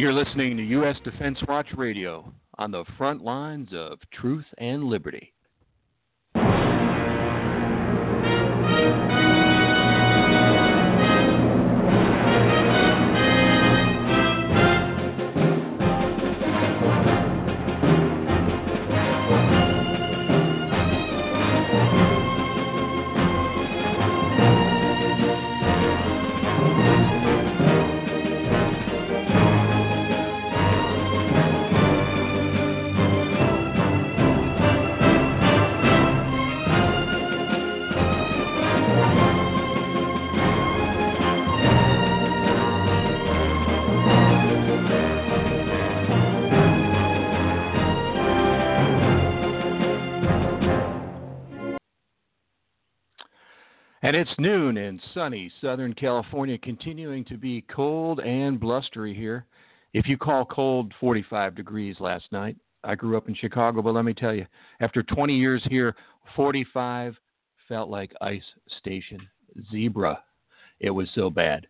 You're 0.00 0.14
listening 0.14 0.56
to 0.56 0.62
U.S. 0.62 0.96
Defense 1.04 1.38
Watch 1.46 1.66
Radio 1.76 2.32
on 2.56 2.70
the 2.70 2.86
front 2.96 3.22
lines 3.22 3.68
of 3.74 3.98
truth 4.18 4.46
and 4.56 4.84
liberty. 4.84 5.34
And 54.10 54.16
it's 54.16 54.40
noon 54.40 54.76
in 54.76 55.00
sunny 55.14 55.52
Southern 55.60 55.94
California, 55.94 56.58
continuing 56.58 57.24
to 57.26 57.36
be 57.36 57.64
cold 57.72 58.18
and 58.18 58.58
blustery 58.58 59.14
here. 59.14 59.46
If 59.94 60.08
you 60.08 60.18
call 60.18 60.44
cold 60.44 60.92
45 60.98 61.54
degrees 61.54 61.94
last 62.00 62.24
night, 62.32 62.56
I 62.82 62.96
grew 62.96 63.16
up 63.16 63.28
in 63.28 63.36
Chicago, 63.36 63.82
but 63.82 63.94
let 63.94 64.04
me 64.04 64.12
tell 64.12 64.34
you, 64.34 64.46
after 64.80 65.04
20 65.04 65.36
years 65.36 65.62
here, 65.70 65.94
45 66.34 67.14
felt 67.68 67.88
like 67.88 68.10
ice 68.20 68.42
station 68.80 69.20
zebra. 69.70 70.20
It 70.80 70.90
was 70.90 71.08
so 71.14 71.30
bad. 71.30 71.68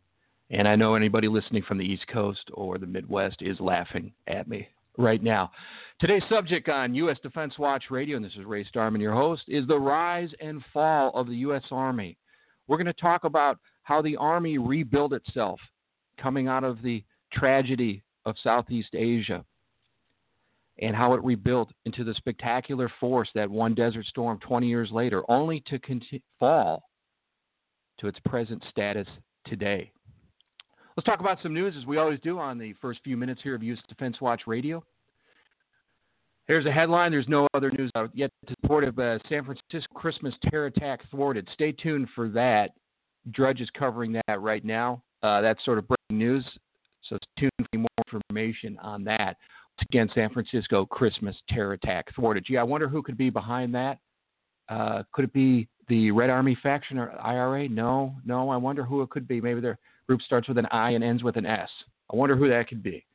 And 0.48 0.66
I 0.66 0.76
know 0.76 0.94
anybody 0.94 1.28
listening 1.28 1.62
from 1.68 1.76
the 1.76 1.84
East 1.84 2.06
Coast 2.08 2.48
or 2.54 2.78
the 2.78 2.86
Midwest 2.86 3.42
is 3.42 3.60
laughing 3.60 4.14
at 4.28 4.48
me 4.48 4.66
right 4.96 5.22
now. 5.22 5.50
Today's 6.00 6.22
subject 6.30 6.70
on 6.70 6.94
U.S. 6.94 7.18
Defense 7.22 7.58
Watch 7.58 7.84
Radio, 7.90 8.16
and 8.16 8.24
this 8.24 8.32
is 8.32 8.46
Ray 8.46 8.64
Starmann, 8.64 9.02
your 9.02 9.12
host, 9.12 9.42
is 9.46 9.66
the 9.66 9.78
rise 9.78 10.30
and 10.40 10.64
fall 10.72 11.10
of 11.14 11.26
the 11.26 11.36
U.S. 11.36 11.64
Army. 11.70 12.16
We're 12.70 12.76
going 12.76 12.86
to 12.86 12.92
talk 12.92 13.24
about 13.24 13.58
how 13.82 14.00
the 14.00 14.14
Army 14.14 14.56
rebuilt 14.56 15.12
itself 15.12 15.58
coming 16.22 16.46
out 16.46 16.62
of 16.62 16.80
the 16.82 17.02
tragedy 17.32 18.00
of 18.24 18.36
Southeast 18.44 18.94
Asia 18.94 19.44
and 20.78 20.94
how 20.94 21.14
it 21.14 21.24
rebuilt 21.24 21.72
into 21.84 22.04
the 22.04 22.14
spectacular 22.14 22.88
force 23.00 23.28
that 23.34 23.50
won 23.50 23.74
Desert 23.74 24.06
Storm 24.06 24.38
20 24.38 24.68
years 24.68 24.90
later, 24.92 25.24
only 25.28 25.64
to 25.66 25.80
conti- 25.80 26.22
fall 26.38 26.84
to 27.98 28.06
its 28.06 28.20
present 28.20 28.62
status 28.70 29.08
today. 29.46 29.90
Let's 30.96 31.06
talk 31.06 31.18
about 31.18 31.38
some 31.42 31.52
news 31.52 31.74
as 31.76 31.86
we 31.86 31.98
always 31.98 32.20
do 32.20 32.38
on 32.38 32.56
the 32.56 32.74
first 32.74 33.00
few 33.02 33.16
minutes 33.16 33.40
here 33.42 33.56
of 33.56 33.64
U.S. 33.64 33.80
Defense 33.88 34.20
Watch 34.20 34.42
Radio. 34.46 34.84
Here's 36.50 36.66
a 36.66 36.72
headline. 36.72 37.12
There's 37.12 37.28
no 37.28 37.46
other 37.54 37.70
news 37.70 37.92
out 37.94 38.10
yet 38.12 38.32
to 38.48 38.56
report 38.60 38.82
of 38.82 38.98
uh, 38.98 39.20
San 39.28 39.44
Francisco 39.44 39.94
Christmas 39.94 40.34
terror 40.50 40.66
attack 40.66 40.98
thwarted. 41.08 41.48
Stay 41.54 41.70
tuned 41.70 42.08
for 42.12 42.28
that. 42.30 42.70
Drudge 43.30 43.60
is 43.60 43.68
covering 43.78 44.20
that 44.26 44.40
right 44.40 44.64
now. 44.64 45.00
Uh, 45.22 45.40
that's 45.42 45.64
sort 45.64 45.78
of 45.78 45.86
breaking 45.86 46.18
news. 46.18 46.44
So 47.08 47.16
stay 47.38 47.48
tuned 47.56 47.68
for 47.70 47.78
more 47.78 48.22
information 48.28 48.76
on 48.82 49.04
that. 49.04 49.36
Once 49.78 49.86
again, 49.92 50.10
San 50.12 50.28
Francisco 50.30 50.84
Christmas 50.86 51.36
terror 51.48 51.74
attack 51.74 52.12
thwarted. 52.16 52.44
Gee, 52.44 52.56
I 52.56 52.64
wonder 52.64 52.88
who 52.88 53.00
could 53.00 53.16
be 53.16 53.30
behind 53.30 53.72
that. 53.76 53.98
Uh, 54.68 55.04
could 55.12 55.26
it 55.26 55.32
be 55.32 55.68
the 55.86 56.10
Red 56.10 56.30
Army 56.30 56.58
faction 56.60 56.98
or 56.98 57.12
IRA? 57.20 57.68
No, 57.68 58.16
no. 58.24 58.50
I 58.50 58.56
wonder 58.56 58.82
who 58.82 59.02
it 59.02 59.10
could 59.10 59.28
be. 59.28 59.40
Maybe 59.40 59.60
their 59.60 59.78
group 60.08 60.20
starts 60.22 60.48
with 60.48 60.58
an 60.58 60.66
I 60.72 60.90
and 60.90 61.04
ends 61.04 61.22
with 61.22 61.36
an 61.36 61.46
S. 61.46 61.70
I 62.12 62.16
wonder 62.16 62.34
who 62.34 62.48
that 62.48 62.66
could 62.66 62.82
be. 62.82 63.06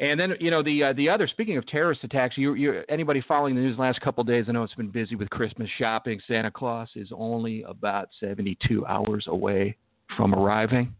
And 0.00 0.18
then 0.18 0.34
you 0.38 0.50
know 0.50 0.62
the 0.62 0.84
uh, 0.84 0.92
the 0.92 1.08
other. 1.08 1.26
Speaking 1.26 1.56
of 1.56 1.66
terrorist 1.66 2.04
attacks, 2.04 2.38
you, 2.38 2.54
you 2.54 2.82
anybody 2.88 3.22
following 3.26 3.56
the 3.56 3.60
news 3.60 3.76
the 3.76 3.82
last 3.82 4.00
couple 4.00 4.20
of 4.22 4.28
days? 4.28 4.44
I 4.48 4.52
know 4.52 4.62
it's 4.62 4.74
been 4.74 4.90
busy 4.90 5.16
with 5.16 5.28
Christmas 5.30 5.68
shopping. 5.76 6.20
Santa 6.28 6.52
Claus 6.52 6.88
is 6.94 7.08
only 7.12 7.62
about 7.64 8.08
72 8.20 8.86
hours 8.86 9.24
away 9.26 9.76
from 10.16 10.34
arriving. 10.34 10.94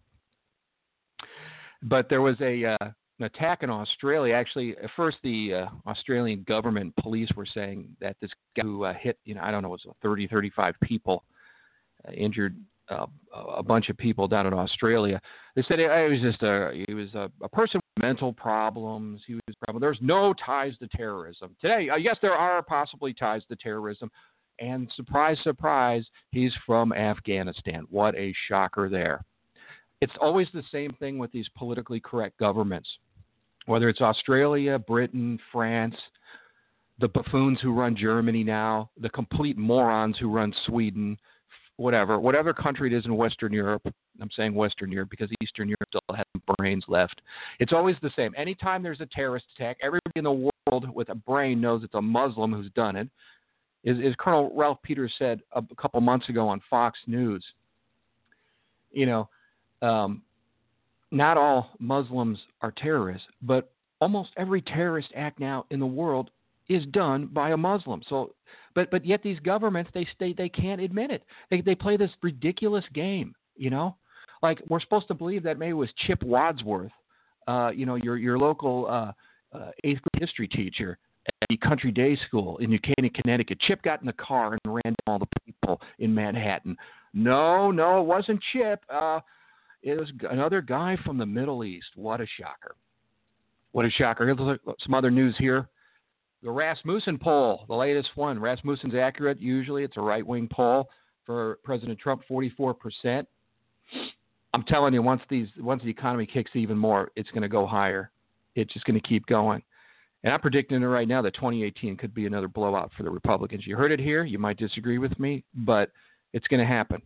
But 1.83 2.09
there 2.09 2.23
was 2.23 2.35
a 2.41 2.65
uh, 2.65 2.91
an 3.21 3.25
attack 3.25 3.63
in 3.63 3.71
Australia. 3.71 4.35
Actually, 4.35 4.77
at 4.83 4.91
first 4.97 5.19
the 5.23 5.55
uh, 5.55 5.67
Australian 5.89 6.45
government 6.49 6.93
police 6.97 7.31
were 7.37 7.47
saying 7.47 7.89
that 8.01 8.17
this 8.21 8.31
guy 8.57 8.63
who 8.63 8.83
uh, 8.83 8.95
hit 8.95 9.17
you 9.25 9.37
know 9.37 9.43
I 9.43 9.53
don't 9.53 9.63
know 9.63 9.69
it 9.69 9.81
was 9.85 9.95
30 10.03 10.27
35 10.27 10.75
people 10.83 11.23
uh, 12.07 12.13
injured 12.13 12.57
uh, 12.91 13.07
a 13.57 13.63
bunch 13.63 13.89
of 13.89 13.97
people 13.97 14.29
down 14.29 14.47
in 14.47 14.55
Australia. 14.55 15.21
They 15.57 15.63
said 15.69 15.79
it 15.79 15.89
was 15.89 16.21
just 16.21 16.43
a 16.43 16.85
he 16.87 16.95
was 16.95 17.15
a, 17.15 17.31
a 17.43 17.49
person 17.49 17.81
with 17.97 18.03
mental 18.03 18.33
problems. 18.33 19.23
He 19.27 19.35
was 19.35 19.43
problem. 19.65 19.81
There's 19.81 19.99
no 20.01 20.35
ties 20.45 20.77
to 20.79 20.89
terrorism 20.89 21.55
today. 21.61 21.89
Uh, 21.91 21.97
yes, 21.97 22.17
there 22.23 22.35
are 22.35 22.63
possibly 22.63 23.13
ties 23.13 23.43
to 23.49 23.57
terrorism, 23.57 24.11
and 24.61 24.91
surprise, 24.97 25.37
surprise, 25.43 26.05
he's 26.31 26.53
from 26.67 26.93
Afghanistan. 26.93 27.87
What 27.91 28.15
a 28.17 28.35
shocker 28.49 28.89
there. 28.89 29.25
It's 30.01 30.13
always 30.21 30.49
the 30.55 30.63
same 30.71 30.93
thing 30.99 31.19
with 31.19 31.33
these 31.33 31.49
politically 31.57 32.01
correct 32.01 32.39
governments, 32.39 32.89
whether 33.67 33.89
it's 33.89 34.01
Australia, 34.01 34.79
Britain, 34.79 35.39
France, 35.53 35.97
the 37.01 37.09
buffoons 37.09 37.61
who 37.61 37.73
run 37.73 37.97
Germany 37.97 38.45
now, 38.45 38.91
the 39.01 39.11
complete 39.11 39.59
morons 39.59 40.17
who 40.19 40.31
run 40.31 40.55
Sweden 40.67 41.17
whatever, 41.79 42.19
whatever 42.19 42.53
country 42.53 42.93
it 42.93 42.97
is 42.97 43.07
in 43.07 43.17
Western 43.17 43.53
Europe. 43.53 43.83
I'm 44.21 44.31
saying 44.37 44.53
Western 44.53 44.91
Europe 44.91 45.11
because 45.11 45.31
Eastern 45.41 45.69
Europe 45.69 45.89
still 45.89 46.17
has 46.17 46.27
brains 46.59 46.85
left. 46.89 47.23
It's 47.61 47.73
always 47.73 47.97
the 48.03 48.11
same. 48.17 48.35
Anytime 48.37 48.83
there's 48.83 49.01
a 49.01 49.07
terrorist 49.07 49.47
attack, 49.57 49.79
everybody 49.81 50.13
in 50.17 50.25
the 50.25 50.51
world 50.67 50.93
with 50.93 51.09
a 51.09 51.15
brain 51.15 51.61
knows 51.61 51.83
it's 51.85 51.95
a 51.95 52.03
Muslim 52.03 52.53
who's 52.53 52.71
done 52.73 52.97
it. 52.97 53.09
As, 53.87 53.97
as 54.05 54.13
Colonel 54.19 54.53
Ralph 54.57 54.79
Peters 54.83 55.15
said 55.19 55.41
a 55.53 55.63
couple 55.81 56.01
months 56.01 56.29
ago 56.29 56.49
on 56.49 56.61
Fox 56.69 56.99
News, 57.07 57.45
you 58.91 59.07
know, 59.07 59.29
um, 59.81 60.23
not 61.13 61.39
all 61.39 61.71
Muslims 61.79 62.39
are 62.61 62.73
terrorists, 62.73 63.29
but 63.41 63.71
almost 64.01 64.31
every 64.37 64.63
terrorist 64.63 65.09
act 65.17 65.39
now 65.39 65.65
in 65.71 65.79
the 65.79 65.87
world 65.87 66.31
is 66.69 66.85
done 66.87 67.27
by 67.33 67.51
a 67.51 67.57
Muslim. 67.57 68.03
So 68.09 68.35
But 68.75 68.91
but 68.91 69.05
yet 69.05 69.23
these 69.23 69.39
governments 69.41 69.91
they 69.95 70.07
stay 70.15 70.33
they 70.33 70.49
can't 70.49 70.81
admit 70.81 71.11
it. 71.11 71.25
They 71.51 71.61
they 71.61 71.75
play 71.75 71.97
this 71.97 72.11
ridiculous 72.23 72.85
game. 72.95 73.35
You 73.57 73.71
know, 73.71 73.97
like 74.43 74.63
we're 74.69 74.81
supposed 74.81 75.09
to 75.09 75.15
believe 75.15 75.43
that 75.45 75.59
maybe 75.59 75.71
it 75.71 75.75
was 75.75 75.91
Chip 76.07 76.23
Wadsworth, 76.23 76.93
uh, 77.47 77.71
you 77.75 77.87
know, 77.87 77.97
your 77.97 78.17
your 78.17 78.39
local 78.39 78.87
uh, 78.87 79.13
uh, 79.57 79.71
eighth 79.85 80.01
grade 80.03 80.21
history 80.21 80.49
teacher 80.49 80.99
at 81.43 81.49
the 81.49 81.57
country 81.57 81.91
day 81.91 82.17
school 82.27 82.59
in 82.59 82.71
New 82.71 82.79
Canaan, 82.79 83.13
Connecticut. 83.15 83.61
Chip 83.61 83.83
got 83.83 84.01
in 84.01 84.07
the 84.07 84.13
car 84.15 84.53
and 84.53 84.75
ran 84.75 84.83
down 84.85 84.95
all 85.07 85.19
the 85.19 85.27
people 85.45 85.81
in 85.99 86.15
Manhattan. 86.15 86.77
No, 87.15 87.71
no, 87.71 88.01
it 88.01 88.05
wasn't 88.05 88.41
Chip. 88.53 88.81
Uh, 88.89 89.21
it 89.83 89.99
was 89.99 90.11
another 90.31 90.61
guy 90.61 90.97
from 91.05 91.19
the 91.19 91.27
Middle 91.27 91.65
East. 91.65 91.89
What 91.95 92.21
a 92.21 92.27
shocker. 92.39 92.77
What 93.73 93.85
a 93.85 93.91
shocker. 93.91 94.27
Here's 94.27 94.59
some 94.83 94.95
other 94.95 95.11
news 95.11 95.35
here. 95.39 95.69
The 96.43 96.51
Rasmussen 96.51 97.19
poll, 97.19 97.65
the 97.69 97.75
latest 97.75 98.11
one. 98.15 98.39
Rasmussen's 98.39 98.95
accurate. 98.95 99.41
Usually 99.41 99.83
it's 99.83 99.97
a 99.97 100.01
right 100.01 100.27
wing 100.27 100.49
poll 100.51 100.89
for 101.27 101.59
President 101.65 101.99
Trump, 101.99 102.23
44%. 102.31 103.27
I'm 104.55 104.63
telling 104.65 104.95
you, 104.95 105.03
once 105.03 105.21
these 105.29 105.49
once 105.59 105.83
the 105.83 105.91
economy 105.91 106.27
kicks 106.27 106.53
even 106.55 106.79
more, 106.79 107.11
it's 107.17 107.31
going 107.31 107.43
to 107.43 107.49
go 107.49 107.67
higher. 107.67 108.11
It's 108.55 108.73
just 108.73 108.87
going 108.87 109.01
to 109.01 109.07
keep 109.07 109.27
going. 109.27 109.63
And 110.25 110.33
I'm 110.33 110.41
predicting 110.41 110.83
it 110.83 110.87
right 110.87 111.07
now 111.07 111.23
that 111.23 111.35
2018 111.35 111.97
could 111.97 112.15
be 112.15 112.27
another 112.27 112.49
blowout 112.49 112.91
for 112.97 113.03
the 113.03 113.11
Republicans. 113.11 113.67
You 113.67 113.77
heard 113.77 113.93
it 113.93 114.01
here. 114.01 114.25
You 114.25 114.39
might 114.39 114.57
disagree 114.57 114.99
with 114.99 115.19
me, 115.19 115.45
but 115.55 115.91
it's 116.33 116.47
going 116.49 116.61
to 116.61 116.67
happen. 116.67 117.03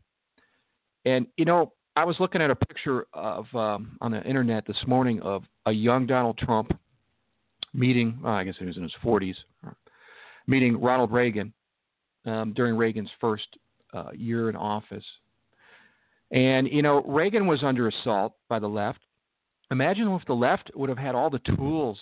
And 1.05 1.27
you 1.37 1.45
know, 1.45 1.73
I 1.97 2.05
was 2.05 2.17
looking 2.21 2.43
at 2.43 2.51
a 2.51 2.57
picture 2.57 3.07
of 3.13 3.47
um, 3.55 3.97
on 4.01 4.13
the 4.13 4.23
internet 4.23 4.67
this 4.67 4.77
morning 4.87 5.21
of 5.23 5.43
a 5.67 5.73
young 5.73 6.07
Donald 6.07 6.39
Trump 6.39 6.73
meeting. 7.75 8.19
Well, 8.23 8.35
I 8.35 8.45
guess 8.45 8.55
he 8.59 8.65
was 8.65 8.77
in 8.77 8.83
his 8.83 8.95
40s, 9.05 9.37
meeting 10.47 10.81
Ronald 10.81 11.13
Reagan 11.13 11.53
um, 12.27 12.53
during 12.55 12.77
Reagan's 12.77 13.11
first 13.21 13.47
uh, 13.93 14.11
year 14.15 14.49
in 14.49 14.57
office. 14.57 15.05
And 16.31 16.67
you 16.69 16.83
know, 16.83 17.03
Reagan 17.03 17.47
was 17.47 17.63
under 17.63 17.89
assault 17.89 18.35
by 18.49 18.59
the 18.59 18.69
left. 18.69 19.01
Imagine 19.71 20.09
if 20.13 20.27
the 20.27 20.35
left 20.35 20.71
would 20.75 20.89
have 20.89 20.99
had 20.99 21.15
all 21.15 21.31
the 21.31 21.41
tools, 21.57 21.99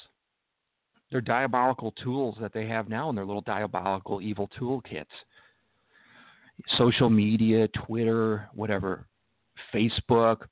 their 1.11 1.21
diabolical 1.21 1.93
tools 1.93 2.37
that 2.41 2.53
they 2.53 2.67
have 2.67 2.89
now 2.89 3.11
in 3.11 3.17
their 3.17 3.25
little 3.25 3.43
diabolical 3.43 4.21
evil 4.21 4.49
toolkits. 4.61 5.07
Social 6.77 7.09
media, 7.09 7.69
Twitter, 7.69 8.49
whatever 8.55 9.07
Facebook, 9.75 10.43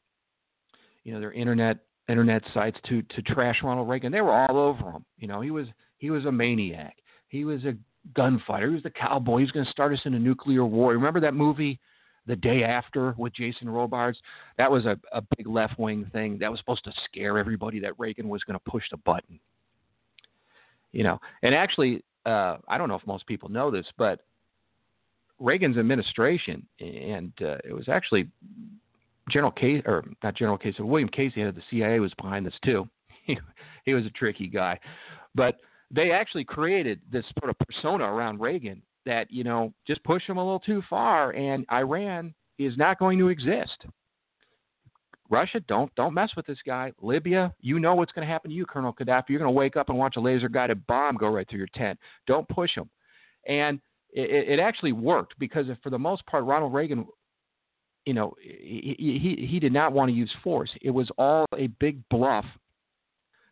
you 1.05 1.13
know, 1.13 1.21
their 1.21 1.33
internet 1.33 1.79
internet 2.09 2.43
sites 2.55 2.79
to 2.89 3.03
to 3.03 3.23
trash 3.23 3.59
Ronald 3.63 3.89
Reagan. 3.89 4.13
They 4.13 4.21
were 4.21 4.33
all 4.33 4.57
over 4.57 4.91
him. 4.91 5.05
You 5.19 5.29
know, 5.29 5.41
he 5.41 5.51
was 5.51 5.67
he 5.99 6.11
was 6.11 6.25
a 6.27 6.33
maniac. 6.33 6.97
He 7.29 7.45
was 7.45 7.65
a 7.65 7.75
gunfighter. 8.15 8.69
He 8.69 8.75
was 8.75 8.83
the 8.83 8.91
cowboy. 8.91 9.39
He 9.39 9.45
was 9.45 9.51
going 9.51 9.67
to 9.67 9.73
start 9.73 9.93
us 9.93 10.01
in 10.05 10.15
a 10.15 10.19
nuclear 10.19 10.65
war. 10.65 10.93
Remember 10.93 11.21
that 11.21 11.35
movie, 11.35 11.79
The 12.27 12.37
Day 12.37 12.63
After, 12.65 13.15
with 13.19 13.35
Jason 13.35 13.69
Robards? 13.69 14.19
That 14.57 14.71
was 14.71 14.87
a, 14.87 14.99
a 15.13 15.23
big 15.37 15.47
left 15.47 15.79
wing 15.79 16.09
thing. 16.13 16.39
That 16.39 16.51
was 16.51 16.61
supposed 16.61 16.85
to 16.85 16.93
scare 17.05 17.39
everybody 17.39 17.81
that 17.81 17.99
Reagan 17.99 18.29
was 18.29 18.43
going 18.45 18.59
to 18.59 18.71
push 18.71 18.85
the 18.91 18.97
button. 18.99 19.39
You 20.93 21.05
know, 21.05 21.21
and 21.43 21.55
actually, 21.55 22.03
uh, 22.25 22.57
I 22.67 22.79
don't 22.79 22.89
know 22.89 22.95
if 22.95 23.07
most 23.07 23.27
people 23.27 23.51
know 23.51 23.71
this, 23.71 23.87
but 23.99 24.21
Reagan's 25.39 25.77
administration, 25.77 26.67
and 26.81 27.33
uh, 27.43 27.59
it 27.65 27.75
was 27.75 27.89
actually 27.89 28.29
General 29.31 29.53
Case 29.53 29.83
or 29.87 30.05
not 30.23 30.37
General 30.37 30.59
Case, 30.59 30.75
William 30.79 31.09
Casey, 31.09 31.41
head 31.41 31.49
of 31.49 31.55
the 31.55 31.63
CIA, 31.71 32.01
was 32.01 32.13
behind 32.15 32.47
this 32.47 32.55
too. 32.65 32.89
He, 33.85 33.95
was 33.95 34.05
a 34.05 34.11
tricky 34.11 34.49
guy, 34.49 34.79
but 35.35 35.57
they 35.91 36.11
actually 36.11 36.45
created 36.45 37.01
this 37.11 37.25
sort 37.39 37.49
of 37.49 37.59
persona 37.59 38.05
around 38.05 38.41
Reagan 38.41 38.83
that 39.07 39.31
you 39.31 39.45
know 39.45 39.73
just 39.87 40.05
push 40.05 40.23
him 40.27 40.37
a 40.37 40.45
little 40.45 40.61
too 40.61 40.83
far, 40.91 41.31
and 41.33 41.65
Iran 41.73 42.35
is 42.59 42.77
not 42.77 42.99
going 42.99 43.19
to 43.19 43.29
exist. 43.29 43.87
Russia, 45.31 45.61
don't 45.69 45.95
don't 45.95 46.15
mess 46.15 46.31
with 46.37 46.47
this 46.47 46.59
guy. 46.67 46.93
Libya, 47.01 47.55
you 47.61 47.79
know 47.79 47.95
what's 47.95 48.13
going 48.13 48.27
to 48.27 48.33
happen 48.33 48.51
to 48.51 48.55
you, 48.57 48.67
Colonel 48.67 48.95
Gaddafi. 48.95 49.29
You're 49.29 49.39
going 49.39 49.53
to 49.53 49.59
wake 49.59 49.77
up 49.77 49.89
and 49.89 49.99
watch 49.99 50.17
a 50.17 50.21
laser 50.21 50.49
guided 50.49 50.87
bomb 50.87 51.17
go 51.17 51.29
right 51.29 51.49
through 51.49 51.59
your 51.59 51.69
tent. 51.75 51.99
Don't 52.27 52.49
push 52.49 52.75
him. 52.75 52.89
And 53.47 53.81
it, 54.11 54.49
it 54.49 54.61
actually 54.61 54.93
worked 54.93 55.39
because 55.39 55.67
for 55.83 55.91
the 55.91 55.99
most 55.99 56.25
part, 56.27 56.45
Ronald 56.45 56.73
Reagan 56.73 57.07
you 58.09 58.15
know, 58.15 58.35
he, 58.41 58.97
he, 58.99 59.47
he 59.47 59.61
did 59.61 59.71
not 59.71 59.93
want 59.93 60.09
to 60.09 60.17
use 60.17 60.33
force. 60.43 60.71
It 60.81 60.89
was 60.89 61.11
all 61.19 61.45
a 61.55 61.67
big 61.79 62.01
bluff 62.09 62.47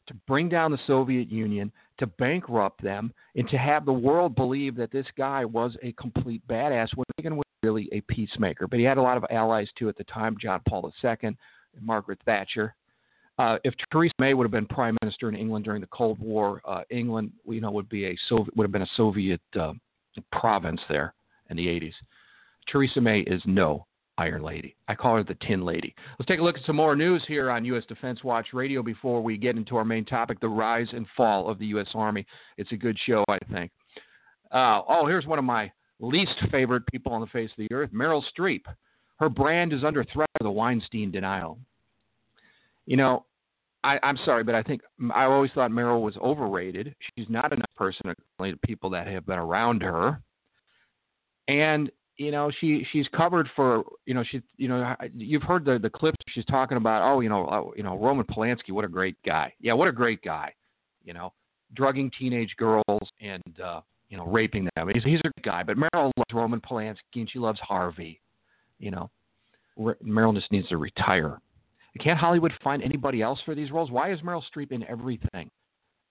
to 0.07 0.15
bring 0.27 0.49
down 0.49 0.71
the 0.71 0.79
Soviet 0.87 1.31
Union, 1.31 1.71
to 1.99 2.07
bankrupt 2.07 2.83
them, 2.83 3.13
and 3.35 3.47
to 3.51 3.59
have 3.59 3.85
the 3.85 3.93
world 3.93 4.35
believe 4.35 4.75
that 4.77 4.91
this 4.91 5.05
guy 5.19 5.45
was 5.45 5.77
a 5.83 5.93
complete 5.93 6.41
badass 6.49 6.89
when 6.95 7.05
Reagan 7.19 7.37
was 7.37 7.45
really 7.63 7.91
a 7.93 8.01
peacemaker. 8.11 8.67
But 8.67 8.79
he 8.79 8.85
had 8.87 8.97
a 8.97 9.03
lot 9.03 9.19
of 9.19 9.27
allies 9.31 9.69
too 9.79 9.91
at 9.91 9.99
the 9.99 10.05
time 10.05 10.39
John 10.41 10.63
Paul 10.67 10.91
II, 11.05 11.17
and 11.23 11.37
Margaret 11.83 12.21
Thatcher. 12.25 12.75
Uh, 13.39 13.59
if 13.63 13.75
Theresa 13.93 14.15
May 14.19 14.33
would 14.33 14.45
have 14.45 14.51
been 14.51 14.65
prime 14.65 14.97
minister 15.03 15.29
in 15.29 15.37
England 15.37 15.67
during 15.67 15.83
the 15.83 15.89
Cold 15.89 16.19
War, 16.19 16.63
uh, 16.65 16.81
England, 16.89 17.31
you 17.47 17.61
know, 17.61 17.73
would 17.73 17.91
be 17.91 18.07
a 18.07 18.17
Soviet, 18.31 18.57
would 18.57 18.65
have 18.65 18.73
been 18.73 18.81
a 18.81 18.97
Soviet 18.97 19.43
uh, 19.61 19.75
province 20.33 20.81
there 20.89 21.13
in 21.51 21.59
the 21.59 21.67
80s. 21.67 21.93
Theresa 22.73 23.03
May 23.03 23.21
is 23.21 23.43
no 23.45 23.85
Iron 24.19 24.43
Lady. 24.43 24.75
I 24.89 24.95
call 24.95 25.17
her 25.17 25.25
the 25.25 25.37
Tin 25.47 25.65
Lady. 25.65 25.95
Let's 26.19 26.29
take 26.29 26.41
a 26.41 26.43
look 26.43 26.57
at 26.57 26.65
some 26.65 26.77
more 26.77 26.97
news 26.97 27.23
here 27.29 27.51
on 27.51 27.65
U.S. 27.67 27.85
Defense 27.87 28.25
Watch 28.25 28.49
Radio 28.53 28.83
before 28.83 29.23
we 29.23 29.37
get 29.37 29.57
into 29.57 29.77
our 29.77 29.85
main 29.85 30.05
topic 30.05 30.41
the 30.41 30.49
rise 30.49 30.89
and 30.93 31.07
fall 31.17 31.51
of 31.51 31.59
the 31.59 31.67
U.S. 31.67 31.89
Army. 31.95 32.27
It's 32.57 32.73
a 32.73 32.77
good 32.77 32.97
show, 33.07 33.25
I 33.29 33.39
think. 33.53 33.71
Uh, 34.53 34.81
oh, 34.89 35.07
here's 35.07 35.27
one 35.27 35.39
of 35.39 35.45
my 35.45 35.71
least 36.01 36.35
favorite 36.51 36.85
people 36.91 37.13
on 37.13 37.21
the 37.21 37.27
face 37.27 37.51
of 37.51 37.69
the 37.69 37.75
earth 37.75 37.91
Meryl 37.93 38.23
Streep. 38.37 38.63
Her 39.19 39.29
brand 39.29 39.73
is 39.73 39.85
under 39.85 40.05
threat 40.05 40.31
of 40.41 40.45
the 40.45 40.51
Weinstein 40.51 41.11
denial. 41.11 41.59
You 42.87 42.97
know, 42.97 43.25
I, 43.83 43.99
am 44.03 44.19
sorry, 44.25 44.45
but 44.45 44.55
I 44.55 44.63
think 44.63 44.83
I 45.15 45.25
always 45.25 45.51
thought 45.55 45.71
Meryl 45.71 46.03
was 46.03 46.17
overrated. 46.19 46.95
She's 47.17 47.29
not 47.29 47.53
enough 47.53 47.71
person 47.77 48.15
to 48.41 48.57
people 48.65 48.91
that 48.91 49.07
have 49.07 49.27
been 49.27 49.39
around 49.39 49.83
her. 49.83 50.21
And 51.49 51.91
you 52.17 52.31
know 52.31 52.51
she 52.61 52.87
she's 52.93 53.07
covered 53.15 53.49
for 53.55 53.85
you 54.07 54.15
know 54.15 54.25
she 54.31 54.41
you 54.57 54.69
know 54.69 54.95
you've 55.15 55.43
heard 55.43 55.65
the 55.65 55.79
the 55.79 55.91
clips 55.91 56.17
she's 56.29 56.45
talking 56.47 56.77
about 56.77 57.03
oh 57.03 57.21
you 57.21 57.29
know 57.29 57.47
oh, 57.51 57.73
you 57.77 57.83
know 57.83 57.99
Roman 57.99 58.25
Polanski 58.25 58.71
what 58.71 58.85
a 58.85 58.89
great 58.89 59.17
guy. 59.25 59.53
Yeah 59.61 59.75
what 59.75 59.89
a 59.89 59.93
great 59.93 60.23
guy 60.23 60.53
you 61.05 61.13
know 61.13 61.33
drugging 61.75 62.11
teenage 62.19 62.55
girls 62.57 63.11
and 63.21 63.61
uh 63.63 63.81
you 64.09 64.17
know 64.17 64.27
raping 64.27 64.69
them. 64.77 64.89
He's 64.93 65.05
he's 65.05 65.21
a 65.21 65.29
good 65.29 65.45
guy 65.45 65.63
but 65.63 65.77
Meryl 65.77 66.13
loves 66.17 66.33
Roman 66.33 66.61
Polanski 66.61 66.97
and 67.17 67.31
she 67.31 67.39
loves 67.39 67.61
Harvey 67.61 68.21
you 68.79 68.91
know. 68.91 69.11
Re- 69.77 69.95
Meryl 70.03 70.35
just 70.35 70.51
needs 70.51 70.69
to 70.69 70.79
retire. 70.79 71.39
Can't 72.01 72.19
Hollywood 72.19 72.53
find 72.65 72.83
anybody 72.83 73.21
else 73.21 73.39
for 73.45 73.55
these 73.55 73.71
roles? 73.71 73.91
Why 73.91 74.13
is 74.13 74.21
Meryl 74.21 74.43
Streep 74.55 74.73
in 74.73 74.83
everything? 74.85 75.51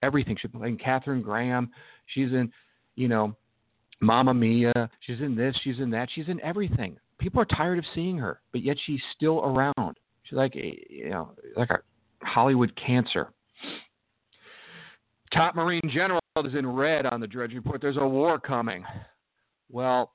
Everything. 0.02 0.36
She's 0.40 0.50
playing 0.50 0.78
Catherine 0.78 1.22
Graham 1.22 1.70
she's 2.06 2.30
in 2.32 2.52
you 2.94 3.08
know 3.08 3.36
Mamma 4.00 4.34
Mia. 4.34 4.90
She's 5.00 5.20
in 5.20 5.34
this. 5.34 5.56
She's 5.62 5.78
in 5.78 5.90
that. 5.90 6.08
She's 6.14 6.28
in 6.28 6.40
everything. 6.40 6.96
People 7.18 7.40
are 7.40 7.46
tired 7.46 7.78
of 7.78 7.84
seeing 7.94 8.18
her, 8.18 8.40
but 8.52 8.62
yet 8.62 8.76
she's 8.84 9.00
still 9.14 9.40
around. 9.40 9.96
She's 10.24 10.36
like 10.36 10.54
a, 10.56 10.78
you 10.90 11.10
know, 11.10 11.30
like 11.56 11.70
a 11.70 11.78
Hollywood 12.22 12.72
cancer. 12.76 13.32
Top 15.32 15.54
Marine 15.54 15.90
General 15.92 16.20
is 16.44 16.54
in 16.54 16.66
red 16.66 17.06
on 17.06 17.20
the 17.20 17.26
Drudge 17.26 17.54
Report. 17.54 17.80
There's 17.80 17.96
a 17.96 18.06
war 18.06 18.38
coming. 18.38 18.84
Well, 19.70 20.12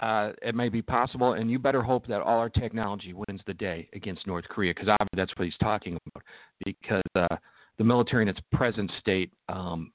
uh, 0.00 0.32
it 0.42 0.54
may 0.54 0.68
be 0.68 0.82
possible, 0.82 1.34
and 1.34 1.50
you 1.50 1.58
better 1.58 1.82
hope 1.82 2.06
that 2.06 2.20
all 2.20 2.38
our 2.38 2.50
technology 2.50 3.14
wins 3.14 3.40
the 3.46 3.54
day 3.54 3.88
against 3.94 4.26
North 4.26 4.44
Korea, 4.48 4.72
because 4.74 4.88
obviously 4.88 5.16
that's 5.16 5.32
what 5.36 5.46
he's 5.46 5.56
talking 5.58 5.98
about. 6.06 6.22
Because 6.64 7.02
uh, 7.14 7.36
the 7.78 7.84
military 7.84 8.22
in 8.22 8.28
its 8.28 8.40
present 8.52 8.90
state 9.00 9.32
um, 9.48 9.92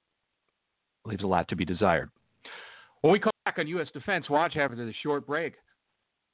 leaves 1.06 1.24
a 1.24 1.28
lot 1.28 1.48
to 1.50 1.56
be 1.56 1.66
desired. 1.66 2.10
When 3.02 3.12
we 3.12 3.20
come 3.20 3.32
back 3.46 3.58
on 3.58 3.68
U.S. 3.68 3.88
Defense 3.94 4.30
Watch 4.30 4.56
after 4.58 4.76
the 4.76 4.94
short 5.02 5.26
break, 5.26 5.54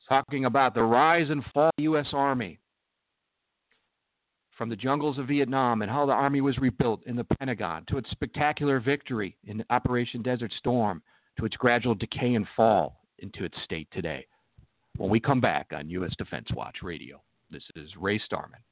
talking 0.07 0.45
about 0.45 0.73
the 0.73 0.83
rise 0.83 1.29
and 1.29 1.43
fall 1.53 1.67
of 1.67 1.73
the 1.77 1.83
U.S. 1.83 2.07
Army 2.13 2.59
from 4.57 4.69
the 4.69 4.75
jungles 4.75 5.17
of 5.17 5.27
Vietnam 5.27 5.81
and 5.81 5.91
how 5.91 6.05
the 6.05 6.11
Army 6.11 6.41
was 6.41 6.57
rebuilt 6.57 7.01
in 7.05 7.15
the 7.15 7.23
Pentagon 7.23 7.85
to 7.87 7.97
its 7.97 8.09
spectacular 8.09 8.79
victory 8.79 9.37
in 9.45 9.63
Operation 9.69 10.21
Desert 10.21 10.51
Storm 10.57 11.01
to 11.37 11.45
its 11.45 11.55
gradual 11.55 11.93
decay 11.93 12.33
and 12.33 12.47
fall 12.55 13.01
into 13.19 13.43
its 13.43 13.55
state 13.63 13.87
today. 13.91 14.25
When 14.97 15.09
we 15.11 15.19
come 15.19 15.39
back 15.39 15.67
on 15.73 15.89
U.S. 15.89 16.13
Defense 16.17 16.47
Watch 16.55 16.77
Radio, 16.81 17.21
this 17.51 17.63
is 17.75 17.89
Ray 17.99 18.19
Starmann. 18.19 18.63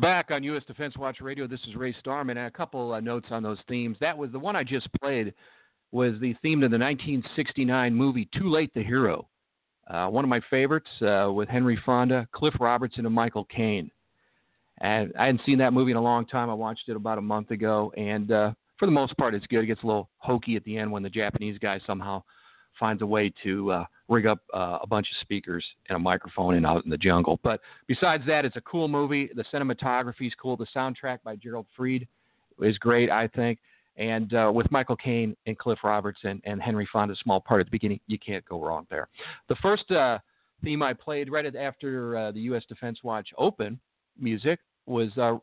Back 0.00 0.30
on 0.30 0.42
U.S. 0.44 0.62
Defense 0.66 0.96
Watch 0.96 1.20
Radio. 1.20 1.46
This 1.46 1.60
is 1.68 1.76
Ray 1.76 1.94
Starmann, 2.02 2.46
a 2.46 2.50
couple 2.50 2.94
uh, 2.94 3.00
notes 3.00 3.26
on 3.30 3.42
those 3.42 3.58
themes. 3.68 3.98
That 4.00 4.16
was 4.16 4.32
the 4.32 4.38
one 4.38 4.56
I 4.56 4.64
just 4.64 4.88
played 4.98 5.34
was 5.92 6.14
the 6.20 6.34
theme 6.40 6.62
to 6.62 6.68
the 6.68 6.78
1969 6.78 7.94
movie 7.94 8.26
Too 8.34 8.48
Late 8.48 8.72
the 8.72 8.82
Hero. 8.82 9.28
Uh, 9.90 10.06
one 10.06 10.24
of 10.24 10.30
my 10.30 10.40
favorites 10.48 10.88
uh, 11.02 11.30
with 11.30 11.50
Henry 11.50 11.78
Fonda, 11.84 12.26
Cliff 12.32 12.54
Robertson, 12.58 13.04
and 13.04 13.14
Michael 13.14 13.44
Caine. 13.44 13.90
And 14.80 15.12
I 15.18 15.26
hadn't 15.26 15.42
seen 15.44 15.58
that 15.58 15.74
movie 15.74 15.90
in 15.90 15.98
a 15.98 16.02
long 16.02 16.24
time. 16.24 16.48
I 16.48 16.54
watched 16.54 16.88
it 16.88 16.96
about 16.96 17.18
a 17.18 17.22
month 17.22 17.50
ago, 17.50 17.92
and 17.94 18.32
uh, 18.32 18.52
for 18.78 18.86
the 18.86 18.92
most 18.92 19.14
part, 19.18 19.34
it's 19.34 19.46
good. 19.48 19.64
It 19.64 19.66
gets 19.66 19.82
a 19.82 19.86
little 19.86 20.08
hokey 20.16 20.56
at 20.56 20.64
the 20.64 20.78
end 20.78 20.90
when 20.90 21.02
the 21.02 21.10
Japanese 21.10 21.58
guy 21.58 21.78
somehow 21.86 22.22
finds 22.78 23.02
a 23.02 23.06
way 23.06 23.34
to 23.42 23.72
uh, 23.72 23.84
rig 24.10 24.26
up 24.26 24.40
uh, 24.52 24.78
a 24.82 24.86
bunch 24.86 25.06
of 25.10 25.16
speakers 25.22 25.64
and 25.88 25.96
a 25.96 25.98
microphone 25.98 26.56
and 26.56 26.66
out 26.66 26.84
in 26.84 26.90
the 26.90 26.98
jungle. 26.98 27.38
But 27.42 27.60
besides 27.86 28.24
that, 28.26 28.44
it's 28.44 28.56
a 28.56 28.60
cool 28.62 28.88
movie. 28.88 29.30
The 29.34 29.44
cinematography 29.52 30.26
is 30.26 30.32
cool. 30.40 30.56
The 30.56 30.66
soundtrack 30.74 31.18
by 31.24 31.36
Gerald 31.36 31.66
Fried 31.76 32.06
is 32.60 32.76
great, 32.78 33.10
I 33.10 33.28
think. 33.28 33.60
And 33.96 34.34
uh, 34.34 34.50
with 34.52 34.70
Michael 34.70 34.96
Caine 34.96 35.36
and 35.46 35.58
Cliff 35.58 35.78
Robertson 35.84 36.40
and 36.44 36.60
Henry 36.60 36.88
Fonda, 36.92 37.14
small 37.22 37.40
part 37.40 37.60
at 37.60 37.66
the 37.66 37.70
beginning, 37.70 38.00
you 38.06 38.18
can't 38.18 38.44
go 38.46 38.62
wrong 38.62 38.86
there. 38.90 39.08
The 39.48 39.56
first 39.56 39.90
uh, 39.90 40.18
theme 40.64 40.82
I 40.82 40.92
played 40.92 41.30
right 41.30 41.54
after 41.54 42.16
uh, 42.16 42.32
the 42.32 42.40
U.S. 42.40 42.64
Defense 42.68 42.98
Watch 43.02 43.28
Open 43.38 43.78
music 44.18 44.58
was 44.86 45.10
uh, 45.18 45.36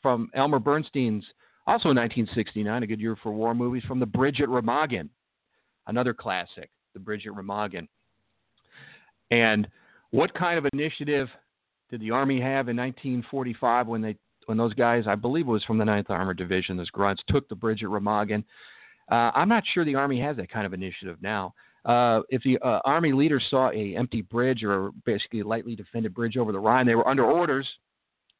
from 0.00 0.30
Elmer 0.34 0.58
Bernstein's, 0.58 1.24
also 1.66 1.90
in 1.90 1.96
1969, 1.96 2.82
a 2.82 2.86
good 2.86 3.00
year 3.00 3.16
for 3.22 3.32
war 3.32 3.54
movies, 3.54 3.82
from 3.86 4.00
The 4.00 4.06
Bridge 4.06 4.40
at 4.40 4.48
Remagen, 4.48 5.08
another 5.86 6.14
classic, 6.14 6.70
The 6.92 7.00
Bridge 7.00 7.26
at 7.26 7.32
Remagen. 7.32 7.88
And 9.30 9.66
what 10.10 10.32
kind 10.34 10.58
of 10.58 10.66
initiative 10.72 11.28
did 11.90 12.00
the 12.00 12.10
Army 12.10 12.40
have 12.40 12.68
in 12.68 12.76
1945 12.76 13.86
when 13.86 14.02
they 14.02 14.16
when 14.46 14.58
those 14.58 14.74
guys, 14.74 15.04
I 15.06 15.14
believe 15.14 15.48
it 15.48 15.50
was 15.50 15.64
from 15.64 15.78
the 15.78 15.84
9th 15.84 16.10
Armored 16.10 16.36
Division, 16.36 16.76
those 16.76 16.90
grunts, 16.90 17.22
took 17.28 17.48
the 17.48 17.54
bridge 17.54 17.82
at 17.82 17.88
Remagen. 17.88 18.44
Uh, 19.10 19.30
I'm 19.34 19.48
not 19.48 19.62
sure 19.72 19.86
the 19.86 19.94
Army 19.94 20.20
has 20.20 20.36
that 20.36 20.50
kind 20.50 20.66
of 20.66 20.74
initiative 20.74 21.16
now. 21.22 21.54
Uh, 21.84 22.20
if 22.30 22.42
the 22.42 22.58
uh, 22.58 22.80
Army 22.84 23.12
leaders 23.12 23.42
saw 23.50 23.70
a 23.70 23.96
empty 23.96 24.22
bridge 24.22 24.62
or 24.62 24.90
basically 25.04 25.40
a 25.40 25.46
lightly 25.46 25.76
defended 25.76 26.14
bridge 26.14 26.36
over 26.36 26.52
the 26.52 26.58
Rhine, 26.58 26.86
they 26.86 26.94
were 26.94 27.06
under 27.06 27.24
orders 27.24 27.66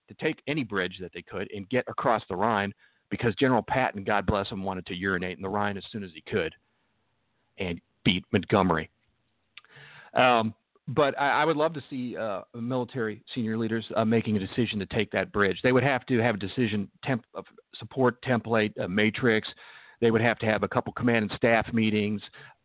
to 0.09 0.14
take 0.14 0.43
any 0.47 0.64
bridge 0.64 0.97
that 1.00 1.12
they 1.14 1.23
could 1.23 1.50
and 1.55 1.69
get 1.69 1.85
across 1.88 2.23
the 2.29 2.37
Rhine 2.37 2.73
because 3.11 3.35
General 3.37 3.62
Patton, 3.62 4.05
God 4.05 4.26
bless 4.26 4.49
him, 4.49 4.62
wanted 4.62 4.87
to 4.87 4.95
urinate 4.95 5.37
in 5.37 5.43
the 5.43 5.49
Rhine 5.49 5.76
as 5.76 5.85
soon 5.93 6.03
as 6.03 6.11
he 6.14 6.23
could 6.23 6.55
and 7.59 7.81
beat 8.05 8.25
Montgomery. 8.33 8.91
Um, 10.14 10.55
but 10.88 11.19
I, 11.19 11.43
I 11.43 11.45
would 11.45 11.57
love 11.57 11.73
to 11.75 11.83
see 11.88 12.17
uh, 12.17 12.43
military 12.55 13.23
senior 13.35 13.57
leaders 13.57 13.85
uh, 13.97 14.05
making 14.05 14.37
a 14.37 14.41
decision 14.41 14.79
to 14.81 14.87
take 14.87 15.11
that 15.12 15.33
bridge. 15.33 15.59
They 15.62 15.73
would 15.73 15.83
have 15.83 16.05
to 16.07 16.19
have 16.19 16.35
a 16.35 16.38
decision 16.38 16.88
temp, 17.03 17.25
uh, 17.35 17.43
support 17.79 18.23
template 18.23 18.79
uh, 18.79 18.88
matrix. 18.88 19.49
They 20.00 20.11
would 20.11 20.21
have 20.21 20.38
to 20.41 20.47
have 20.47 20.62
a 20.62 20.69
couple 20.69 20.93
command 20.93 21.31
and 21.31 21.33
staff 21.37 21.73
meetings. 21.73 22.21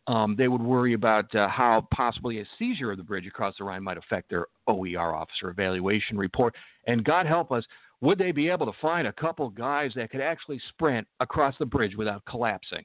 Um, 0.08 0.36
they 0.36 0.48
would 0.48 0.62
worry 0.62 0.94
about 0.94 1.34
uh, 1.36 1.48
how 1.48 1.88
possibly 1.94 2.40
a 2.40 2.46
seizure 2.58 2.92
of 2.92 2.98
the 2.98 3.04
bridge 3.04 3.28
across 3.28 3.56
the 3.58 3.64
Rhine 3.64 3.84
might 3.84 3.98
affect 3.98 4.30
their 4.30 4.48
OER 4.68 5.16
officer 5.16 5.50
evaluation 5.50 6.18
report. 6.18 6.56
And 6.88 7.06
God 7.06 7.26
help 7.26 7.52
us, 7.52 7.64
would 8.02 8.18
they 8.18 8.32
be 8.32 8.50
able 8.50 8.66
to 8.66 8.78
find 8.82 9.08
a 9.08 9.14
couple 9.14 9.50
guys 9.50 9.92
that 9.96 10.10
could 10.10 10.22
actually 10.22 10.60
sprint 10.70 11.08
across 11.20 11.54
the 11.60 11.66
bridge 11.66 11.96
without 11.96 12.26
collapsing? 12.26 12.84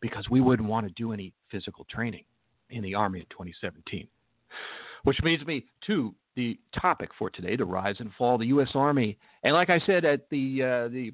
Because 0.00 0.28
we 0.30 0.40
wouldn't 0.40 0.68
want 0.68 0.86
to 0.86 0.92
do 0.94 1.12
any 1.12 1.32
physical 1.50 1.84
training 1.90 2.24
in 2.70 2.82
the 2.82 2.94
Army 2.94 3.20
in 3.20 3.26
2017. 3.30 4.06
Which 5.04 5.18
leads 5.22 5.44
me 5.46 5.66
to 5.86 6.14
the 6.36 6.58
topic 6.80 7.10
for 7.18 7.30
today: 7.30 7.56
the 7.56 7.64
rise 7.64 7.96
and 7.98 8.10
fall 8.16 8.34
of 8.34 8.40
the 8.40 8.46
U.S. 8.46 8.70
Army. 8.74 9.18
And 9.42 9.54
like 9.54 9.70
I 9.70 9.80
said 9.86 10.04
at 10.04 10.28
the 10.30 10.62
uh, 10.62 10.88
the 10.88 11.12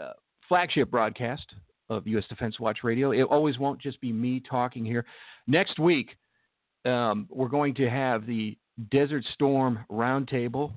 uh, 0.00 0.12
flagship 0.48 0.90
broadcast 0.90 1.46
of 1.88 2.06
U.S. 2.06 2.24
Defense 2.28 2.58
Watch 2.58 2.78
Radio, 2.82 3.12
it 3.12 3.22
always 3.22 3.58
won't 3.58 3.80
just 3.80 4.00
be 4.00 4.12
me 4.12 4.40
talking 4.40 4.84
here. 4.84 5.04
Next 5.46 5.78
week, 5.78 6.16
um, 6.84 7.28
we're 7.30 7.48
going 7.48 7.74
to 7.76 7.88
have 7.88 8.26
the 8.26 8.56
Desert 8.90 9.24
Storm 9.34 9.84
Roundtable 9.90 10.72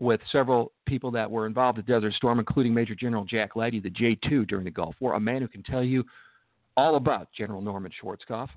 with 0.00 0.20
several 0.30 0.72
people 0.86 1.10
that 1.10 1.30
were 1.30 1.46
involved 1.46 1.78
at 1.78 1.86
Desert 1.86 2.14
Storm, 2.14 2.38
including 2.38 2.72
Major 2.72 2.94
General 2.94 3.24
Jack 3.24 3.56
Leide, 3.56 3.82
the 3.82 3.90
J2 3.90 4.46
during 4.46 4.64
the 4.64 4.70
Gulf 4.70 4.94
War, 5.00 5.14
a 5.14 5.20
man 5.20 5.42
who 5.42 5.48
can 5.48 5.62
tell 5.62 5.82
you 5.82 6.04
all 6.76 6.96
about 6.96 7.28
General 7.36 7.60
Norman 7.60 7.90
Schwarzkopf. 8.00 8.48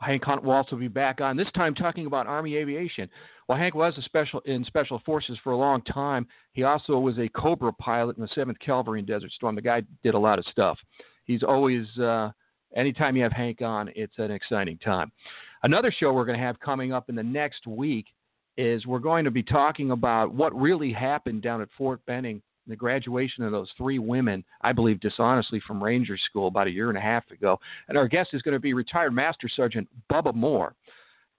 Hank 0.00 0.24
Hunt 0.24 0.44
will 0.44 0.52
also 0.52 0.76
be 0.76 0.88
back 0.88 1.20
on, 1.20 1.36
this 1.36 1.50
time 1.54 1.74
talking 1.74 2.06
about 2.06 2.26
Army 2.26 2.56
aviation. 2.56 3.08
Well, 3.48 3.58
Hank 3.58 3.74
was 3.74 3.94
a 3.98 4.02
special 4.02 4.40
in 4.40 4.64
Special 4.64 5.00
Forces 5.04 5.38
for 5.42 5.52
a 5.52 5.56
long 5.56 5.82
time. 5.82 6.26
He 6.52 6.62
also 6.62 6.98
was 6.98 7.18
a 7.18 7.28
Cobra 7.30 7.72
pilot 7.72 8.16
in 8.16 8.22
the 8.22 8.28
7th 8.28 8.58
Cavalry 8.60 9.00
in 9.00 9.06
Desert 9.06 9.32
Storm. 9.32 9.56
The 9.56 9.62
guy 9.62 9.82
did 10.02 10.14
a 10.14 10.18
lot 10.18 10.38
of 10.38 10.44
stuff. 10.46 10.78
He's 11.24 11.42
always, 11.42 11.86
uh, 11.98 12.30
anytime 12.76 13.16
you 13.16 13.22
have 13.22 13.32
Hank 13.32 13.60
on, 13.60 13.90
it's 13.96 14.18
an 14.18 14.30
exciting 14.30 14.78
time. 14.78 15.10
Another 15.62 15.92
show 15.92 16.12
we're 16.12 16.24
going 16.24 16.38
to 16.38 16.44
have 16.44 16.60
coming 16.60 16.92
up 16.92 17.08
in 17.08 17.16
the 17.16 17.22
next 17.22 17.66
week 17.66 18.06
is 18.56 18.86
we're 18.86 18.98
going 18.98 19.24
to 19.24 19.30
be 19.30 19.42
talking 19.42 19.90
about 19.90 20.32
what 20.32 20.54
really 20.54 20.92
happened 20.92 21.42
down 21.42 21.60
at 21.60 21.68
Fort 21.76 22.00
Benning 22.06 22.42
the 22.68 22.76
graduation 22.76 23.44
of 23.44 23.52
those 23.52 23.70
three 23.76 23.98
women, 23.98 24.44
I 24.62 24.72
believe 24.72 25.00
dishonestly 25.00 25.60
from 25.66 25.82
Ranger 25.82 26.16
School 26.16 26.48
about 26.48 26.66
a 26.66 26.70
year 26.70 26.88
and 26.88 26.98
a 26.98 27.02
half 27.02 27.30
ago. 27.30 27.58
And 27.88 27.96
our 27.96 28.08
guest 28.08 28.30
is 28.32 28.42
going 28.42 28.54
to 28.54 28.60
be 28.60 28.74
retired 28.74 29.12
Master 29.12 29.48
Sergeant 29.48 29.88
Bubba 30.12 30.34
Moore, 30.34 30.74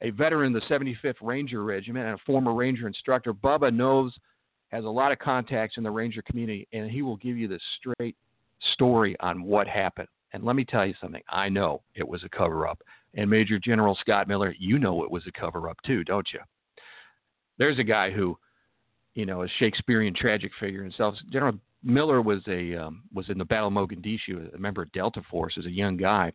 a 0.02 0.10
veteran 0.12 0.56
of 0.56 0.62
the 0.62 0.74
75th 0.74 1.16
Ranger 1.22 1.64
Regiment 1.64 2.06
and 2.06 2.16
a 2.16 2.24
former 2.26 2.54
Ranger 2.54 2.88
instructor. 2.88 3.34
Bubba 3.34 3.74
knows, 3.74 4.14
has 4.70 4.86
a 4.86 4.90
lot 4.90 5.12
of 5.12 5.20
contacts 5.20 5.78
in 5.78 5.84
the 5.84 5.92
Ranger 5.92 6.22
community, 6.22 6.68
and 6.74 6.90
he 6.90 7.02
will 7.02 7.18
give 7.18 7.38
you 7.38 7.48
the 7.48 7.60
straight 7.80 8.16
story 8.74 9.16
on 9.20 9.44
what 9.44 9.68
happened. 9.68 10.08
And 10.34 10.44
let 10.44 10.56
me 10.56 10.64
tell 10.64 10.86
you 10.86 10.94
something. 11.02 11.22
I 11.30 11.50
know 11.50 11.82
it 11.96 12.08
was 12.08 12.24
a 12.24 12.30
cover 12.30 12.68
up. 12.68 12.82
And 13.16 13.30
Major 13.30 13.58
General 13.58 13.98
Scott 14.00 14.28
Miller, 14.28 14.54
you 14.60 14.78
know 14.78 15.04
it 15.04 15.10
was 15.10 15.24
a 15.28 15.40
cover 15.40 15.68
up 15.70 15.78
too, 15.86 16.04
don't 16.04 16.28
you? 16.32 16.40
There's 17.58 17.80
a 17.80 17.84
guy 17.84 18.12
who 18.12 18.38
you 19.20 19.26
know, 19.26 19.44
a 19.44 19.48
Shakespearean 19.60 20.14
tragic 20.16 20.50
figure 20.62 20.82
himself. 20.82 21.14
General 21.30 21.60
Miller 21.84 22.22
was 22.22 22.40
a 22.48 22.74
um, 22.74 23.04
was 23.14 23.30
in 23.30 23.38
the 23.38 23.44
Battle 23.44 23.68
of 23.68 23.74
Mogadishu, 23.74 24.56
a 24.56 24.58
member 24.58 24.82
of 24.82 24.92
Delta 24.94 25.22
Force 25.30 25.56
as 25.60 25.66
a 25.66 25.72
young 25.72 25.98
guy. 25.98 26.32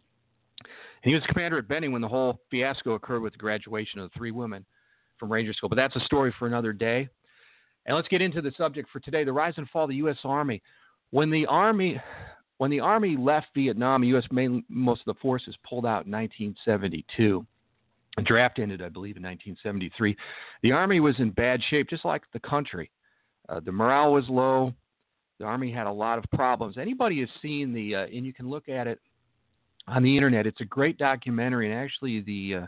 And 0.60 1.10
he 1.10 1.14
was 1.14 1.22
commander 1.28 1.56
at 1.56 1.66
Benning 1.66 1.92
when 1.92 2.02
the 2.02 2.08
whole 2.08 2.40
fiasco 2.50 2.92
occurred 2.92 3.22
with 3.22 3.32
the 3.32 3.38
graduation 3.38 4.00
of 4.00 4.10
the 4.10 4.18
three 4.18 4.32
women 4.32 4.66
from 5.18 5.32
Ranger 5.32 5.54
School. 5.54 5.70
But 5.70 5.76
that's 5.76 5.96
a 5.96 6.00
story 6.00 6.34
for 6.38 6.46
another 6.46 6.74
day. 6.74 7.08
And 7.86 7.96
let's 7.96 8.08
get 8.08 8.20
into 8.20 8.42
the 8.42 8.52
subject 8.58 8.90
for 8.90 9.00
today: 9.00 9.24
the 9.24 9.32
rise 9.32 9.54
and 9.56 9.68
fall 9.70 9.84
of 9.84 9.90
the 9.90 9.96
U.S. 9.96 10.18
Army. 10.22 10.62
When 11.10 11.30
the 11.30 11.46
Army 11.46 11.98
when 12.58 12.70
the 12.70 12.80
Army 12.80 13.16
left 13.16 13.46
Vietnam, 13.54 14.04
U.S. 14.04 14.24
Main, 14.30 14.62
most 14.68 15.00
of 15.00 15.14
the 15.14 15.20
forces 15.22 15.56
pulled 15.66 15.86
out 15.86 16.04
in 16.04 16.12
1972. 16.12 17.46
Draft 18.22 18.58
ended, 18.58 18.80
I 18.80 18.88
believe, 18.88 19.16
in 19.16 19.22
1973. 19.22 20.16
The 20.62 20.72
Army 20.72 21.00
was 21.00 21.16
in 21.18 21.30
bad 21.30 21.60
shape, 21.68 21.88
just 21.88 22.04
like 22.04 22.22
the 22.32 22.40
country. 22.40 22.90
Uh, 23.48 23.60
the 23.60 23.72
morale 23.72 24.12
was 24.12 24.24
low. 24.28 24.72
The 25.40 25.44
Army 25.44 25.72
had 25.72 25.86
a 25.86 25.92
lot 25.92 26.18
of 26.18 26.24
problems. 26.32 26.78
Anybody 26.78 27.20
has 27.20 27.28
seen 27.42 27.72
the, 27.72 27.94
uh, 27.94 28.04
and 28.04 28.24
you 28.24 28.32
can 28.32 28.48
look 28.48 28.68
at 28.68 28.86
it 28.86 29.00
on 29.88 30.02
the 30.02 30.16
internet. 30.16 30.46
It's 30.46 30.60
a 30.60 30.66
great 30.66 30.96
documentary, 30.96 31.70
and 31.70 31.78
actually, 31.78 32.20
the 32.20 32.62
uh, 32.62 32.66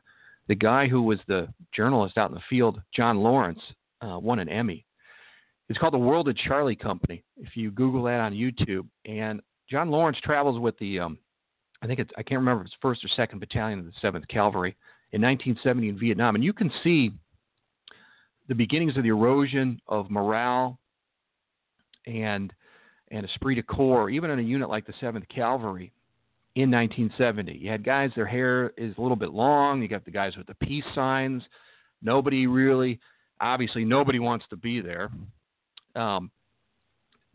the 0.49 0.55
guy 0.55 0.89
who 0.89 1.03
was 1.03 1.19
the 1.27 1.49
journalist 1.75 2.19
out 2.19 2.31
in 2.31 2.35
the 2.35 2.43
field, 2.49 2.81
John 2.95 3.19
Lawrence, 3.19 3.61
uh, 4.01 4.19
won 4.19 4.39
an 4.39 4.49
Emmy. 4.49 4.85
It's 5.69 5.79
called 5.79 5.95
the 5.95 5.99
World 5.99 6.29
of 6.29 6.37
Charlie 6.37 6.77
Company. 6.77 7.25
If 7.37 7.57
you 7.57 7.71
Google 7.71 8.05
that 8.05 8.21
on 8.21 8.33
YouTube, 8.33 8.87
and 9.05 9.41
John 9.69 9.91
Lawrence 9.91 10.19
travels 10.23 10.61
with 10.61 10.79
the, 10.79 11.01
um, 11.01 11.19
I 11.83 11.87
think 11.87 12.01
it's 12.01 12.11
I 12.17 12.23
can't 12.23 12.41
remember 12.41 12.63
if 12.63 12.67
it's 12.67 12.77
first 12.83 13.05
or 13.05 13.09
second 13.09 13.39
battalion 13.39 13.79
of 13.79 13.87
the 13.87 13.93
Seventh 14.01 14.27
Cavalry 14.29 14.77
in 15.13 15.23
1970 15.23 15.89
in 15.89 15.99
Vietnam. 15.99 16.35
And 16.35 16.45
you 16.45 16.53
can 16.53 16.71
see 16.83 17.13
the 18.49 18.55
beginnings 18.55 18.97
of 18.97 19.03
the 19.03 19.09
erosion 19.09 19.81
of 19.89 20.11
morale 20.11 20.79
and 22.07 22.53
and 23.13 23.25
esprit 23.25 23.55
de 23.55 23.63
corps, 23.63 24.11
even 24.11 24.31
in 24.31 24.41
a 24.41 24.43
unit 24.43 24.69
like 24.69 24.85
the 24.85 24.93
7th 24.95 25.29
Cavalry 25.29 25.93
in 26.57 26.71
1970. 26.71 27.53
You 27.53 27.71
had 27.71 27.85
guys, 27.85 28.11
their 28.17 28.27
hair 28.27 28.73
is 28.77 28.97
a 28.99 29.01
little 29.01 29.17
bit 29.17 29.31
long. 29.31 29.81
You 29.81 29.89
got 29.89 30.05
the 30.05 30.11
guys 30.11 30.37
with 30.37 30.49
the 30.49 30.55
peace 30.55 30.85
signs. 30.95 31.43
Nobody 32.03 32.47
really, 32.49 32.99
obviously, 33.41 33.85
nobody 33.85 34.19
wants 34.19 34.45
to 34.51 34.57
be 34.57 34.81
there. 34.81 35.11
Um, 35.95 36.31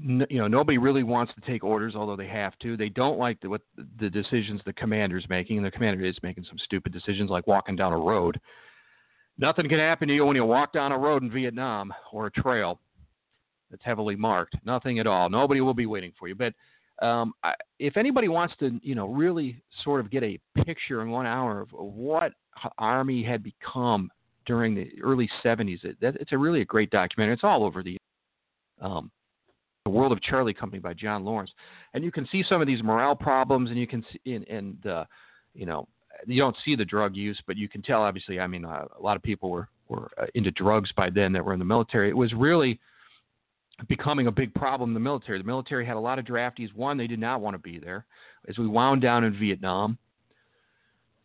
you 0.04 0.40
know 0.40 0.48
nobody 0.48 0.78
really 0.78 1.04
wants 1.04 1.34
to 1.36 1.42
take 1.42 1.64
orders, 1.64 1.96
although 1.96 2.16
they 2.16 2.28
have 2.28 2.58
to. 2.60 2.76
They 2.76 2.90
don't 2.90 3.20
like 3.20 3.40
the, 3.42 3.50
what 3.50 3.62
the 4.00 4.10
decisions 4.10 4.62
the 4.66 4.74
commander's 4.74 5.26
making, 5.30 5.58
and 5.58 5.66
the 5.66 5.72
commander 5.72 6.04
is 6.06 6.18
making 6.24 6.46
some 6.48 6.58
stupid 6.64 6.92
decisions 6.92 7.30
like 7.30 7.48
walking 7.48 7.76
down 7.76 7.94
a 7.94 7.98
road. 7.98 8.40
Nothing 9.38 9.70
can 9.70 9.80
happen 9.80 10.08
to 10.08 10.14
you 10.14 10.26
when 10.26 10.36
you 10.36 10.46
walk 10.46 10.74
down 10.74 10.92
a 10.92 10.98
road 10.98 11.24
in 11.24 11.32
Vietnam 11.32 11.94
or 12.12 12.28
a 12.28 12.32
trail 12.32 12.80
that's 13.70 13.84
heavily 13.84 14.16
marked. 14.16 14.56
Nothing 14.66 15.00
at 15.00 15.08
all. 15.08 15.30
Nobody 15.30 15.62
will 15.62 15.74
be 15.74 15.86
waiting 15.86 16.12
for 16.20 16.28
you. 16.28 16.36
But 16.36 16.54
um, 17.06 17.34
I, 17.44 17.54
if 17.80 17.98
anybody 17.98 18.28
wants 18.28 18.54
to, 18.60 18.80
you 18.84 18.94
know, 18.94 19.08
really 19.08 19.62
sort 19.84 20.00
of 20.00 20.12
get 20.12 20.24
a 20.24 20.40
picture 20.66 21.02
in 21.02 21.10
one 21.10 21.26
hour 21.26 21.62
of 21.62 21.70
what 21.72 22.34
Army 22.78 23.24
had 23.24 23.42
become 23.44 24.12
during 24.46 24.76
the 24.76 24.92
early 25.02 25.30
70s, 25.44 25.84
it, 25.84 25.98
that, 26.02 26.16
it's 26.18 26.34
a 26.34 26.38
really 26.38 26.62
a 26.62 26.66
great 26.66 26.92
documentary. 26.92 27.34
It's 27.34 27.44
all 27.44 27.64
over 27.64 27.82
the 27.82 27.98
um, 28.82 29.10
The 29.86 29.92
World 29.92 30.12
of 30.12 30.22
Charlie 30.22 30.54
Company 30.54 30.80
by 30.80 30.94
John 30.94 31.24
Lawrence, 31.24 31.52
and 31.94 32.04
you 32.04 32.12
can 32.12 32.28
see 32.32 32.44
some 32.48 32.62
of 32.62 32.68
these 32.68 32.84
morale 32.84 33.16
problems, 33.16 33.72
and 33.72 33.80
you 33.80 33.88
can 33.88 34.06
see, 34.12 34.34
and, 34.34 34.48
and 34.48 34.86
uh, 34.86 35.06
you 35.56 35.66
know, 35.66 35.88
you 36.28 36.40
don't 36.40 36.56
see 36.64 36.76
the 36.76 36.86
drug 36.86 37.16
use, 37.16 37.42
but 37.48 37.58
you 37.58 37.68
can 37.68 37.82
tell. 37.82 38.04
Obviously, 38.04 38.40
I 38.40 38.46
mean, 38.46 38.64
uh, 38.64 38.86
a 38.98 39.02
lot 39.02 39.16
of 39.16 39.24
people 39.24 39.50
were 39.50 39.70
were 39.88 40.12
uh, 40.18 40.28
into 40.36 40.52
drugs 40.52 40.92
by 40.96 41.10
then 41.10 41.34
that 41.34 41.44
were 41.44 41.54
in 41.54 41.60
the 41.60 41.66
military. 41.66 42.10
It 42.10 42.18
was 42.18 42.32
really 42.34 42.80
becoming 43.88 44.28
a 44.28 44.32
big 44.32 44.54
problem 44.54 44.92
in 44.92 44.94
the 44.94 45.00
military. 45.00 45.38
The 45.40 45.44
military 45.44 45.86
had 45.86 45.96
a 45.96 46.00
lot 46.00 46.20
of 46.20 46.26
draftees. 46.26 46.74
One, 46.76 46.98
they 46.98 47.08
did 47.08 47.20
not 47.20 47.42
want 47.42 47.56
to 47.56 47.60
be 47.60 47.80
there. 47.80 48.06
As 48.48 48.58
we 48.58 48.68
wound 48.68 49.02
down 49.02 49.24
in 49.24 49.38
Vietnam, 49.38 49.98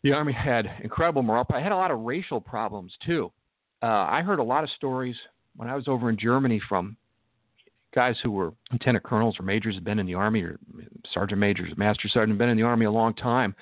the 0.03 0.13
Army 0.13 0.33
had 0.33 0.67
incredible 0.81 1.21
morale. 1.23 1.45
I 1.49 1.61
had 1.61 1.71
a 1.71 1.75
lot 1.75 1.91
of 1.91 1.99
racial 2.01 2.41
problems 2.41 2.93
too. 3.05 3.31
Uh, 3.81 4.07
I 4.09 4.21
heard 4.21 4.39
a 4.39 4.43
lot 4.43 4.63
of 4.63 4.69
stories 4.71 5.15
when 5.55 5.69
I 5.69 5.75
was 5.75 5.87
over 5.87 6.09
in 6.09 6.17
Germany 6.17 6.61
from 6.67 6.97
guys 7.93 8.15
who 8.21 8.31
were 8.31 8.53
lieutenant 8.71 9.03
colonels 9.03 9.35
or 9.39 9.43
majors, 9.43 9.75
had 9.75 9.83
been 9.83 9.99
in 9.99 10.05
the 10.05 10.13
Army, 10.13 10.41
or 10.41 10.59
sergeant 11.13 11.39
majors, 11.39 11.71
master 11.77 12.07
sergeant, 12.09 12.37
been 12.37 12.49
in 12.49 12.57
the 12.57 12.63
Army 12.63 12.85
a 12.85 12.91
long 12.91 13.13
time, 13.13 13.55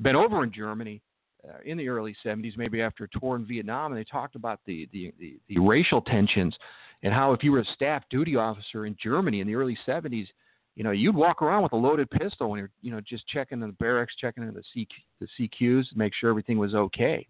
been 0.00 0.16
over 0.16 0.42
in 0.44 0.52
Germany 0.52 1.02
uh, 1.48 1.58
in 1.64 1.76
the 1.76 1.88
early 1.88 2.16
70s, 2.24 2.56
maybe 2.56 2.80
after 2.80 3.04
a 3.04 3.18
tour 3.18 3.36
in 3.36 3.46
Vietnam, 3.46 3.92
and 3.92 4.00
they 4.00 4.04
talked 4.04 4.36
about 4.36 4.60
the, 4.66 4.88
the, 4.92 5.12
the, 5.18 5.38
the 5.48 5.58
racial 5.60 6.00
tensions 6.00 6.56
and 7.04 7.12
how 7.12 7.32
if 7.32 7.42
you 7.44 7.52
were 7.52 7.60
a 7.60 7.64
staff 7.74 8.02
duty 8.10 8.34
officer 8.34 8.86
in 8.86 8.96
Germany 9.00 9.40
in 9.40 9.46
the 9.46 9.54
early 9.54 9.76
70s, 9.86 10.26
you 10.74 10.82
know, 10.82 10.90
you'd 10.90 11.14
walk 11.14 11.42
around 11.42 11.62
with 11.62 11.72
a 11.72 11.76
loaded 11.76 12.10
pistol 12.10 12.50
when 12.50 12.58
you're, 12.58 12.70
you 12.82 12.90
know, 12.90 13.00
just 13.00 13.28
checking 13.28 13.60
in 13.60 13.68
the 13.68 13.74
barracks, 13.74 14.14
checking 14.18 14.42
in 14.42 14.54
the 14.54 14.62
C, 14.72 14.88
the 15.20 15.28
CQs 15.38 15.90
to 15.90 15.98
make 15.98 16.12
sure 16.14 16.30
everything 16.30 16.58
was 16.58 16.74
okay. 16.74 17.28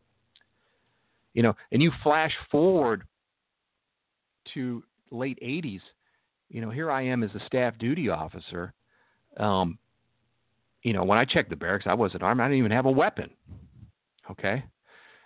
You 1.35 1.43
know, 1.43 1.55
and 1.73 1.83
you 1.83 1.91
flash 2.03 2.33
forward 2.51 3.03
to 4.55 4.83
late 5.11 5.39
80s. 5.43 5.81
You 6.55 6.63
know, 6.63 6.71
here 6.71 6.91
I 6.91 7.03
am 7.03 7.23
as 7.23 7.31
a 7.35 7.45
staff 7.47 7.77
duty 7.79 8.09
officer. 8.09 8.73
Um, 9.39 9.79
you 10.83 10.93
know, 10.93 11.05
when 11.05 11.19
I 11.19 11.25
checked 11.25 11.51
the 11.51 11.57
barracks, 11.57 11.87
I 11.87 11.95
wasn't 11.95 12.23
armed. 12.23 12.41
I 12.41 12.45
didn't 12.45 12.59
even 12.59 12.71
have 12.71 12.87
a 12.87 12.91
weapon. 12.91 13.31
Okay, 14.31 14.65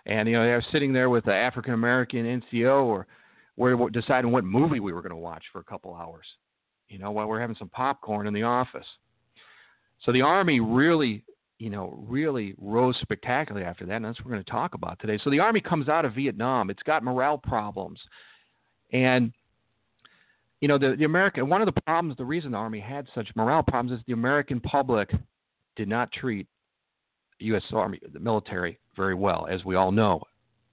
and 0.05 0.27
you 0.27 0.35
know, 0.35 0.41
I 0.41 0.55
was 0.55 0.65
sitting 0.71 0.91
there 0.91 1.09
with 1.09 1.25
the 1.25 1.33
African 1.33 1.73
American 1.73 2.41
NCO, 2.41 2.83
or 2.83 3.07
we're 3.55 3.89
deciding 3.89 4.31
what 4.31 4.43
movie 4.43 4.81
we 4.81 4.91
were 4.91 5.01
going 5.01 5.11
to 5.11 5.15
watch 5.15 5.43
for 5.53 5.59
a 5.59 5.63
couple 5.63 5.95
hours 5.95 6.25
you 6.89 6.97
know, 6.97 7.11
while 7.11 7.27
we're 7.27 7.39
having 7.39 7.55
some 7.57 7.69
popcorn 7.69 8.27
in 8.27 8.33
the 8.33 8.43
office. 8.43 8.85
So 10.01 10.11
the 10.11 10.21
Army 10.21 10.59
really, 10.59 11.23
you 11.59 11.69
know, 11.69 12.03
really 12.07 12.55
rose 12.57 12.97
spectacularly 13.01 13.65
after 13.65 13.85
that, 13.85 13.95
and 13.97 14.05
that's 14.05 14.19
what 14.19 14.25
we're 14.25 14.33
going 14.33 14.43
to 14.43 14.51
talk 14.51 14.73
about 14.73 14.99
today. 14.99 15.19
So 15.23 15.29
the 15.29 15.39
Army 15.39 15.61
comes 15.61 15.87
out 15.87 16.05
of 16.05 16.15
Vietnam. 16.15 16.69
It's 16.69 16.83
got 16.83 17.03
morale 17.03 17.37
problems. 17.37 17.99
And, 18.91 19.31
you 20.61 20.67
know, 20.67 20.77
the, 20.77 20.95
the 20.97 21.05
American, 21.05 21.47
one 21.49 21.61
of 21.61 21.73
the 21.73 21.81
problems, 21.81 22.17
the 22.17 22.25
reason 22.25 22.51
the 22.51 22.57
Army 22.57 22.79
had 22.79 23.07
such 23.15 23.29
morale 23.35 23.63
problems 23.63 23.97
is 23.97 24.05
the 24.07 24.13
American 24.13 24.59
public 24.59 25.11
did 25.75 25.87
not 25.87 26.11
treat 26.11 26.47
U.S. 27.39 27.63
Army, 27.71 27.99
the 28.11 28.19
military, 28.19 28.79
very 28.95 29.15
well, 29.15 29.47
as 29.49 29.63
we 29.63 29.75
all 29.75 29.91
know. 29.91 30.21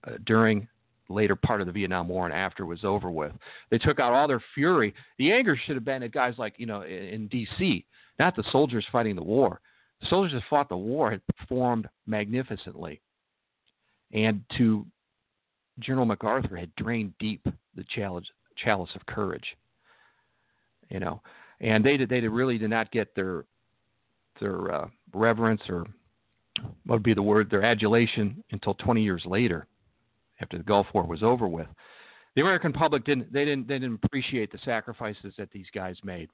Uh, 0.06 0.12
during 0.24 0.68
later 1.08 1.36
part 1.36 1.60
of 1.60 1.66
the 1.66 1.72
Vietnam 1.72 2.08
War 2.08 2.26
and 2.26 2.34
after 2.34 2.64
it 2.64 2.66
was 2.66 2.84
over 2.84 3.10
with. 3.10 3.32
They 3.70 3.78
took 3.78 4.00
out 4.00 4.12
all 4.12 4.28
their 4.28 4.42
fury. 4.54 4.94
The 5.18 5.32
anger 5.32 5.58
should 5.64 5.76
have 5.76 5.84
been 5.84 6.02
at 6.02 6.12
guys 6.12 6.34
like, 6.36 6.54
you 6.58 6.66
know, 6.66 6.82
in, 6.82 6.90
in 6.90 7.28
D.C., 7.28 7.84
not 8.18 8.34
the 8.34 8.44
soldiers 8.50 8.84
fighting 8.90 9.16
the 9.16 9.22
war. 9.22 9.60
The 10.00 10.08
soldiers 10.08 10.32
that 10.32 10.42
fought 10.48 10.68
the 10.68 10.76
war 10.76 11.10
had 11.10 11.22
performed 11.26 11.88
magnificently. 12.06 13.00
And 14.12 14.42
to 14.58 14.86
General 15.78 16.06
MacArthur 16.06 16.56
had 16.56 16.74
drained 16.76 17.14
deep 17.18 17.44
the 17.74 17.84
chalice, 17.94 18.26
chalice 18.56 18.90
of 18.94 19.04
courage. 19.06 19.56
You 20.90 21.00
know, 21.00 21.20
and 21.60 21.84
they 21.84 21.96
did, 21.96 22.08
they 22.08 22.20
really 22.20 22.58
did 22.58 22.70
not 22.70 22.90
get 22.92 23.14
their 23.14 23.44
their 24.40 24.72
uh, 24.72 24.88
reverence 25.12 25.62
or 25.68 25.86
what 26.84 26.96
would 26.96 27.02
be 27.02 27.14
the 27.14 27.22
word 27.22 27.50
their 27.50 27.64
adulation 27.64 28.42
until 28.50 28.74
20 28.74 29.02
years 29.02 29.22
later 29.26 29.66
after 30.40 30.58
the 30.58 30.64
Gulf 30.64 30.86
War 30.94 31.06
was 31.06 31.22
over 31.22 31.48
with. 31.48 31.66
The 32.34 32.42
American 32.42 32.72
public 32.72 33.04
didn't 33.04 33.32
they 33.32 33.44
didn't 33.44 33.66
they 33.66 33.78
didn't 33.78 34.00
appreciate 34.04 34.52
the 34.52 34.58
sacrifices 34.64 35.34
that 35.38 35.50
these 35.52 35.66
guys 35.74 35.96
made. 36.04 36.28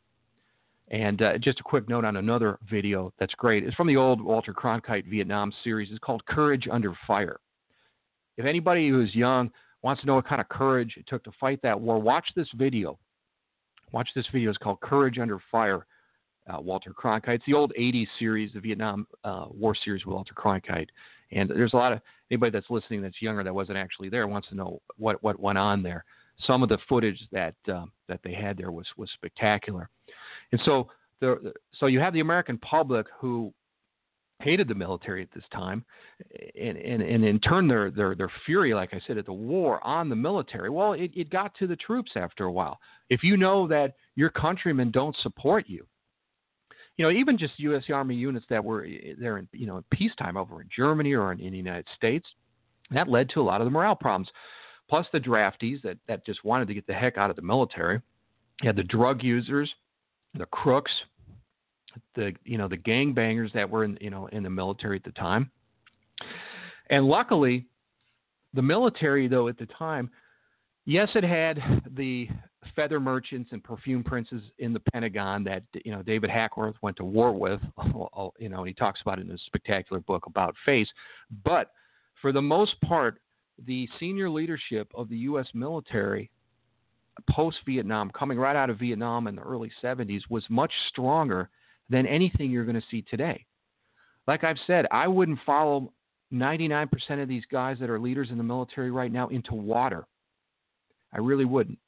And 0.89 1.23
uh, 1.23 1.39
just 1.39 1.61
a 1.61 1.63
quick 1.63 1.89
note 1.89 2.05
on 2.05 2.17
another 2.17 2.59
video 2.69 3.13
that's 3.19 3.35
great. 3.35 3.65
It's 3.65 3.77
from 3.77 3.87
the 3.87 3.97
old 3.97 4.21
Walter 4.21 4.53
Cronkite 4.53 5.07
Vietnam 5.09 5.53
series. 5.63 5.89
It's 5.91 6.01
called 6.01 6.25
Courage 6.27 6.67
Under 6.71 6.93
Fire. 7.07 7.39
If 8.37 8.47
anybody 8.47 8.89
who's 8.89 9.15
young 9.15 9.51
wants 9.83 10.01
to 10.03 10.07
know 10.07 10.17
what 10.17 10.27
kind 10.27 10.41
of 10.41 10.49
courage 10.49 10.95
it 10.97 11.07
took 11.07 11.23
to 11.25 11.31
fight 11.41 11.61
that 11.63 11.81
war, 11.81 11.99
watch 11.99 12.27
this 12.35 12.49
video. 12.57 12.99
Watch 13.93 14.09
this 14.15 14.27
video. 14.33 14.51
It's 14.51 14.59
called 14.59 14.81
Courage 14.81 15.19
Under 15.19 15.39
Fire. 15.51 15.87
Uh, 16.53 16.61
Walter 16.61 16.91
Cronkite. 16.91 17.37
It's 17.37 17.45
the 17.47 17.55
old 17.55 17.73
80s 17.79 18.09
series, 18.19 18.53
the 18.53 18.59
Vietnam 18.59 19.07
uh, 19.23 19.45
War 19.51 19.77
series 19.77 20.05
with 20.05 20.13
Walter 20.13 20.35
Cronkite. 20.35 20.89
And 21.31 21.49
there's 21.49 21.73
a 21.73 21.77
lot 21.77 21.93
of 21.93 22.01
anybody 22.33 22.51
that's 22.51 22.69
listening 22.69 23.01
that's 23.01 23.23
younger 23.23 23.45
that 23.45 23.55
wasn't 23.55 23.79
actually 23.79 24.09
there 24.09 24.27
wants 24.27 24.49
to 24.49 24.57
know 24.57 24.83
what 24.97 25.23
what 25.23 25.39
went 25.39 25.59
on 25.59 25.85
there. 25.85 26.05
Some 26.45 26.65
of 26.65 26.69
the 26.69 26.79
footage 26.89 27.21
that 27.31 27.55
um, 27.69 27.93
that 28.09 28.19
they 28.25 28.33
had 28.33 28.57
there 28.57 28.73
was 28.73 28.87
was 28.97 29.09
spectacular, 29.15 29.89
and 30.51 30.61
so 30.65 30.89
the 31.21 31.53
so 31.79 31.87
you 31.87 32.01
have 32.01 32.13
the 32.13 32.21
American 32.21 32.59
public 32.59 33.07
who 33.21 33.55
hated 34.43 34.69
the 34.69 34.75
military 34.75 35.23
at 35.23 35.33
this 35.35 35.45
time, 35.53 35.85
and, 36.61 36.77
and, 36.77 37.03
and 37.03 37.25
in 37.25 37.41
turn 37.41 37.69
their, 37.69 37.91
their 37.91 38.15
their 38.15 38.31
fury, 38.45 38.75
like 38.75 38.93
I 38.93 39.01
said, 39.07 39.19
at 39.19 39.27
the 39.27 39.33
war 39.33 39.85
on 39.87 40.09
the 40.09 40.17
military. 40.17 40.71
Well, 40.71 40.93
it, 40.93 41.11
it 41.15 41.31
got 41.31 41.55
to 41.57 41.67
the 41.67 41.77
troops 41.77 42.13
after 42.17 42.45
a 42.45 42.53
while. 42.53 42.79
If 43.09 43.23
you 43.23 43.37
know 43.37 43.67
that 43.69 43.95
your 44.15 44.31
countrymen 44.31 44.91
don't 44.91 45.17
support 45.23 45.65
you, 45.69 45.87
you 46.97 47.05
know, 47.05 47.11
even 47.11 47.39
just 47.39 47.59
U.S. 47.59 47.85
Army 47.93 48.15
units 48.15 48.47
that 48.51 48.65
were 48.65 48.85
eh, 48.85 49.15
there 49.19 49.39
in, 49.39 49.49
you 49.53 49.67
know, 49.67 49.79
in 49.79 49.85
peacetime 49.91 50.37
over 50.37 50.61
in 50.61 50.69
Germany 50.75 51.15
or 51.15 51.33
in, 51.33 51.41
in 51.41 51.53
the 51.53 51.59
United 51.59 51.87
States, 51.97 52.27
that 52.91 53.09
led 53.09 53.29
to 53.31 53.41
a 53.41 53.43
lot 53.43 53.61
of 53.61 53.67
the 53.67 53.71
morale 53.71 53.97
problems. 53.97 54.29
Plus 54.89 55.07
the 55.13 55.21
draftees 55.21 55.81
that, 55.83 55.97
that 56.07 56.27
just 56.27 56.45
wanted 56.45 56.69
to 56.69 56.75
get 56.75 56.87
the 56.87 56.93
heck 56.93 57.17
out 57.17 57.31
of 57.31 57.37
the 57.37 57.43
military. 57.43 58.01
You 58.61 58.69
had 58.69 58.77
the 58.77 58.83
drug 58.83 59.23
users, 59.23 59.73
the 60.35 60.47
crooks, 60.47 60.93
the 62.15 62.33
you 62.45 62.59
know 62.59 62.69
the 62.69 62.77
gangbangers 62.77 63.53
that 63.53 63.69
were 63.69 63.85
in 63.85 63.99
you 64.01 64.11
know 64.11 64.27
in 64.29 64.43
the 64.43 64.51
military 64.51 64.97
at 64.97 65.05
the 65.05 65.13
time. 65.13 65.51
And 66.91 67.07
luckily, 67.07 67.67
the 68.55 68.63
military 68.63 69.29
though 69.29 69.49
at 69.49 69.59
the 69.59 69.67
time, 69.67 70.11
yes, 70.85 71.09
it 71.15 71.25
had 71.25 71.61
the 71.97 72.29
feather 72.77 73.01
merchants 73.01 73.51
and 73.53 73.63
perfume 73.63 74.05
princes 74.05 74.43
in 74.59 74.73
the 74.73 74.81
Pentagon 74.93 75.45
that 75.45 75.63
you 75.85 75.93
know 75.93 76.03
David 76.03 76.31
Hackworth 76.31 76.77
went 76.83 76.97
to 76.99 77.05
war 77.05 77.33
with. 77.33 77.61
You 78.39 78.49
know, 78.49 78.65
he 78.65 78.73
talks 78.73 79.01
about 79.01 79.19
it 79.19 79.23
in 79.23 79.31
his 79.31 79.43
spectacular 79.47 80.01
book 80.01 80.27
about 80.27 80.55
face. 80.65 80.89
But 81.45 81.73
for 82.21 82.33
the 82.33 82.43
most 82.43 82.81
part, 82.81 83.21
the 83.67 83.89
senior 83.99 84.31
leadership 84.31 84.91
of 84.95 85.09
the 85.09 85.17
U.S. 85.19 85.47
military 85.55 86.31
post 87.31 87.59
Vietnam, 87.67 88.11
coming 88.11 88.39
right 88.39 88.57
out 88.57 88.71
of 88.71 88.79
Vietnam 88.79 89.27
in 89.27 89.37
the 89.37 89.43
early 89.43 89.71
70s, 89.83 90.23
was 90.31 90.45
much 90.49 90.73
stronger 90.89 91.51
than 91.93 92.07
anything 92.07 92.51
you're 92.51 92.65
going 92.65 92.81
to 92.81 92.87
see 92.91 93.03
today. 93.03 93.47
Like 94.27 94.43
I've 94.43 94.57
said, 94.67 94.87
I 94.91 95.07
wouldn't 95.07 95.39
follow 95.47 95.93
99% 96.33 96.89
of 97.23 97.29
these 97.29 97.45
guys 97.53 97.77
that 97.81 97.91
are 97.91 98.01
leaders 98.01 98.29
in 98.31 98.39
the 98.39 98.45
military 98.45 98.91
right 98.91 99.13
now 99.13 99.29
into 99.29 99.55
water. 99.55 100.07
I 101.13 101.19
really 101.19 101.45
wouldn't 101.45 101.79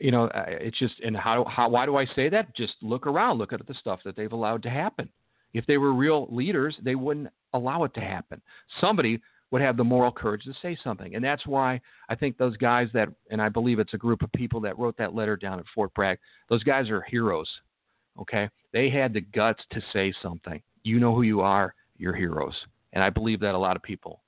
you 0.00 0.10
know, 0.10 0.30
it's 0.34 0.78
just 0.78 0.94
and 1.00 1.16
how 1.16 1.44
how 1.44 1.68
why 1.68 1.86
do 1.86 1.96
I 1.96 2.06
say 2.16 2.28
that? 2.30 2.54
Just 2.56 2.74
look 2.82 3.06
around, 3.06 3.38
look 3.38 3.52
at 3.52 3.66
the 3.66 3.74
stuff 3.74 4.00
that 4.04 4.16
they've 4.16 4.32
allowed 4.32 4.62
to 4.64 4.70
happen. 4.70 5.08
If 5.52 5.66
they 5.66 5.78
were 5.78 5.92
real 5.92 6.26
leaders, 6.30 6.76
they 6.82 6.94
wouldn't 6.94 7.28
allow 7.52 7.84
it 7.84 7.94
to 7.94 8.00
happen. 8.00 8.40
Somebody 8.80 9.20
would 9.50 9.62
have 9.62 9.76
the 9.76 9.84
moral 9.84 10.10
courage 10.10 10.42
to 10.44 10.54
say 10.62 10.76
something, 10.82 11.14
and 11.14 11.24
that's 11.24 11.46
why 11.46 11.80
I 12.08 12.14
think 12.16 12.36
those 12.36 12.56
guys 12.56 12.88
that, 12.92 13.08
and 13.30 13.40
I 13.40 13.48
believe 13.48 13.78
it's 13.78 13.94
a 13.94 13.98
group 13.98 14.22
of 14.22 14.32
people 14.32 14.60
that 14.62 14.76
wrote 14.78 14.96
that 14.96 15.14
letter 15.14 15.36
down 15.36 15.60
at 15.60 15.66
Fort 15.74 15.94
Bragg. 15.94 16.18
Those 16.48 16.64
guys 16.64 16.90
are 16.90 17.02
heroes. 17.02 17.48
Okay, 18.20 18.48
they 18.72 18.90
had 18.90 19.12
the 19.12 19.20
guts 19.20 19.62
to 19.72 19.80
say 19.92 20.12
something. 20.22 20.62
You 20.82 21.00
know 21.00 21.14
who 21.14 21.22
you 21.22 21.40
are. 21.40 21.74
You're 21.96 22.14
heroes, 22.14 22.54
and 22.92 23.02
I 23.02 23.10
believe 23.10 23.40
that 23.40 23.54
a 23.54 23.58
lot 23.58 23.76
of 23.76 23.82
people 23.82 24.22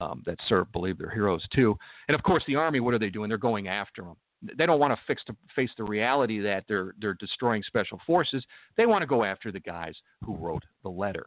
um, 0.00 0.22
that 0.26 0.38
serve 0.48 0.70
believe 0.72 0.98
they're 0.98 1.10
heroes 1.10 1.44
too. 1.54 1.76
And 2.08 2.14
of 2.14 2.22
course, 2.22 2.42
the 2.46 2.56
army. 2.56 2.80
What 2.80 2.94
are 2.94 2.98
they 2.98 3.10
doing? 3.10 3.28
They're 3.28 3.38
going 3.38 3.68
after 3.68 4.02
them 4.02 4.16
they 4.56 4.66
don't 4.66 4.80
want 4.80 4.92
to 4.92 5.00
fix 5.06 5.22
face 5.54 5.70
the 5.76 5.84
reality 5.84 6.40
that 6.40 6.64
they're 6.68 6.94
they're 7.00 7.14
destroying 7.14 7.62
special 7.62 8.00
forces. 8.06 8.44
They 8.76 8.86
want 8.86 9.02
to 9.02 9.06
go 9.06 9.24
after 9.24 9.50
the 9.50 9.60
guys 9.60 9.94
who 10.24 10.36
wrote 10.36 10.64
the 10.82 10.90
letter. 10.90 11.26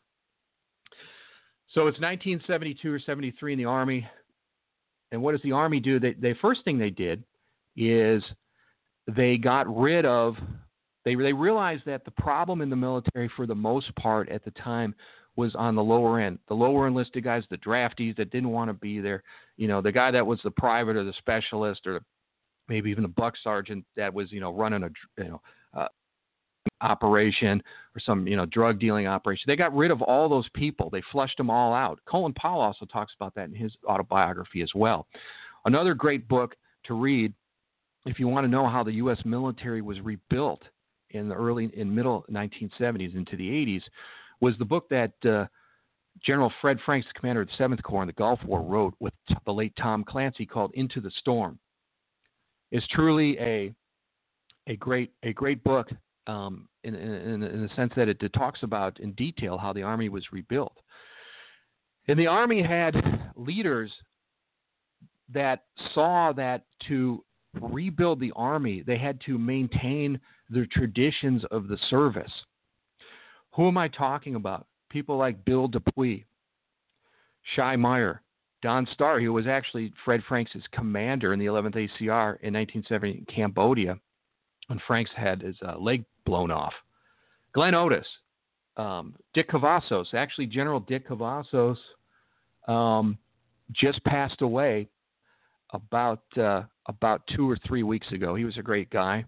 So 1.74 1.82
it's 1.88 2.00
1972 2.00 2.94
or 2.94 3.00
73 3.00 3.54
in 3.54 3.60
the 3.60 3.66
army, 3.66 4.08
and 5.12 5.22
what 5.22 5.34
does 5.34 5.42
the 5.42 5.52
army 5.52 5.80
do? 5.80 6.00
They, 6.00 6.14
the 6.14 6.36
first 6.42 6.64
thing 6.64 6.78
they 6.78 6.90
did 6.90 7.24
is 7.76 8.24
they 9.08 9.38
got 9.38 9.74
rid 9.74 10.06
of. 10.06 10.36
They 11.08 11.16
they 11.16 11.32
realized 11.32 11.84
that 11.86 12.04
the 12.04 12.12
problem 12.12 12.60
in 12.60 12.70
the 12.70 12.76
military, 12.76 13.32
for 13.38 13.48
the 13.48 13.56
most 13.56 13.96
part 13.96 14.28
at 14.28 14.44
the 14.44 14.52
time, 14.52 14.94
was 15.38 15.56
on 15.56 15.74
the 15.74 15.82
lower 15.82 16.20
end. 16.20 16.38
The 16.50 16.54
lower 16.54 16.86
enlisted 16.86 17.24
guys, 17.24 17.44
the 17.50 17.58
draftees 17.60 18.18
that 18.18 18.30
didn't 18.30 18.50
want 18.50 18.70
to 18.70 18.74
be 18.74 19.00
there. 19.00 19.24
You 19.56 19.70
know, 19.70 19.82
the 19.82 19.94
guy 19.94 20.12
that 20.12 20.28
was 20.28 20.42
the 20.44 20.52
private 20.52 20.98
or 20.98 21.06
the 21.06 21.14
specialist 21.18 21.88
or 21.88 22.02
maybe 22.68 22.92
even 22.92 23.06
a 23.06 23.08
buck 23.08 23.36
sergeant 23.42 23.86
that 23.96 24.14
was 24.14 24.34
you 24.34 24.42
know 24.42 24.54
running 24.54 24.84
a 24.84 24.90
you 25.24 25.30
know 25.30 25.42
uh, 25.74 25.88
operation 26.82 27.64
or 27.96 28.02
some 28.02 28.28
you 28.28 28.36
know 28.36 28.46
drug 28.46 28.78
dealing 28.78 29.08
operation. 29.08 29.46
They 29.48 29.56
got 29.56 29.74
rid 29.74 29.92
of 29.92 30.02
all 30.02 30.28
those 30.28 30.50
people. 30.56 30.90
They 30.90 31.04
flushed 31.14 31.38
them 31.38 31.50
all 31.50 31.74
out. 31.74 32.02
Colin 32.06 32.34
Powell 32.34 32.60
also 32.60 32.86
talks 32.86 33.14
about 33.18 33.34
that 33.36 33.48
in 33.48 33.56
his 33.56 33.72
autobiography 33.88 34.62
as 34.62 34.72
well. 34.76 35.08
Another 35.64 35.94
great 35.94 36.28
book 36.28 36.54
to 36.84 36.96
read 36.96 37.34
if 38.06 38.20
you 38.20 38.28
want 38.28 38.44
to 38.44 38.52
know 38.52 38.68
how 38.68 38.84
the 38.84 38.96
U.S. 38.96 39.20
military 39.24 39.82
was 39.82 40.02
rebuilt 40.02 40.64
in 41.12 41.30
the 41.30 41.36
early 41.36 41.72
in 41.76 41.94
middle 41.94 42.26
1970s 42.32 43.16
into 43.16 43.36
the 43.38 43.50
80s 43.50 43.82
was 44.42 44.56
the 44.60 44.66
book 44.66 44.88
that 44.90 45.14
uh, 45.26 45.46
General 46.24 46.52
Fred 46.62 46.78
Franks, 46.86 47.08
the 47.08 47.20
commander 47.20 47.42
of 47.42 47.48
the 47.48 47.54
Seventh 47.58 47.82
Corps 47.84 48.04
in 48.04 48.08
the 48.08 48.14
Gulf 48.14 48.40
War, 48.46 48.62
wrote 48.62 48.94
with 49.00 49.14
the 49.46 49.54
late 49.54 49.74
Tom 49.80 50.04
Clancy 50.04 50.46
called 50.46 50.72
Into 50.74 51.02
the 51.02 51.12
Storm. 51.20 51.60
It's 52.72 52.88
truly 52.88 53.38
a 53.40 53.74
a 54.68 54.76
great 54.76 55.12
a 55.24 55.32
great 55.32 55.64
book 55.64 55.90
um, 56.28 56.68
in, 56.84 56.96
in, 56.96 57.44
in 57.44 57.62
the 57.62 57.70
sense 57.76 57.94
that 57.96 58.10
it 58.10 58.20
talks 58.34 58.64
about 58.64 59.00
in 59.00 59.14
detail 59.14 59.58
how 59.58 59.72
the 59.74 59.84
army 59.84 60.10
was 60.10 60.24
rebuilt. 60.32 60.78
And 62.08 62.20
the 62.20 62.28
army 62.28 62.62
had 62.62 62.96
leaders 63.36 63.92
that 65.34 65.64
saw 65.94 66.32
that 66.34 66.64
to 66.88 67.24
rebuild 67.62 68.20
the 68.20 68.32
army, 68.36 68.84
they 68.86 68.98
had 68.98 69.20
to 69.26 69.38
maintain 69.38 70.20
the 70.50 70.66
traditions 70.68 71.44
of 71.52 71.68
the 71.68 71.78
service. 71.90 72.32
Who 73.56 73.68
am 73.68 73.78
I 73.78 73.88
talking 73.88 74.36
about? 74.36 74.68
People 74.90 75.18
like 75.18 75.44
Bill 75.46 75.68
DePuy, 75.68 76.24
Shy 77.56 77.76
Meyer, 77.76 78.22
Don 78.62 78.88
Starry, 78.94 79.26
who 79.26 79.34
was 79.34 79.48
actually 79.48 79.94
Fred 80.06 80.22
Franks' 80.28 80.52
commander 80.72 81.34
in 81.34 81.40
the 81.40 81.46
11th 81.46 81.76
ACR 81.76 82.38
in 82.42 82.54
1970 82.54 83.12
in 83.12 83.26
Cambodia 83.26 84.00
when 84.68 84.82
Franks 84.88 85.12
had 85.16 85.42
his 85.42 85.56
uh, 85.66 85.78
leg 85.78 86.06
blown 86.26 86.52
off. 86.52 86.74
Glenn 87.54 87.76
Otis, 87.76 88.06
um, 88.78 89.16
Dick 89.34 89.50
Cavazos, 89.50 90.14
actually 90.14 90.46
General 90.46 90.80
Dick 90.80 91.08
Cavazos 91.08 91.78
um, 92.68 93.18
just 93.72 94.04
passed 94.04 94.42
away 94.42 94.88
about 95.72 96.22
uh, 96.38 96.64
about 96.88 97.22
two 97.36 97.50
or 97.50 97.58
three 97.68 97.84
weeks 97.84 98.12
ago. 98.12 98.36
He 98.36 98.46
was 98.46 98.58
a 98.58 98.62
great 98.62 98.90
guy. 98.90 99.26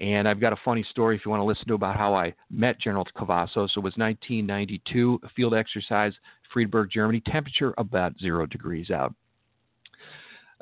And 0.00 0.28
I've 0.28 0.40
got 0.40 0.52
a 0.52 0.58
funny 0.64 0.84
story 0.90 1.16
if 1.16 1.24
you 1.24 1.30
want 1.30 1.40
to 1.40 1.44
listen 1.44 1.66
to 1.68 1.74
about 1.74 1.96
how 1.96 2.14
I 2.14 2.32
met 2.50 2.80
General 2.80 3.06
Cavazos. 3.16 3.76
It 3.76 3.80
was 3.80 3.94
1992, 3.96 5.20
a 5.24 5.28
field 5.30 5.54
exercise, 5.54 6.12
Friedberg, 6.52 6.90
Germany, 6.92 7.20
temperature 7.26 7.74
about 7.78 8.14
zero 8.20 8.46
degrees 8.46 8.90
out. 8.90 9.14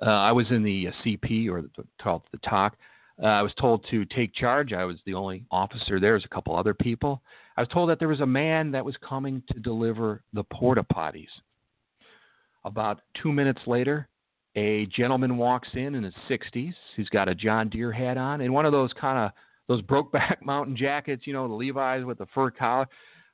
Uh, 0.00 0.10
I 0.10 0.32
was 0.32 0.46
in 0.50 0.62
the 0.62 0.88
uh, 0.88 0.90
CP 1.04 1.48
or 1.48 1.62
the, 1.62 1.84
called 2.02 2.22
the 2.32 2.38
TOC. 2.38 2.76
Uh, 3.22 3.26
I 3.26 3.42
was 3.42 3.52
told 3.58 3.84
to 3.90 4.04
take 4.06 4.34
charge. 4.34 4.72
I 4.72 4.84
was 4.84 4.96
the 5.06 5.14
only 5.14 5.44
officer 5.50 5.98
there. 6.00 6.12
There's 6.12 6.24
a 6.24 6.34
couple 6.34 6.54
other 6.54 6.74
people. 6.74 7.22
I 7.56 7.62
was 7.62 7.68
told 7.68 7.88
that 7.88 7.98
there 7.98 8.08
was 8.08 8.20
a 8.20 8.26
man 8.26 8.70
that 8.72 8.84
was 8.84 8.96
coming 9.06 9.42
to 9.52 9.60
deliver 9.60 10.22
the 10.34 10.44
porta 10.44 10.82
potties. 10.82 11.28
About 12.64 13.00
two 13.22 13.32
minutes 13.32 13.60
later, 13.66 14.08
a 14.56 14.86
gentleman 14.86 15.36
walks 15.36 15.68
in 15.74 15.94
in 15.94 16.02
his 16.02 16.14
60s. 16.28 16.74
He's 16.96 17.08
got 17.10 17.28
a 17.28 17.34
John 17.34 17.68
Deere 17.68 17.92
hat 17.92 18.16
on 18.16 18.40
and 18.40 18.52
one 18.52 18.66
of 18.66 18.72
those 18.72 18.92
kind 18.98 19.18
of 19.18 19.30
those 19.68 19.82
Brokeback 19.82 20.36
Mountain 20.42 20.76
jackets, 20.76 21.26
you 21.26 21.32
know, 21.32 21.46
the 21.46 21.54
Levi's 21.54 22.04
with 22.04 22.18
the 22.18 22.26
fur 22.34 22.50
collar. 22.50 22.86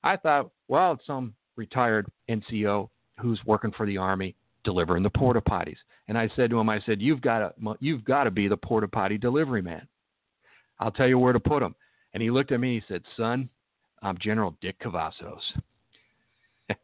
I 0.03 0.17
thought, 0.17 0.51
well, 0.69 0.93
it's 0.93 1.07
some 1.07 1.35
retired 1.57 2.07
NCO 2.29 2.89
who's 3.21 3.41
working 3.47 3.73
for 3.73 3.87
the 3.87 3.97
Army 3.97 4.35
delivering 4.65 5.03
the 5.03 5.11
porta 5.11 5.41
potties. 5.41 5.77
And 6.09 6.19
I 6.19 6.29
said 6.35 6.51
to 6.51 6.59
him, 6.59 6.69
I 6.69 6.81
said, 6.85 7.01
you've 7.01 7.21
got 7.21 7.39
to, 7.39 7.77
you've 7.81 8.05
got 8.05 8.25
to 8.25 8.31
be 8.31 8.49
the 8.49 8.57
porta 8.57 8.89
potty 8.89 9.19
delivery 9.19 9.63
man. 9.63 9.87
I'll 10.81 10.91
tell 10.91 11.07
you 11.07 11.19
where 11.19 11.33
to 11.33 11.41
put 11.41 11.61
them. 11.61 11.75
And 12.15 12.23
he 12.23 12.31
looked 12.31 12.53
at 12.53 12.61
me. 12.61 12.75
He 12.77 12.83
said, 12.93 13.03
son, 13.17 13.49
I'm 14.03 14.19
General 14.19 14.57
Dick 14.61 14.81
Cavazos. 14.81 15.41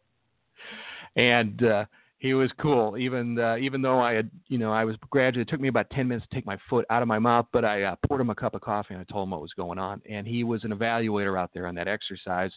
and 1.16 1.62
uh, 1.64 1.84
he 2.18 2.34
was 2.34 2.50
cool. 2.60 2.98
Even 2.98 3.38
uh, 3.38 3.56
even 3.56 3.80
though 3.80 4.00
I 4.00 4.12
had, 4.12 4.30
you 4.48 4.58
know, 4.58 4.72
I 4.72 4.84
was 4.84 4.96
graduate. 5.10 5.48
It 5.48 5.50
took 5.50 5.60
me 5.60 5.68
about 5.68 5.88
ten 5.90 6.08
minutes 6.08 6.26
to 6.28 6.34
take 6.34 6.46
my 6.46 6.58
foot 6.68 6.84
out 6.90 7.00
of 7.00 7.08
my 7.08 7.18
mouth, 7.18 7.46
but 7.52 7.64
I 7.64 7.84
uh, 7.84 7.96
poured 8.06 8.20
him 8.20 8.30
a 8.30 8.34
cup 8.34 8.54
of 8.54 8.60
coffee 8.60 8.94
and 8.94 9.00
I 9.00 9.04
told 9.04 9.24
him 9.24 9.30
what 9.30 9.40
was 9.40 9.52
going 9.52 9.78
on. 9.78 10.02
And 10.08 10.26
he 10.26 10.44
was 10.44 10.64
an 10.64 10.70
evaluator 10.70 11.38
out 11.38 11.50
there 11.54 11.66
on 11.66 11.74
that 11.76 11.86
exercise, 11.86 12.50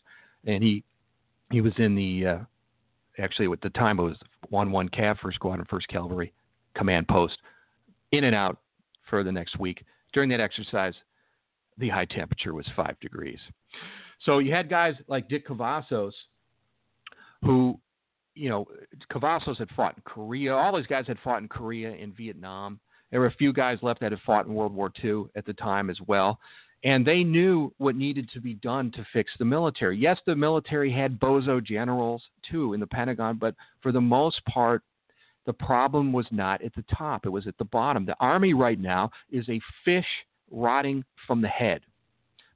and 0.45 0.63
he 0.63 0.83
he 1.51 1.61
was 1.61 1.73
in 1.77 1.95
the 1.95 2.25
uh, 2.25 2.37
actually 3.19 3.51
at 3.51 3.61
the 3.61 3.69
time 3.69 3.99
it 3.99 4.03
was 4.03 4.17
one 4.49 4.71
one 4.71 4.89
Cav 4.89 5.19
First 5.19 5.35
Squadron 5.35 5.67
First 5.69 5.87
Cavalry 5.89 6.33
Command 6.75 7.07
Post, 7.07 7.37
in 8.11 8.23
and 8.23 8.35
out 8.35 8.57
for 9.09 9.23
the 9.23 9.31
next 9.31 9.59
week. 9.59 9.83
During 10.11 10.29
that 10.29 10.41
exercise, 10.41 10.95
the 11.77 11.89
high 11.89 12.05
temperature 12.05 12.53
was 12.53 12.65
five 12.75 12.99
degrees. 12.99 13.39
So 14.25 14.39
you 14.39 14.53
had 14.53 14.69
guys 14.69 14.95
like 15.07 15.29
Dick 15.29 15.47
Cavazos, 15.47 16.13
who 17.43 17.79
you 18.35 18.49
know, 18.49 18.67
Cavazos 19.11 19.57
had 19.57 19.69
fought 19.75 19.95
in 19.95 20.03
Korea. 20.05 20.53
All 20.53 20.75
these 20.75 20.87
guys 20.87 21.05
had 21.07 21.19
fought 21.23 21.41
in 21.41 21.47
Korea 21.47 21.91
and 21.91 22.15
Vietnam. 22.15 22.79
There 23.09 23.19
were 23.19 23.27
a 23.27 23.33
few 23.33 23.51
guys 23.51 23.77
left 23.81 23.99
that 24.01 24.11
had 24.11 24.21
fought 24.25 24.45
in 24.45 24.53
World 24.53 24.73
War 24.73 24.91
II 25.03 25.25
at 25.35 25.45
the 25.45 25.53
time 25.53 25.89
as 25.89 25.99
well. 26.07 26.39
And 26.83 27.05
they 27.05 27.23
knew 27.23 27.71
what 27.77 27.95
needed 27.95 28.29
to 28.33 28.41
be 28.41 28.55
done 28.55 28.91
to 28.91 29.05
fix 29.13 29.31
the 29.37 29.45
military. 29.45 29.97
Yes, 29.97 30.17
the 30.25 30.35
military 30.35 30.91
had 30.91 31.19
bozo 31.19 31.63
generals 31.63 32.23
too 32.49 32.73
in 32.73 32.79
the 32.79 32.87
Pentagon, 32.87 33.37
but 33.37 33.53
for 33.81 33.91
the 33.91 34.01
most 34.01 34.43
part, 34.45 34.81
the 35.45 35.53
problem 35.53 36.13
was 36.13 36.25
not 36.31 36.61
at 36.63 36.73
the 36.75 36.85
top, 36.95 37.25
it 37.25 37.29
was 37.29 37.47
at 37.47 37.57
the 37.57 37.65
bottom. 37.65 38.05
The 38.05 38.15
Army 38.19 38.53
right 38.53 38.79
now 38.79 39.11
is 39.31 39.47
a 39.49 39.59
fish 39.83 40.05
rotting 40.49 41.03
from 41.27 41.41
the 41.41 41.47
head 41.47 41.81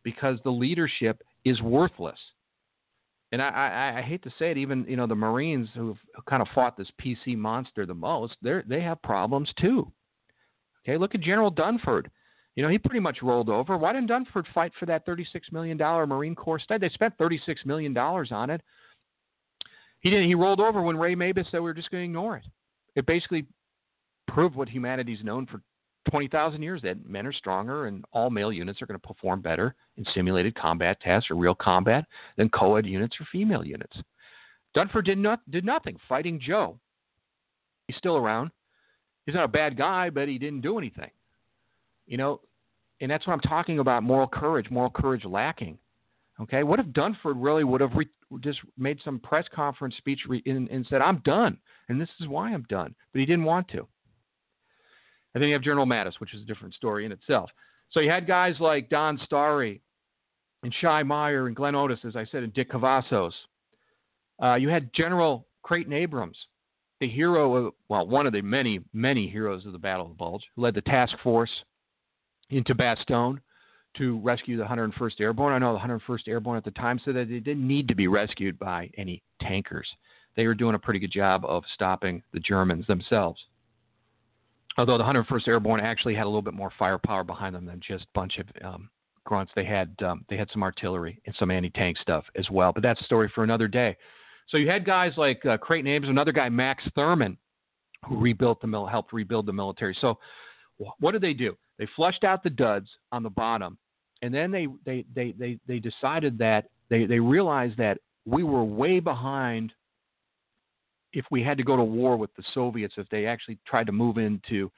because 0.04 0.38
the 0.44 0.52
leadership 0.52 1.22
is 1.46 1.62
worthless 1.62 2.20
and 3.32 3.42
I, 3.42 3.50
I, 3.50 4.00
I 4.00 4.02
hate 4.02 4.24
to 4.24 4.34
say 4.38 4.52
it, 4.52 4.58
even 4.58 4.86
you 4.88 4.96
know 4.96 5.08
the 5.08 5.16
Marines 5.16 5.70
who've 5.74 5.98
kind 6.30 6.42
of 6.42 6.48
fought 6.54 6.78
this 6.78 6.92
PC 7.04 7.38
monster 7.38 7.86
the 7.86 7.94
most, 7.94 8.36
they 8.42 8.62
they 8.68 8.82
have 8.82 9.02
problems 9.02 9.50
too. 9.60 9.92
Okay, 10.88 10.98
look 10.98 11.16
at 11.16 11.22
General 11.22 11.52
Dunford. 11.52 12.06
You 12.56 12.64
know, 12.64 12.70
he 12.70 12.78
pretty 12.78 13.02
much 13.02 13.22
rolled 13.22 13.50
over. 13.50 13.78
Why 13.78 13.92
didn't 13.92 14.10
Dunford 14.10 14.46
fight 14.54 14.72
for 14.80 14.86
that 14.86 15.06
$36 15.06 15.26
million 15.52 15.78
Marine 15.78 16.36
Corps 16.36 16.60
study? 16.60 16.88
They 16.88 16.94
spent 16.94 17.18
$36 17.18 17.40
million 17.66 17.98
on 17.98 18.50
it. 18.50 18.62
He 20.00 20.10
didn't. 20.10 20.28
He 20.28 20.36
rolled 20.36 20.62
over 20.62 20.82
when 20.82 20.96
Ray 20.96 21.16
Mabus 21.16 21.50
said 21.52 21.58
we 21.58 21.62
were 21.62 21.74
just 21.74 21.92
going 21.92 22.02
to 22.02 22.06
ignore 22.06 22.38
it. 22.38 22.46
It 22.96 23.06
basically 23.06 23.46
proved 24.28 24.56
what 24.56 24.70
humanity's 24.70 25.24
known 25.24 25.48
for 25.48 25.62
20,000 26.10 26.62
years 26.62 26.82
that 26.84 27.08
men 27.08 27.26
are 27.26 27.34
stronger 27.34 27.88
and 27.88 28.06
all 28.12 28.30
male 28.30 28.52
units 28.52 28.82
are 28.82 28.86
going 28.86 29.00
to 29.00 29.08
perform 29.08 29.42
better 29.42 29.76
in 29.98 30.06
simulated 30.14 30.56
combat 30.56 31.00
tests 31.02 31.30
or 31.32 31.36
real 31.36 31.56
combat 31.56 32.06
than 32.38 32.50
co-ed 32.50 32.86
units 32.86 33.16
or 33.20 33.28
female 33.32 33.66
units. 33.66 33.98
Dunford 34.76 35.06
did 35.06 35.18
not 35.18 35.40
did 35.50 35.66
nothing 35.66 35.98
fighting 36.08 36.40
Joe. 36.40 36.78
He's 37.88 37.98
still 37.98 38.18
around. 38.18 38.52
He's 39.26 39.36
not 39.36 39.46
a 39.46 39.50
bad 39.50 39.78
guy, 39.78 40.10
but 40.10 40.28
he 40.28 40.38
didn't 40.38 40.62
do 40.62 40.78
anything. 40.78 41.10
You 42.08 42.18
know, 42.18 42.42
and 43.02 43.10
that's 43.10 43.26
what 43.26 43.34
I'm 43.34 43.40
talking 43.40 43.80
about 43.80 44.04
moral 44.04 44.28
courage, 44.28 44.70
moral 44.70 44.92
courage 44.92 45.26
lacking. 45.26 45.78
Okay, 46.42 46.64
what 46.64 46.80
if 46.80 46.86
Dunford 46.88 47.36
really 47.38 47.64
would 47.64 47.82
have 47.82 47.94
re- 47.96 48.10
just 48.42 48.60
made 48.78 49.00
some 49.04 49.20
press 49.20 49.46
conference 49.54 49.96
speech 49.98 50.20
re- 50.28 50.44
and, 50.46 50.68
and 50.70 50.86
said, 50.90 51.02
"I'm 51.02 51.20
done," 51.20 51.58
and 51.88 52.00
this 52.00 52.10
is 52.20 52.28
why 52.28 52.52
I'm 52.52 52.64
done, 52.64 52.94
but 53.14 53.20
he 53.20 53.26
didn't 53.26 53.46
want 53.46 53.70
to. 53.70 53.88
And 55.36 55.42
then 55.42 55.50
you 55.50 55.54
have 55.54 55.62
General 55.62 55.86
Mattis, 55.86 56.20
which 56.20 56.34
is 56.34 56.42
a 56.42 56.46
different 56.46 56.74
story 56.74 57.06
in 57.06 57.12
itself. 57.12 57.52
So 57.92 58.00
you 58.00 58.10
had 58.10 58.26
guys 58.26 58.56
like 58.62 58.90
Don 58.90 59.20
Starry 59.26 59.82
and 60.64 60.74
Shy 60.80 61.04
Meyer 61.04 61.48
and 61.48 61.56
Glenn 61.56 61.76
Otis, 61.76 62.00
as 62.08 62.16
I 62.16 62.26
said, 62.26 62.44
and 62.44 62.54
Dick 62.54 62.72
Cavazos. 62.72 63.34
Uh, 64.42 64.56
you 64.56 64.70
had 64.70 64.94
General 64.94 65.46
Creighton 65.62 65.92
Abrams, 65.92 66.38
the 67.02 67.10
hero 67.10 67.68
of, 67.68 67.74
well, 67.90 68.08
one 68.08 68.26
of 68.26 68.32
the 68.32 68.42
many, 68.42 68.80
many 68.94 69.28
heroes 69.28 69.66
of 69.66 69.74
the 69.74 69.78
Battle 69.78 70.06
of 70.06 70.14
the 70.14 70.18
Bulge, 70.18 70.44
who 70.56 70.62
led 70.62 70.74
the 70.74 70.82
task 70.82 71.14
force 71.22 71.52
into 72.50 72.74
Bastogne 72.74 73.40
to 73.98 74.20
rescue 74.20 74.56
the 74.56 74.64
101st 74.64 75.20
Airborne. 75.20 75.54
I 75.54 75.60
know 75.60 75.74
the 75.74 75.80
101st 75.80 76.28
Airborne 76.30 76.58
at 76.58 76.64
the 76.64 76.72
time 76.72 77.00
said 77.04 77.16
that 77.16 77.28
they 77.28 77.40
didn't 77.40 77.68
need 77.68 77.90
to 77.90 77.96
be 77.96 78.08
rescued 78.08 78.58
by 78.58 78.90
any 78.98 79.22
tankers. 79.42 79.88
They 80.38 80.48
were 80.48 80.56
doing 80.56 80.76
a 80.76 80.80
pretty 80.80 81.00
good 81.00 81.12
job 81.12 81.44
of 81.46 81.64
stopping 81.74 82.24
the 82.34 82.40
Germans 82.40 82.88
themselves 82.88 83.40
although 84.78 84.98
the 84.98 85.04
101st 85.04 85.48
Airborne 85.48 85.80
actually 85.80 86.16
had 86.16 86.24
a 86.24 86.30
little 86.30 86.42
bit 86.42 86.54
more 86.54 86.72
firepower 86.78 87.24
behind 87.24 87.56
them 87.56 87.66
than 87.66 87.80
just 87.80 88.04
a 88.04 88.08
bunch 88.14 88.38
of 88.38 88.48
um, 88.64 88.90
grunts. 89.26 89.52
They 89.56 89.66
had 89.66 89.96
um, 90.06 90.26
they 90.30 90.38
had 90.38 90.50
some 90.52 90.64
artillery 90.64 91.22
and 91.26 91.36
some 91.38 91.52
anti-tank 91.52 91.98
stuff 91.98 92.24
as 92.36 92.50
well. 92.50 92.72
But 92.72 92.84
that's 92.84 93.02
a 93.02 93.06
story 93.06 93.32
for 93.34 93.44
another 93.44 93.68
day. 93.68 93.98
So 94.48 94.58
you 94.58 94.70
had 94.70 94.86
guys 94.86 95.14
like 95.18 95.46
uh, 95.46 95.58
Creighton 95.58 95.90
Abrams, 95.90 96.12
another 96.12 96.32
guy 96.32 96.50
Max 96.50 96.84
Thurman, 96.94 97.38
who 98.08 98.20
rebuilt 98.20 98.62
the 98.62 98.68
mil- 98.68 98.86
helped 98.86 99.12
rebuild 99.12 99.48
the 99.48 99.54
military. 99.54 99.98
So 100.00 100.20
what 101.00 101.12
did 101.12 101.22
they 101.22 101.34
do? 101.34 101.58
They 101.80 101.88
flushed 101.96 102.24
out 102.24 102.44
the 102.44 102.50
duds 102.50 102.88
on 103.12 103.24
the 103.24 103.30
bottom, 103.30 103.78
and 104.22 104.34
then 104.34 104.52
they 104.52 104.68
they 104.86 105.06
they 105.14 105.34
they, 105.38 105.60
they 105.68 105.80
decided 105.80 106.38
that 106.38 106.70
they 106.90 107.06
they 107.06 107.20
realized 107.20 107.78
that 107.78 107.98
we 108.26 108.44
were 108.44 108.64
way 108.64 109.00
behind 109.00 109.74
if 111.16 111.26
we 111.32 111.42
had 111.42 111.58
to 111.58 111.64
go 111.64 111.76
to 111.76 111.84
war 111.84 112.18
with 112.18 112.34
the 112.36 112.44
Soviets, 112.54 112.96
if 112.98 113.08
they 113.10 113.26
actually 113.26 113.58
tried 113.66 113.88
to 113.88 113.92
move 113.92 114.18
into 114.18 114.70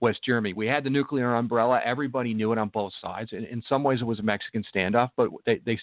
West 0.00 0.20
Germany. 0.24 0.52
We 0.52 0.66
had 0.66 0.84
the 0.84 0.90
nuclear 0.90 1.34
umbrella. 1.34 1.80
Everybody 1.84 2.34
knew 2.34 2.52
it 2.52 2.58
on 2.58 2.68
both 2.68 2.92
sides. 3.00 3.32
And 3.32 3.46
in 3.46 3.62
some 3.68 3.82
ways, 3.82 4.00
it 4.02 4.04
was 4.04 4.18
a 4.18 4.22
Mexican 4.22 4.62
standoff, 4.74 5.08
but 5.16 5.30
they, 5.46 5.60
they 5.64 5.78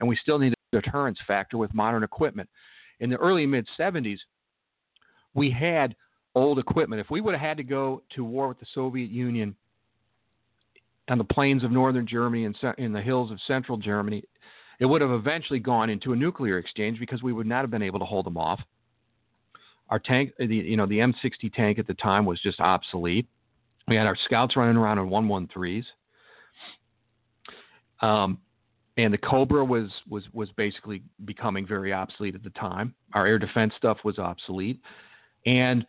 and 0.00 0.08
we 0.08 0.16
still 0.16 0.38
need 0.38 0.52
a 0.52 0.80
deterrence 0.80 1.18
factor 1.26 1.58
with 1.58 1.72
modern 1.74 2.02
equipment. 2.02 2.48
In 3.00 3.10
the 3.10 3.16
early 3.16 3.46
mid 3.46 3.66
70s, 3.78 4.18
we 5.34 5.50
had 5.50 5.94
old 6.34 6.58
equipment. 6.58 7.00
If 7.00 7.10
we 7.10 7.20
would 7.20 7.34
have 7.34 7.40
had 7.40 7.56
to 7.58 7.62
go 7.62 8.02
to 8.16 8.24
war 8.24 8.48
with 8.48 8.58
the 8.58 8.66
Soviet 8.74 9.10
Union 9.10 9.54
on 11.08 11.18
the 11.18 11.24
plains 11.24 11.64
of 11.64 11.70
northern 11.70 12.06
Germany 12.06 12.44
and 12.44 12.56
in 12.78 12.92
the 12.92 13.00
hills 13.00 13.30
of 13.30 13.38
central 13.46 13.78
Germany, 13.78 14.24
it 14.80 14.86
would 14.86 15.00
have 15.00 15.10
eventually 15.10 15.58
gone 15.58 15.90
into 15.90 16.12
a 16.12 16.16
nuclear 16.16 16.58
exchange 16.58 16.98
because 16.98 17.22
we 17.22 17.32
would 17.32 17.46
not 17.46 17.60
have 17.60 17.70
been 17.70 17.82
able 17.82 17.98
to 17.98 18.04
hold 18.04 18.26
them 18.26 18.36
off. 18.36 18.60
Our 19.90 19.98
tank, 19.98 20.32
the, 20.38 20.46
you 20.46 20.76
know, 20.76 20.86
the 20.86 20.98
M60 20.98 21.52
tank 21.54 21.78
at 21.78 21.86
the 21.86 21.94
time 21.94 22.24
was 22.24 22.40
just 22.40 22.60
obsolete. 22.60 23.26
We 23.86 23.96
had 23.96 24.06
our 24.06 24.16
scouts 24.26 24.56
running 24.56 24.76
around 24.76 24.98
in 24.98 25.08
113s. 25.08 25.84
Um, 28.00 28.38
and 28.98 29.14
the 29.14 29.18
Cobra 29.18 29.64
was 29.64 29.90
was 30.08 30.24
was 30.32 30.50
basically 30.56 31.02
becoming 31.24 31.66
very 31.66 31.92
obsolete 31.92 32.34
at 32.34 32.42
the 32.42 32.50
time. 32.50 32.94
Our 33.14 33.26
air 33.26 33.38
defense 33.38 33.72
stuff 33.76 33.98
was 34.04 34.18
obsolete, 34.18 34.80
and 35.46 35.86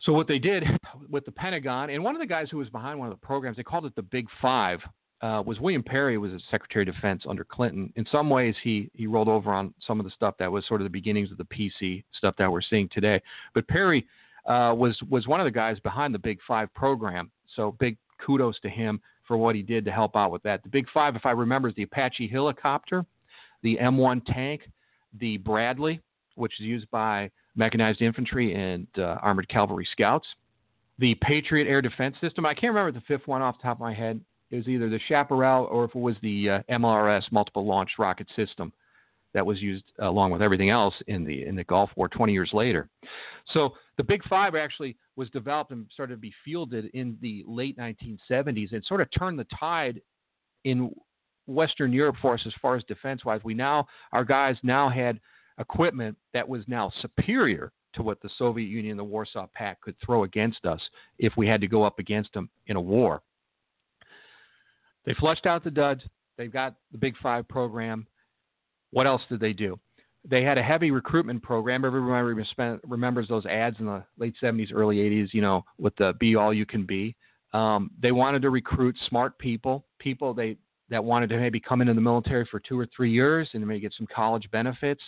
so 0.00 0.12
what 0.12 0.26
they 0.28 0.38
did 0.38 0.64
with 1.10 1.24
the 1.24 1.32
Pentagon, 1.32 1.90
and 1.90 2.02
one 2.02 2.14
of 2.14 2.20
the 2.20 2.26
guys 2.26 2.48
who 2.50 2.58
was 2.58 2.68
behind 2.68 2.98
one 2.98 3.08
of 3.08 3.18
the 3.18 3.26
programs, 3.26 3.56
they 3.56 3.62
called 3.62 3.84
it 3.84 3.94
the 3.96 4.02
Big 4.02 4.26
Five, 4.40 4.80
uh, 5.20 5.42
was 5.44 5.58
William 5.58 5.82
Perry, 5.82 6.16
was 6.18 6.32
a 6.32 6.38
Secretary 6.50 6.88
of 6.88 6.94
Defense 6.94 7.24
under 7.28 7.44
Clinton. 7.44 7.92
In 7.96 8.06
some 8.10 8.30
ways, 8.30 8.54
he 8.62 8.90
he 8.94 9.06
rolled 9.06 9.28
over 9.28 9.52
on 9.52 9.74
some 9.84 9.98
of 9.98 10.04
the 10.04 10.12
stuff 10.12 10.34
that 10.38 10.50
was 10.50 10.66
sort 10.66 10.80
of 10.80 10.84
the 10.84 10.90
beginnings 10.90 11.30
of 11.30 11.38
the 11.38 11.44
PC 11.44 12.04
stuff 12.12 12.34
that 12.38 12.50
we're 12.50 12.62
seeing 12.62 12.88
today. 12.90 13.20
But 13.54 13.66
Perry 13.68 14.06
uh, 14.46 14.74
was 14.76 14.96
was 15.10 15.26
one 15.26 15.40
of 15.40 15.44
the 15.44 15.50
guys 15.50 15.78
behind 15.80 16.14
the 16.14 16.18
Big 16.18 16.38
Five 16.46 16.72
program. 16.74 17.30
So 17.56 17.76
big 17.80 17.96
kudos 18.24 18.60
to 18.60 18.68
him 18.68 19.00
for 19.26 19.36
what 19.36 19.54
he 19.54 19.62
did 19.62 19.84
to 19.84 19.90
help 19.90 20.16
out 20.16 20.30
with 20.30 20.42
that. 20.44 20.62
The 20.62 20.68
Big 20.68 20.86
Five, 20.92 21.16
if 21.16 21.26
I 21.26 21.32
remember, 21.32 21.68
is 21.68 21.74
the 21.74 21.82
Apache 21.82 22.28
helicopter, 22.28 23.04
the 23.62 23.76
M1 23.80 24.22
tank, 24.26 24.62
the 25.18 25.36
Bradley, 25.38 26.00
which 26.36 26.54
is 26.60 26.66
used 26.66 26.90
by 26.90 27.30
mechanized 27.56 28.00
infantry 28.00 28.54
and 28.54 28.86
uh, 28.96 29.16
armored 29.20 29.48
cavalry 29.48 29.86
scouts, 29.90 30.26
the 30.98 31.14
Patriot 31.16 31.68
air 31.68 31.82
defense 31.82 32.16
system. 32.20 32.46
I 32.46 32.54
can't 32.54 32.72
remember 32.74 32.92
the 32.92 33.04
fifth 33.06 33.26
one 33.26 33.42
off 33.42 33.58
the 33.58 33.64
top 33.64 33.76
of 33.76 33.80
my 33.80 33.94
head. 33.94 34.20
It 34.50 34.56
was 34.56 34.68
either 34.68 34.88
the 34.88 35.00
Chaparral 35.08 35.66
or 35.66 35.84
if 35.84 35.94
it 35.94 35.98
was 35.98 36.16
the 36.22 36.50
uh, 36.50 36.62
MLRS, 36.70 37.30
multiple 37.30 37.66
launch 37.66 37.90
rocket 37.98 38.28
system, 38.34 38.72
that 39.34 39.44
was 39.44 39.60
used 39.60 39.84
along 39.98 40.30
with 40.30 40.42
everything 40.42 40.70
else 40.70 40.94
in 41.06 41.24
the 41.24 41.44
in 41.44 41.54
the 41.54 41.64
Gulf 41.64 41.90
War 41.96 42.08
20 42.08 42.32
years 42.32 42.50
later. 42.52 42.88
So 43.52 43.74
the 43.96 44.04
Big 44.04 44.22
Five 44.24 44.54
actually 44.54 44.96
was 45.16 45.28
developed 45.30 45.70
and 45.70 45.86
started 45.92 46.14
to 46.14 46.20
be 46.20 46.32
fielded 46.44 46.86
in 46.94 47.16
the 47.20 47.44
late 47.46 47.76
1970s 47.76 48.72
and 48.72 48.84
sort 48.84 49.00
of 49.00 49.08
turned 49.16 49.38
the 49.38 49.46
tide 49.58 50.00
in 50.64 50.94
Western 51.46 51.92
Europe 51.92 52.16
for 52.20 52.34
us 52.34 52.42
as 52.46 52.52
far 52.60 52.76
as 52.76 52.84
defense 52.84 53.24
wise. 53.24 53.40
We 53.44 53.54
now, 53.54 53.86
our 54.12 54.24
guys 54.24 54.56
now 54.62 54.88
had 54.88 55.20
equipment 55.58 56.16
that 56.34 56.48
was 56.48 56.62
now 56.66 56.92
superior 57.00 57.72
to 57.94 58.02
what 58.02 58.20
the 58.22 58.30
Soviet 58.38 58.66
Union 58.66 58.96
the 58.96 59.04
Warsaw 59.04 59.46
Pact 59.54 59.82
could 59.82 59.96
throw 60.04 60.24
against 60.24 60.64
us 60.66 60.80
if 61.18 61.32
we 61.36 61.46
had 61.46 61.60
to 61.60 61.66
go 61.66 61.82
up 61.82 61.98
against 61.98 62.32
them 62.32 62.48
in 62.66 62.76
a 62.76 62.80
war. 62.80 63.22
They 65.08 65.14
flushed 65.14 65.46
out 65.46 65.64
the 65.64 65.70
duds. 65.70 66.02
They've 66.36 66.52
got 66.52 66.76
the 66.92 66.98
Big 66.98 67.14
Five 67.20 67.48
program. 67.48 68.06
What 68.90 69.08
else 69.08 69.22
did 69.28 69.40
they 69.40 69.52
do? 69.52 69.80
they 70.28 70.42
had 70.42 70.58
a 70.58 70.62
heavy 70.62 70.90
recruitment 70.90 71.42
program. 71.42 71.84
Everybody 71.84 72.44
remembers 72.86 73.28
those 73.28 73.46
ads 73.46 73.76
in 73.78 73.86
the 73.86 74.04
late 74.18 74.34
70s, 74.42 74.72
early 74.74 74.96
80s, 74.96 75.28
you 75.32 75.40
know, 75.40 75.64
with 75.78 75.94
the 75.96 76.14
be 76.18 76.36
all 76.36 76.52
you 76.52 76.66
can 76.66 76.84
be. 76.84 77.16
Um, 77.54 77.90
they 78.00 78.12
wanted 78.12 78.42
to 78.42 78.50
recruit 78.50 78.96
smart 79.08 79.38
people, 79.38 79.86
people 79.98 80.34
they 80.34 80.56
that 80.90 81.02
wanted 81.02 81.28
to 81.30 81.38
maybe 81.38 81.60
come 81.60 81.80
into 81.80 81.94
the 81.94 82.00
military 82.00 82.46
for 82.50 82.60
two 82.60 82.78
or 82.78 82.86
three 82.94 83.10
years 83.10 83.48
and 83.52 83.66
maybe 83.66 83.80
get 83.80 83.94
some 83.96 84.06
college 84.14 84.50
benefits. 84.50 85.02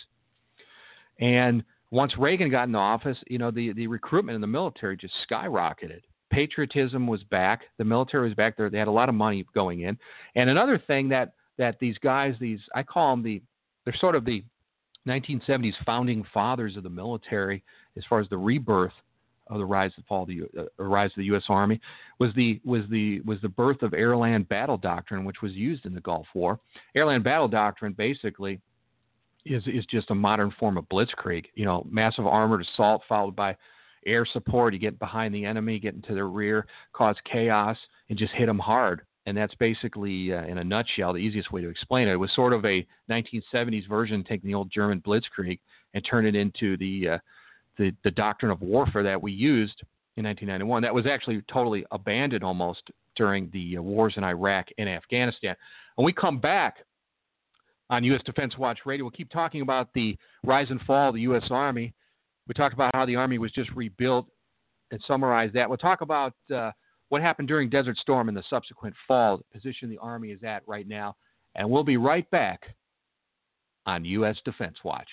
And 1.19 1.63
once 1.89 2.13
Reagan 2.17 2.49
got 2.49 2.67
in 2.67 2.75
office, 2.75 3.17
you 3.27 3.37
know, 3.37 3.51
the, 3.51 3.73
the 3.73 3.87
recruitment 3.87 4.35
in 4.35 4.41
the 4.41 4.47
military 4.47 4.95
just 4.95 5.13
skyrocketed. 5.29 6.01
Patriotism 6.31 7.07
was 7.07 7.23
back. 7.23 7.61
The 7.77 7.85
military 7.85 8.27
was 8.27 8.35
back 8.35 8.57
there. 8.57 8.69
They 8.69 8.79
had 8.79 8.87
a 8.87 8.91
lot 8.91 9.09
of 9.09 9.15
money 9.15 9.45
going 9.53 9.81
in. 9.81 9.97
And 10.35 10.49
another 10.49 10.81
thing 10.87 11.09
that, 11.09 11.33
that 11.57 11.77
these 11.79 11.97
guys, 11.99 12.33
these, 12.39 12.59
I 12.73 12.83
call 12.83 13.11
them 13.11 13.23
the, 13.23 13.41
they're 13.85 13.95
sort 13.99 14.15
of 14.15 14.25
the 14.25 14.43
1970s 15.07 15.73
founding 15.85 16.23
fathers 16.33 16.77
of 16.77 16.83
the 16.83 16.89
military, 16.89 17.63
as 17.97 18.03
far 18.07 18.19
as 18.19 18.29
the 18.29 18.37
rebirth 18.37 18.93
of 19.47 19.57
the 19.57 19.65
rise 19.65 19.91
and 19.95 20.05
fall 20.05 20.23
of 20.23 20.29
the 20.29 20.43
uh, 20.57 20.83
rise 20.83 21.11
of 21.11 21.17
the 21.17 21.25
U.S. 21.25 21.43
Army, 21.49 21.79
was 22.19 22.31
the 22.35 22.61
was 22.63 22.83
the 22.89 23.19
was 23.21 23.39
the 23.41 23.49
birth 23.49 23.81
of 23.81 23.91
airland 23.91 24.47
battle 24.47 24.77
doctrine, 24.77 25.25
which 25.25 25.41
was 25.41 25.51
used 25.53 25.85
in 25.85 25.93
the 25.93 26.01
Gulf 26.01 26.27
War. 26.33 26.59
Airland 26.95 27.23
battle 27.23 27.47
doctrine 27.47 27.93
basically 27.93 28.61
is 29.45 29.63
is 29.67 29.85
just 29.87 30.11
a 30.11 30.15
modern 30.15 30.53
form 30.59 30.77
of 30.77 30.85
blitzkrieg. 30.85 31.45
You 31.55 31.65
know, 31.65 31.85
massive 31.89 32.25
armored 32.25 32.61
assault 32.61 33.01
followed 33.09 33.35
by 33.35 33.57
air 34.05 34.25
support. 34.25 34.73
You 34.73 34.79
get 34.79 34.99
behind 34.99 35.33
the 35.33 35.45
enemy, 35.45 35.79
get 35.79 35.95
into 35.95 36.13
their 36.13 36.29
rear, 36.29 36.65
cause 36.93 37.15
chaos, 37.31 37.77
and 38.09 38.17
just 38.17 38.33
hit 38.33 38.47
them 38.47 38.59
hard 38.59 39.01
and 39.25 39.37
that's 39.37 39.53
basically, 39.55 40.33
uh, 40.33 40.43
in 40.45 40.57
a 40.57 40.63
nutshell, 40.63 41.13
the 41.13 41.19
easiest 41.19 41.51
way 41.51 41.61
to 41.61 41.69
explain 41.69 42.07
it. 42.07 42.13
It 42.13 42.17
was 42.17 42.31
sort 42.33 42.53
of 42.53 42.65
a 42.65 42.85
1970s 43.09 43.87
version, 43.87 44.23
taking 44.23 44.49
the 44.49 44.55
old 44.55 44.71
German 44.71 44.99
Blitzkrieg 45.01 45.59
and 45.93 46.03
turn 46.03 46.25
it 46.25 46.35
into 46.35 46.75
the, 46.77 47.09
uh, 47.09 47.17
the 47.77 47.93
the 48.03 48.11
doctrine 48.11 48.51
of 48.51 48.61
warfare 48.61 49.03
that 49.03 49.21
we 49.21 49.31
used 49.31 49.81
in 50.17 50.25
1991. 50.25 50.81
That 50.81 50.93
was 50.93 51.05
actually 51.05 51.41
totally 51.51 51.85
abandoned 51.91 52.43
almost 52.43 52.81
during 53.15 53.49
the 53.53 53.77
uh, 53.77 53.81
wars 53.81 54.15
in 54.17 54.23
Iraq 54.23 54.67
and 54.77 54.89
Afghanistan. 54.89 55.55
When 55.95 56.05
we 56.05 56.13
come 56.13 56.39
back 56.39 56.77
on 57.89 58.03
U.S. 58.05 58.21
Defense 58.25 58.57
Watch 58.57 58.79
Radio, 58.85 59.05
we'll 59.05 59.11
keep 59.11 59.29
talking 59.29 59.61
about 59.61 59.93
the 59.93 60.17
rise 60.43 60.67
and 60.69 60.81
fall 60.81 61.09
of 61.09 61.15
the 61.15 61.21
U.S. 61.21 61.43
Army. 61.51 61.93
We 62.51 62.53
talked 62.53 62.73
about 62.73 62.93
how 62.93 63.05
the 63.05 63.15
Army 63.15 63.37
was 63.37 63.53
just 63.53 63.71
rebuilt 63.71 64.27
and 64.91 65.01
summarize 65.07 65.51
that. 65.53 65.69
We'll 65.69 65.77
talk 65.77 66.01
about 66.01 66.33
uh, 66.53 66.71
what 67.07 67.21
happened 67.21 67.47
during 67.47 67.69
Desert 67.69 67.95
Storm 67.99 68.27
and 68.27 68.35
the 68.35 68.43
subsequent 68.49 68.93
fall, 69.07 69.37
the 69.37 69.45
position 69.57 69.89
the 69.89 69.97
Army 69.99 70.31
is 70.31 70.43
at 70.43 70.61
right 70.67 70.85
now. 70.85 71.15
And 71.55 71.69
we'll 71.69 71.85
be 71.85 71.95
right 71.95 72.29
back 72.29 72.75
on 73.85 74.03
U.S. 74.03 74.35
Defense 74.43 74.75
Watch. 74.83 75.07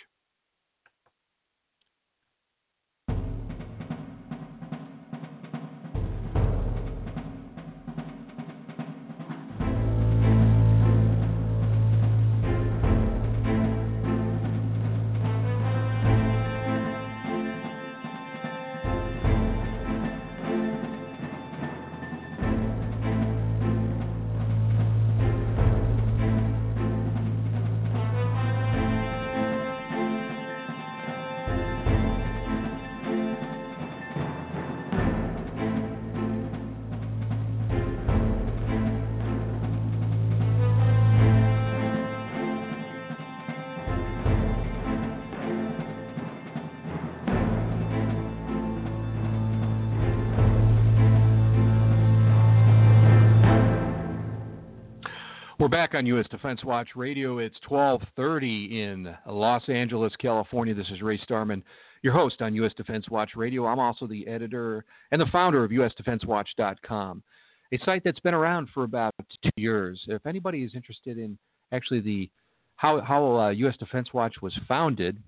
We're 55.69 55.87
back 55.87 55.95
on 55.95 56.07
U.S. 56.07 56.25
Defense 56.31 56.65
Watch 56.65 56.89
Radio. 56.97 57.41
It's 57.41 57.59
12:30 57.71 58.73
in 58.73 59.15
Los 59.27 59.69
Angeles, 59.69 60.15
California. 60.19 60.73
This 60.73 60.89
is 60.89 61.03
Ray 61.03 61.19
Starmann, 61.19 61.63
your 62.01 62.15
host 62.15 62.41
on 62.41 62.55
U.S. 62.55 62.73
Defense 62.75 63.11
Watch 63.11 63.33
Radio. 63.37 63.67
I'm 63.67 63.79
also 63.79 64.07
the 64.07 64.27
editor 64.27 64.87
and 65.13 65.21
the 65.21 65.27
founder 65.27 65.63
of 65.63 65.71
USDefenseWatch.com, 65.71 67.23
a 67.71 67.79
site 67.85 68.01
that's 68.03 68.19
been 68.21 68.33
around 68.33 68.71
for 68.73 68.85
about 68.85 69.13
two 69.43 69.51
years. 69.57 70.03
If 70.09 70.25
anybody 70.25 70.65
is 70.65 70.75
interested 70.75 71.19
in 71.19 71.37
actually 71.71 72.01
the 72.01 72.31
how 72.77 73.03
how 73.03 73.39
uh, 73.39 73.51
U.S. 73.51 73.77
Defense 73.77 74.15
Watch 74.15 74.37
was 74.41 74.59
founded, 74.67 75.19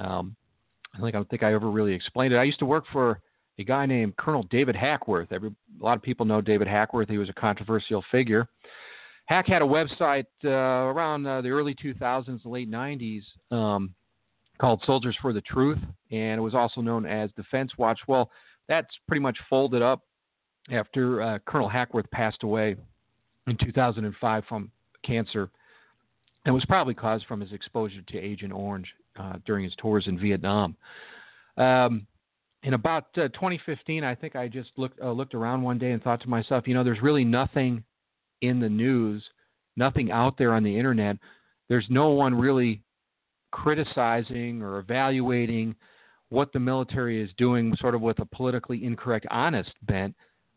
um, 0.00 0.34
I 0.92 1.02
think 1.02 1.10
I 1.10 1.18
don't 1.18 1.30
think 1.30 1.44
I 1.44 1.54
ever 1.54 1.70
really 1.70 1.94
explained 1.94 2.34
it. 2.34 2.38
I 2.38 2.42
used 2.42 2.58
to 2.58 2.66
work 2.66 2.82
for 2.92 3.20
a 3.60 3.62
guy 3.62 3.86
named 3.86 4.16
Colonel 4.16 4.42
David 4.50 4.74
Hackworth. 4.74 5.30
Every, 5.30 5.50
a 5.50 5.84
lot 5.84 5.96
of 5.96 6.02
people 6.02 6.26
know 6.26 6.40
David 6.40 6.66
Hackworth. 6.66 7.08
He 7.08 7.18
was 7.18 7.28
a 7.28 7.34
controversial 7.34 8.04
figure. 8.10 8.48
Hack 9.26 9.46
had 9.46 9.62
a 9.62 9.64
website 9.64 10.26
uh, 10.44 10.48
around 10.48 11.26
uh, 11.26 11.40
the 11.40 11.48
early 11.48 11.74
2000s, 11.74 12.40
late 12.44 12.70
90s, 12.70 13.22
um, 13.50 13.94
called 14.60 14.82
Soldiers 14.84 15.16
for 15.20 15.32
the 15.32 15.40
Truth, 15.40 15.78
and 16.10 16.38
it 16.38 16.42
was 16.42 16.54
also 16.54 16.80
known 16.80 17.06
as 17.06 17.30
Defense 17.36 17.72
Watch. 17.78 17.98
Well, 18.06 18.30
that's 18.68 18.94
pretty 19.08 19.20
much 19.20 19.36
folded 19.48 19.82
up 19.82 20.02
after 20.70 21.22
uh, 21.22 21.38
Colonel 21.46 21.68
Hackworth 21.68 22.10
passed 22.10 22.42
away 22.42 22.76
in 23.46 23.56
2005 23.56 24.44
from 24.48 24.70
cancer. 25.04 25.50
It 26.46 26.50
was 26.50 26.64
probably 26.66 26.94
caused 26.94 27.26
from 27.26 27.40
his 27.40 27.52
exposure 27.52 28.02
to 28.02 28.18
Agent 28.18 28.52
Orange 28.52 28.88
uh, 29.18 29.34
during 29.46 29.64
his 29.64 29.74
tours 29.78 30.04
in 30.06 30.18
Vietnam. 30.18 30.76
Um, 31.56 32.06
in 32.62 32.74
about 32.74 33.06
uh, 33.16 33.28
2015, 33.28 34.04
I 34.04 34.14
think 34.14 34.36
I 34.36 34.48
just 34.48 34.70
looked 34.76 35.00
uh, 35.00 35.12
looked 35.12 35.34
around 35.34 35.62
one 35.62 35.78
day 35.78 35.92
and 35.92 36.02
thought 36.02 36.20
to 36.22 36.28
myself, 36.28 36.66
you 36.66 36.74
know, 36.74 36.84
there's 36.84 37.02
really 37.02 37.24
nothing 37.24 37.84
in 38.40 38.60
the 38.60 38.68
news, 38.68 39.24
nothing 39.76 40.10
out 40.10 40.36
there 40.38 40.52
on 40.54 40.62
the 40.62 40.76
internet. 40.76 41.16
There's 41.68 41.86
no 41.88 42.10
one 42.10 42.34
really 42.34 42.82
criticizing 43.50 44.62
or 44.62 44.78
evaluating 44.78 45.74
what 46.28 46.52
the 46.52 46.60
military 46.60 47.22
is 47.22 47.30
doing, 47.36 47.76
sort 47.80 47.94
of 47.94 48.00
with 48.00 48.18
a 48.18 48.26
politically 48.26 48.84
incorrect, 48.84 49.26
honest 49.30 49.72
bent, 49.82 50.14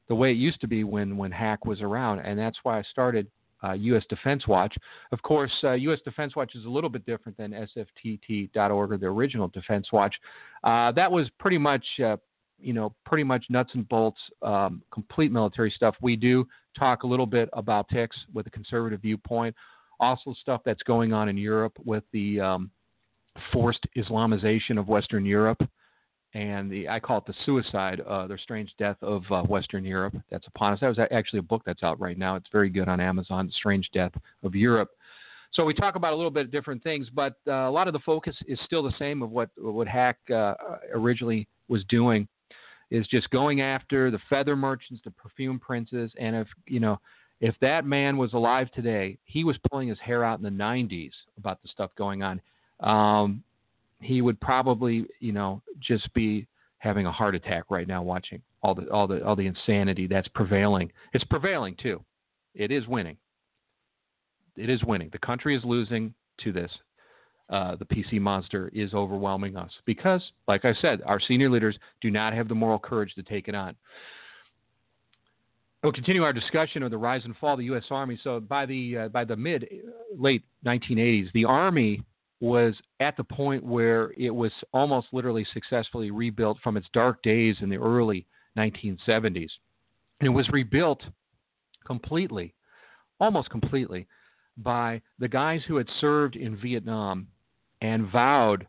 the 0.08 0.16
way 0.16 0.32
it 0.32 0.38
used 0.38 0.60
to 0.62 0.68
be 0.68 0.84
when 0.84 1.18
when 1.18 1.32
Hack 1.32 1.66
was 1.66 1.82
around, 1.82 2.20
and 2.20 2.40
that's 2.40 2.58
why 2.64 2.80
I 2.80 2.84
started 2.84 3.28
uh, 3.64 3.74
U.S. 3.74 4.04
Defense 4.10 4.48
Watch. 4.48 4.76
Of 5.12 5.22
course, 5.22 5.52
uh, 5.64 5.74
U.S. 5.74 6.00
Defense 6.04 6.36
Watch 6.36 6.56
is 6.56 6.66
a 6.66 6.70
little 6.70 6.90
bit 6.90 7.06
different 7.06 7.38
than 7.38 7.52
SFTT.org 7.52 8.92
or 8.92 8.98
the 8.98 9.08
original 9.08 9.48
Defense 9.48 9.88
Watch. 9.92 10.16
Uh, 10.64 10.92
that 10.94 11.12
was 11.12 11.28
pretty 11.40 11.58
much, 11.58 11.84
uh, 12.04 12.18
you 12.60 12.74
know, 12.74 12.94
pretty 13.06 13.24
much 13.24 13.46
nuts 13.50 13.72
and 13.74 13.88
bolts, 13.90 14.20
um, 14.42 14.82
complete 14.92 15.32
military 15.32 15.72
stuff. 15.72 15.96
We 16.02 16.16
do 16.16 16.48
talk 16.78 17.04
a 17.04 17.08
little 17.08 17.26
bit 17.26 17.50
about 17.54 17.88
ticks 17.90 18.18
with 18.34 18.48
a 18.48 18.50
conservative 18.50 19.02
viewpoint, 19.02 19.56
also 20.00 20.34
stuff 20.42 20.62
that's 20.66 20.84
going 20.84 21.14
on 21.14 21.30
in 21.30 21.38
Europe 21.38 21.74
with 21.84 22.04
the 22.14 22.40
um, 22.40 22.72
forced 23.52 23.86
Islamization 23.96 24.80
of 24.80 24.88
Western 24.88 25.26
Europe 25.26 25.62
and 26.34 26.70
the 26.70 26.88
I 26.90 27.00
call 27.00 27.20
it 27.20 27.26
the 27.26 27.34
suicide, 27.46 28.02
uh, 28.02 28.28
the 28.28 28.38
strange 28.42 28.72
death 28.78 28.98
of 29.02 29.24
uh, 29.32 29.44
Western 29.44 29.86
Europe. 29.86 30.16
That's 30.30 30.46
upon 30.48 30.74
us. 30.74 30.80
That 30.82 30.90
was 30.90 31.00
actually 31.12 31.40
a 31.40 31.44
book 31.44 31.64
that's 31.66 31.84
out 31.84 32.00
right 32.00 32.18
now. 32.18 32.36
It's 32.36 32.50
very 32.52 32.70
good 32.70 32.90
on 32.90 33.00
Amazon. 33.00 33.48
The 33.48 33.54
Strange 33.54 33.90
Death 33.94 34.12
of 34.44 34.54
Europe. 34.54 34.90
So 35.54 35.64
we 35.64 35.74
talk 35.74 35.96
about 35.96 36.14
a 36.14 36.16
little 36.16 36.32
bit 36.32 36.46
of 36.46 36.52
different 36.52 36.84
things, 36.84 37.08
but 37.14 37.36
uh, 37.48 37.54
a 37.54 37.72
lot 37.72 37.88
of 37.88 37.94
the 37.94 38.00
focus 38.00 38.36
is 38.48 38.60
still 38.66 38.84
the 38.84 38.94
same 39.00 39.24
of 39.24 39.32
what 39.32 39.50
what 39.58 39.88
Hack 39.88 40.18
uh, 40.30 40.54
originally 40.94 41.48
was 41.70 41.84
doing, 41.86 42.28
is 42.90 43.08
just 43.08 43.30
going 43.30 43.62
after 43.62 44.12
the 44.12 44.20
feather 44.30 44.56
merchants, 44.56 45.02
the 45.04 45.12
perfume 45.12 45.60
princes, 45.60 46.12
and 46.20 46.36
if 46.36 46.48
you 46.66 46.80
know. 46.80 47.00
If 47.40 47.54
that 47.62 47.86
man 47.86 48.18
was 48.18 48.34
alive 48.34 48.72
today, 48.72 49.20
he 49.26 49.44
was 49.44 49.56
pulling 49.70 49.90
his 49.90 50.00
hair 50.00 50.24
out 50.24 50.40
in 50.40 50.44
the 50.44 50.50
90s 50.50 51.12
about 51.38 51.62
the 51.62 51.68
stuff 51.68 51.92
going 51.96 52.24
on. 52.24 52.42
Um, 52.80 53.44
he 54.00 54.24
would 54.24 54.40
probably, 54.40 55.06
you 55.20 55.34
know, 55.34 55.62
just 55.80 56.12
be 56.16 56.48
having 56.80 57.06
a 57.06 57.12
heart 57.12 57.36
attack 57.36 57.66
right 57.70 57.88
now 57.88 58.02
watching 58.02 58.42
all 58.62 58.76
the 58.76 58.88
all 58.90 59.08
the 59.08 59.24
all 59.26 59.36
the 59.36 59.46
insanity 59.46 60.08
that's 60.08 60.28
prevailing. 60.30 60.92
It's 61.14 61.24
prevailing 61.26 61.76
too. 61.82 62.04
It 62.54 62.72
is 62.72 62.88
winning. 62.88 63.18
It 64.56 64.70
is 64.70 64.84
winning. 64.84 65.10
The 65.12 65.20
country 65.20 65.56
is 65.56 65.64
losing 65.64 66.14
to 66.44 66.52
this. 66.52 66.72
Uh, 67.50 67.78
the 67.78 67.86
PC 67.86 68.20
monster 68.20 68.70
is 68.74 68.94
overwhelming 68.94 69.56
us 69.56 69.72
because, 69.86 70.22
like 70.50 70.66
I 70.66 70.74
said, 70.82 71.02
our 71.06 71.20
senior 71.20 71.50
leaders 71.50 71.78
do 72.02 72.12
not 72.12 72.34
have 72.34 72.50
the 72.50 72.56
moral 72.56 72.78
courage 72.78 73.14
to 73.16 73.24
take 73.24 73.48
it 73.48 73.56
on. 73.56 73.74
We'll 75.82 75.94
continue 75.94 76.24
our 76.24 76.34
discussion 76.34 76.84
of 76.84 76.92
the 76.92 76.98
rise 76.98 77.22
and 77.24 77.38
fall 77.38 77.54
of 77.54 77.60
the 77.60 77.66
U.S. 77.66 77.86
Army. 77.90 78.20
So 78.22 78.42
by 78.42 78.66
the 78.66 78.98
uh, 78.98 79.08
by 79.10 79.24
the 79.24 79.38
mid 79.38 79.66
late 80.18 80.44
1980s, 80.66 81.32
the 81.34 81.46
Army 81.46 82.04
was 82.42 82.76
at 83.00 83.16
the 83.16 83.24
point 83.24 83.64
where 83.64 84.12
it 84.18 84.30
was 84.30 84.52
almost 84.74 85.08
literally 85.14 85.48
successfully 85.54 86.12
rebuilt 86.12 86.58
from 86.62 86.76
its 86.76 86.88
dark 86.94 87.24
days 87.24 87.56
in 87.62 87.70
the 87.70 87.78
early 87.78 88.26
1970s. 88.58 89.50
And 90.20 90.28
it 90.28 90.30
was 90.30 90.50
rebuilt 90.50 91.02
completely, 91.86 92.54
almost 93.20 93.50
completely, 93.50 94.08
by 94.58 95.02
the 95.20 95.28
guys 95.28 95.62
who 95.68 95.78
had 95.78 95.88
served 96.02 96.36
in 96.36 96.58
Vietnam 96.58 97.28
and 97.82 98.10
vowed 98.12 98.68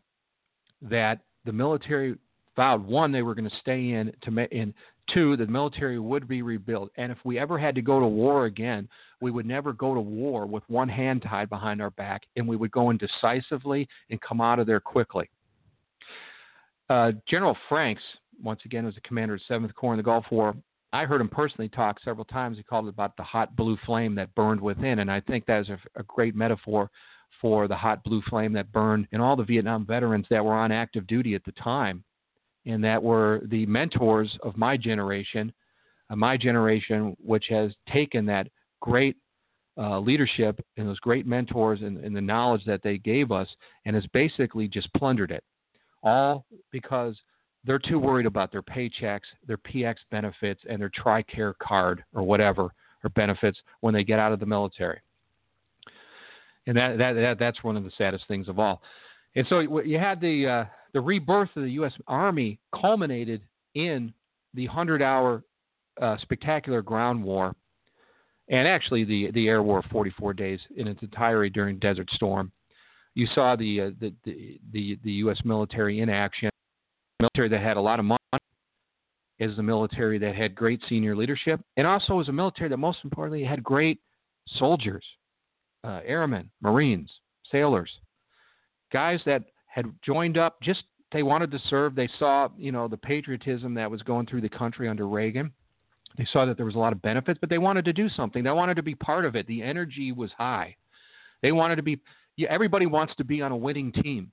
that 0.81 1.21
the 1.45 1.53
military 1.53 2.15
vowed 2.55 2.83
one 2.85 3.11
they 3.11 3.21
were 3.21 3.35
going 3.35 3.49
to 3.49 3.55
stay 3.61 3.91
in 3.91 4.11
to 4.21 4.47
in 4.55 4.73
two 5.13 5.35
the 5.37 5.47
military 5.47 5.99
would 5.99 6.27
be 6.27 6.41
rebuilt 6.41 6.91
and 6.97 7.11
if 7.11 7.17
we 7.23 7.39
ever 7.39 7.57
had 7.57 7.73
to 7.75 7.81
go 7.81 7.99
to 7.99 8.05
war 8.05 8.45
again 8.45 8.87
we 9.21 9.31
would 9.31 9.45
never 9.45 9.73
go 9.73 9.93
to 9.93 9.99
war 9.99 10.45
with 10.45 10.63
one 10.67 10.89
hand 10.89 11.23
tied 11.23 11.49
behind 11.49 11.81
our 11.81 11.91
back, 11.91 12.23
and 12.35 12.47
we 12.47 12.55
would 12.55 12.71
go 12.71 12.89
in 12.89 12.97
decisively 12.97 13.87
and 14.09 14.21
come 14.21 14.41
out 14.41 14.59
of 14.59 14.67
there 14.67 14.79
quickly. 14.79 15.29
Uh, 16.89 17.11
General 17.29 17.55
Franks, 17.67 18.01
once 18.41 18.61
again, 18.65 18.85
was 18.85 18.95
the 18.95 19.01
commander 19.01 19.35
of 19.35 19.41
7th 19.49 19.73
Corps 19.75 19.93
in 19.93 19.97
the 19.97 20.03
Gulf 20.03 20.25
War. 20.31 20.55
I 20.91 21.05
heard 21.05 21.21
him 21.21 21.29
personally 21.29 21.69
talk 21.69 21.99
several 22.03 22.25
times. 22.25 22.57
He 22.57 22.63
called 22.63 22.85
it 22.85 22.89
about 22.89 23.15
the 23.15 23.23
hot 23.23 23.55
blue 23.55 23.77
flame 23.85 24.15
that 24.15 24.33
burned 24.33 24.59
within, 24.61 24.99
and 24.99 25.11
I 25.11 25.19
think 25.19 25.45
that 25.45 25.61
is 25.61 25.69
a, 25.69 25.79
a 25.99 26.03
great 26.03 26.35
metaphor 26.35 26.89
for 27.41 27.67
the 27.67 27.75
hot 27.75 28.03
blue 28.03 28.21
flame 28.29 28.53
that 28.53 28.71
burned 28.71 29.07
and 29.11 29.21
all 29.21 29.35
the 29.35 29.43
Vietnam 29.43 29.85
veterans 29.85 30.25
that 30.29 30.43
were 30.43 30.53
on 30.53 30.71
active 30.71 31.07
duty 31.07 31.35
at 31.35 31.43
the 31.45 31.51
time, 31.53 32.03
and 32.65 32.83
that 32.83 33.01
were 33.01 33.41
the 33.45 33.65
mentors 33.65 34.37
of 34.43 34.57
my 34.57 34.75
generation, 34.75 35.51
uh, 36.09 36.15
my 36.15 36.37
generation, 36.37 37.15
which 37.23 37.45
has 37.49 37.71
taken 37.91 38.25
that 38.25 38.47
great 38.81 39.15
uh, 39.77 39.99
leadership 39.99 40.59
and 40.77 40.87
those 40.87 40.99
great 40.99 41.25
mentors 41.25 41.81
and, 41.81 41.97
and 42.03 42.15
the 42.15 42.21
knowledge 42.21 42.65
that 42.65 42.83
they 42.83 42.97
gave 42.97 43.31
us 43.31 43.47
and 43.85 43.95
has 43.95 44.05
basically 44.07 44.67
just 44.67 44.91
plundered 44.93 45.31
it. 45.31 45.43
All 46.03 46.45
because 46.71 47.15
they're 47.65 47.79
too 47.79 47.99
worried 47.99 48.25
about 48.25 48.51
their 48.51 48.61
paychecks, 48.61 49.21
their 49.45 49.57
PX 49.57 49.95
benefits, 50.11 50.61
and 50.69 50.81
their 50.81 50.89
TRICARE 50.89 51.55
card 51.61 52.03
or 52.13 52.23
whatever, 52.23 52.73
or 53.03 53.09
benefits 53.15 53.59
when 53.81 53.93
they 53.93 54.03
get 54.03 54.19
out 54.19 54.31
of 54.31 54.39
the 54.39 54.45
military. 54.45 54.99
And 56.69 56.77
that, 56.77 56.99
that, 56.99 57.13
that 57.13 57.39
that's 57.39 57.63
one 57.63 57.75
of 57.75 57.83
the 57.83 57.89
saddest 57.97 58.27
things 58.27 58.47
of 58.47 58.59
all. 58.59 58.79
And 59.35 59.43
so 59.49 59.59
you 59.59 59.97
had 59.97 60.21
the 60.21 60.47
uh, 60.47 60.65
the 60.93 61.01
rebirth 61.01 61.49
of 61.55 61.63
the 61.63 61.71
U.S. 61.71 61.93
Army 62.07 62.59
culminated 62.79 63.41
in 63.73 64.13
the 64.53 64.67
hundred 64.67 65.01
hour 65.01 65.43
uh, 65.99 66.17
spectacular 66.21 66.83
ground 66.83 67.23
war 67.23 67.55
and 68.49 68.67
actually 68.67 69.03
the 69.03 69.31
the 69.31 69.47
air 69.47 69.63
war 69.63 69.83
44 69.91 70.33
days 70.35 70.59
in 70.77 70.87
its 70.87 71.01
entirety 71.01 71.49
during 71.49 71.79
Desert 71.79 72.07
Storm. 72.11 72.51
You 73.15 73.25
saw 73.33 73.55
the 73.55 73.81
uh, 73.81 73.89
the, 73.99 74.13
the, 74.23 74.59
the 74.71 74.99
the 75.03 75.11
U.S. 75.13 75.39
military 75.43 76.01
in 76.01 76.09
action, 76.09 76.51
military 77.19 77.49
that 77.49 77.61
had 77.61 77.77
a 77.77 77.81
lot 77.81 77.97
of 77.97 78.05
money, 78.05 78.19
as 79.39 79.55
the 79.55 79.63
military 79.63 80.19
that 80.19 80.35
had 80.35 80.53
great 80.53 80.81
senior 80.87 81.15
leadership, 81.15 81.61
and 81.77 81.87
also 81.87 82.19
as 82.19 82.27
a 82.27 82.31
military 82.31 82.69
that 82.69 82.77
most 82.77 82.99
importantly 83.03 83.43
had 83.43 83.63
great 83.63 83.99
soldiers, 84.57 85.03
uh, 85.83 86.01
airmen, 86.05 86.49
Marines, 86.61 87.11
sailors, 87.51 87.89
guys 88.91 89.19
that 89.25 89.43
had 89.67 89.85
joined 90.03 90.37
up 90.37 90.61
just 90.61 90.83
they 91.11 91.23
wanted 91.23 91.51
to 91.51 91.59
serve. 91.69 91.95
They 91.95 92.09
saw 92.19 92.49
you 92.57 92.71
know 92.71 92.87
the 92.87 92.97
patriotism 92.97 93.73
that 93.75 93.89
was 93.89 94.01
going 94.01 94.25
through 94.25 94.41
the 94.41 94.49
country 94.49 94.87
under 94.87 95.07
Reagan 95.07 95.51
they 96.17 96.27
saw 96.31 96.45
that 96.45 96.57
there 96.57 96.65
was 96.65 96.75
a 96.75 96.79
lot 96.79 96.93
of 96.93 97.01
benefits, 97.01 97.39
but 97.39 97.49
they 97.49 97.57
wanted 97.57 97.85
to 97.85 97.93
do 97.93 98.09
something. 98.09 98.43
They 98.43 98.51
wanted 98.51 98.75
to 98.75 98.83
be 98.83 98.95
part 98.95 99.25
of 99.25 99.35
it. 99.35 99.47
The 99.47 99.61
energy 99.61 100.11
was 100.11 100.31
high. 100.37 100.75
They 101.41 101.51
wanted 101.51 101.77
to 101.77 101.83
be. 101.83 101.99
Yeah, 102.35 102.49
everybody 102.49 102.85
wants 102.85 103.13
to 103.17 103.23
be 103.23 103.41
on 103.41 103.51
a 103.51 103.57
winning 103.57 103.91
team, 103.91 104.31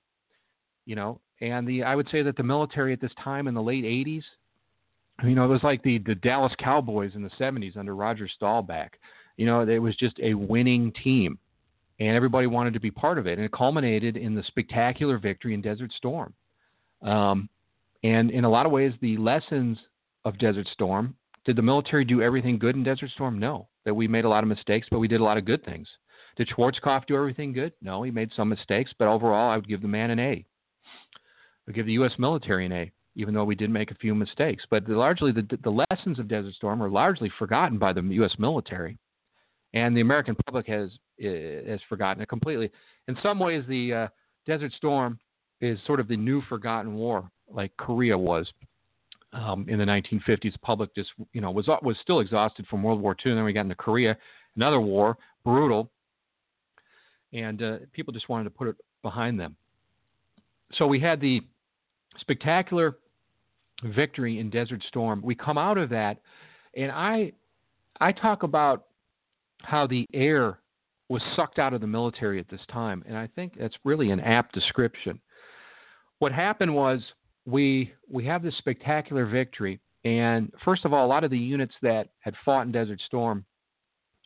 you 0.84 0.97
know. 0.97 1.20
And 1.40 1.66
the 1.66 1.82
I 1.82 1.94
would 1.94 2.09
say 2.11 2.22
that 2.22 2.36
the 2.36 2.42
military 2.42 2.92
at 2.92 3.01
this 3.01 3.12
time 3.22 3.47
in 3.47 3.55
the 3.55 3.62
late 3.62 3.84
'80s, 3.84 4.22
you 5.22 5.34
know, 5.34 5.44
it 5.44 5.49
was 5.49 5.62
like 5.62 5.82
the 5.82 5.99
the 5.99 6.14
Dallas 6.14 6.53
Cowboys 6.59 7.12
in 7.14 7.22
the 7.22 7.30
'70s 7.38 7.76
under 7.76 7.94
Roger 7.94 8.28
Staubach. 8.28 8.97
You 9.37 9.47
know, 9.47 9.61
it 9.61 9.78
was 9.78 9.97
just 9.97 10.18
a 10.22 10.34
winning 10.34 10.93
team, 11.05 11.39
and 12.01 12.16
everybody 12.16 12.47
wanted 12.47 12.74
to 12.74 12.80
be 12.80 12.91
part 12.91 13.18
of 13.18 13.26
it. 13.26 13.39
And 13.39 13.45
it 13.45 13.53
culminated 13.53 14.16
in 14.16 14.34
the 14.34 14.43
spectacular 14.45 15.18
victory 15.18 15.55
in 15.55 15.61
Desert 15.61 15.93
Storm. 15.93 16.32
Um, 17.03 17.49
and 18.03 18.30
in 18.30 18.45
a 18.45 18.51
lot 18.51 18.66
of 18.66 18.72
ways, 18.72 18.93
the 19.01 19.16
lessons 19.16 19.78
of 20.24 20.39
Desert 20.39 20.66
Storm 20.72 21.14
did 21.45 21.57
the 21.57 21.62
military 21.62 22.05
do 22.05 22.22
everything 22.22 22.59
good 22.59 22.74
in 22.74 22.82
Desert 22.82 23.11
Storm? 23.11 23.39
No. 23.39 23.68
That 23.84 23.95
we 23.95 24.09
made 24.09 24.24
a 24.24 24.28
lot 24.28 24.43
of 24.43 24.49
mistakes, 24.49 24.89
but 24.91 24.99
we 24.99 25.09
did 25.09 25.20
a 25.20 25.24
lot 25.24 25.39
of 25.39 25.45
good 25.45 25.64
things. 25.64 25.87
Did 26.37 26.49
Schwarzkopf 26.49 27.07
do 27.07 27.16
everything 27.16 27.53
good? 27.53 27.72
No, 27.80 28.03
he 28.03 28.11
made 28.11 28.30
some 28.37 28.49
mistakes, 28.49 28.93
but 28.99 29.09
overall, 29.09 29.51
I 29.51 29.57
would 29.57 29.68
give 29.68 29.80
the 29.80 29.89
man 29.89 30.11
an 30.11 30.18
A. 30.18 30.32
I 30.32 30.45
would 31.66 31.74
give 31.74 31.87
the 31.87 31.93
U.S. 31.93 32.12
military 32.18 32.66
an 32.66 32.72
A, 32.72 32.93
even 33.14 33.32
though 33.32 33.45
we 33.45 33.55
did 33.55 33.70
make 33.70 33.91
a 33.91 33.97
few 33.97 34.14
mistakes. 34.14 34.64
But 34.68 34.89
largely, 34.89 35.32
the, 35.32 35.49
the 35.62 35.84
lessons 35.91 36.18
of 36.18 36.28
Desert 36.28 36.55
Storm 36.55 36.82
are 36.82 36.91
largely 36.91 37.30
forgotten 37.39 37.78
by 37.78 37.93
the 37.93 38.03
U.S. 38.03 38.34
military, 38.39 38.99
and 39.77 39.95
the 39.95 40.01
American 40.01 40.35
public 40.47 40.66
has 40.66 40.91
has 41.20 41.81
forgotten 41.89 42.22
it 42.22 42.29
completely. 42.29 42.70
In 43.09 43.16
some 43.22 43.39
ways, 43.39 43.62
the 43.68 43.93
uh, 43.93 44.09
Desert 44.47 44.72
Storm 44.72 45.18
is 45.61 45.79
sort 45.87 46.01
of 46.01 46.09
the 46.09 46.16
new 46.16 46.41
forgotten 46.49 46.95
war, 46.95 47.31
like 47.51 47.77
Korea 47.77 48.16
was 48.16 48.51
um, 49.35 49.66
in 49.68 49.79
the 49.79 49.85
1950s. 49.85 50.53
The 50.53 50.59
public 50.62 50.95
just, 50.95 51.11
you 51.35 51.43
know, 51.43 51.51
was 51.51 51.68
was 51.83 51.97
still 52.03 52.20
exhausted 52.20 52.66
from 52.68 52.83
World 52.83 53.03
War 53.03 53.14
II, 53.24 53.33
and 53.33 53.39
then 53.39 53.45
we 53.45 53.53
got 53.53 53.62
into 53.62 53.74
Korea, 53.74 54.16
another 54.57 54.81
war, 54.81 55.18
brutal, 55.45 55.91
and 57.35 57.62
uh, 57.62 57.77
people 57.93 58.14
just 58.14 58.31
wanted 58.31 58.45
to 58.45 58.51
put 58.51 58.68
it 58.68 58.77
behind 59.03 59.39
them. 59.39 59.57
So 60.72 60.87
we 60.87 61.01
had 61.01 61.20
the 61.20 61.43
spectacular 62.18 62.97
victory 63.85 64.41
in 64.41 64.49
Desert 64.49 64.83
Storm. 64.89 65.20
We 65.22 65.35
come 65.35 65.59
out 65.59 65.77
of 65.77 65.91
that, 65.91 66.22
And 66.74 66.91
I 66.91 67.33
I 68.01 68.12
talk 68.12 68.43
about 68.43 68.87
how 69.62 69.86
the 69.86 70.07
air 70.12 70.59
was 71.09 71.22
sucked 71.34 71.59
out 71.59 71.72
of 71.72 71.80
the 71.80 71.86
military 71.86 72.40
at 72.40 72.48
this 72.48 72.61
time, 72.70 73.02
and 73.07 73.16
I 73.16 73.28
think 73.28 73.54
that's 73.59 73.76
really 73.84 74.11
an 74.11 74.20
apt 74.20 74.54
description. 74.54 75.20
What 76.18 76.32
happened 76.32 76.74
was 76.74 77.00
we 77.44 77.92
we 78.11 78.24
have 78.26 78.42
this 78.42 78.57
spectacular 78.59 79.26
victory, 79.26 79.80
and 80.04 80.52
first 80.64 80.84
of 80.84 80.92
all, 80.92 81.07
a 81.07 81.09
lot 81.09 81.24
of 81.24 81.30
the 81.30 81.38
units 81.38 81.74
that 81.82 82.09
had 82.20 82.34
fought 82.44 82.66
in 82.66 82.72
Desert 82.72 83.00
Storm, 83.07 83.44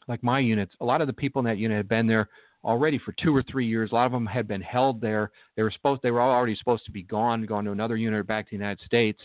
like 0.08 0.22
my 0.22 0.38
units, 0.38 0.74
a 0.80 0.84
lot 0.84 1.00
of 1.00 1.06
the 1.06 1.12
people 1.12 1.40
in 1.40 1.46
that 1.46 1.58
unit 1.58 1.76
had 1.76 1.88
been 1.88 2.06
there 2.06 2.28
already 2.64 2.98
for 2.98 3.12
two 3.12 3.34
or 3.34 3.42
three 3.42 3.66
years. 3.66 3.90
A 3.92 3.94
lot 3.94 4.06
of 4.06 4.12
them 4.12 4.26
had 4.26 4.46
been 4.46 4.60
held 4.60 5.00
there. 5.00 5.30
They 5.56 5.62
were 5.62 5.70
supposed 5.70 6.02
they 6.02 6.10
were 6.10 6.20
already 6.20 6.56
supposed 6.56 6.84
to 6.86 6.92
be 6.92 7.02
gone, 7.02 7.44
gone 7.44 7.64
to 7.64 7.72
another 7.72 7.96
unit 7.96 8.26
back 8.26 8.46
to 8.46 8.50
the 8.50 8.56
United 8.56 8.84
States, 8.84 9.20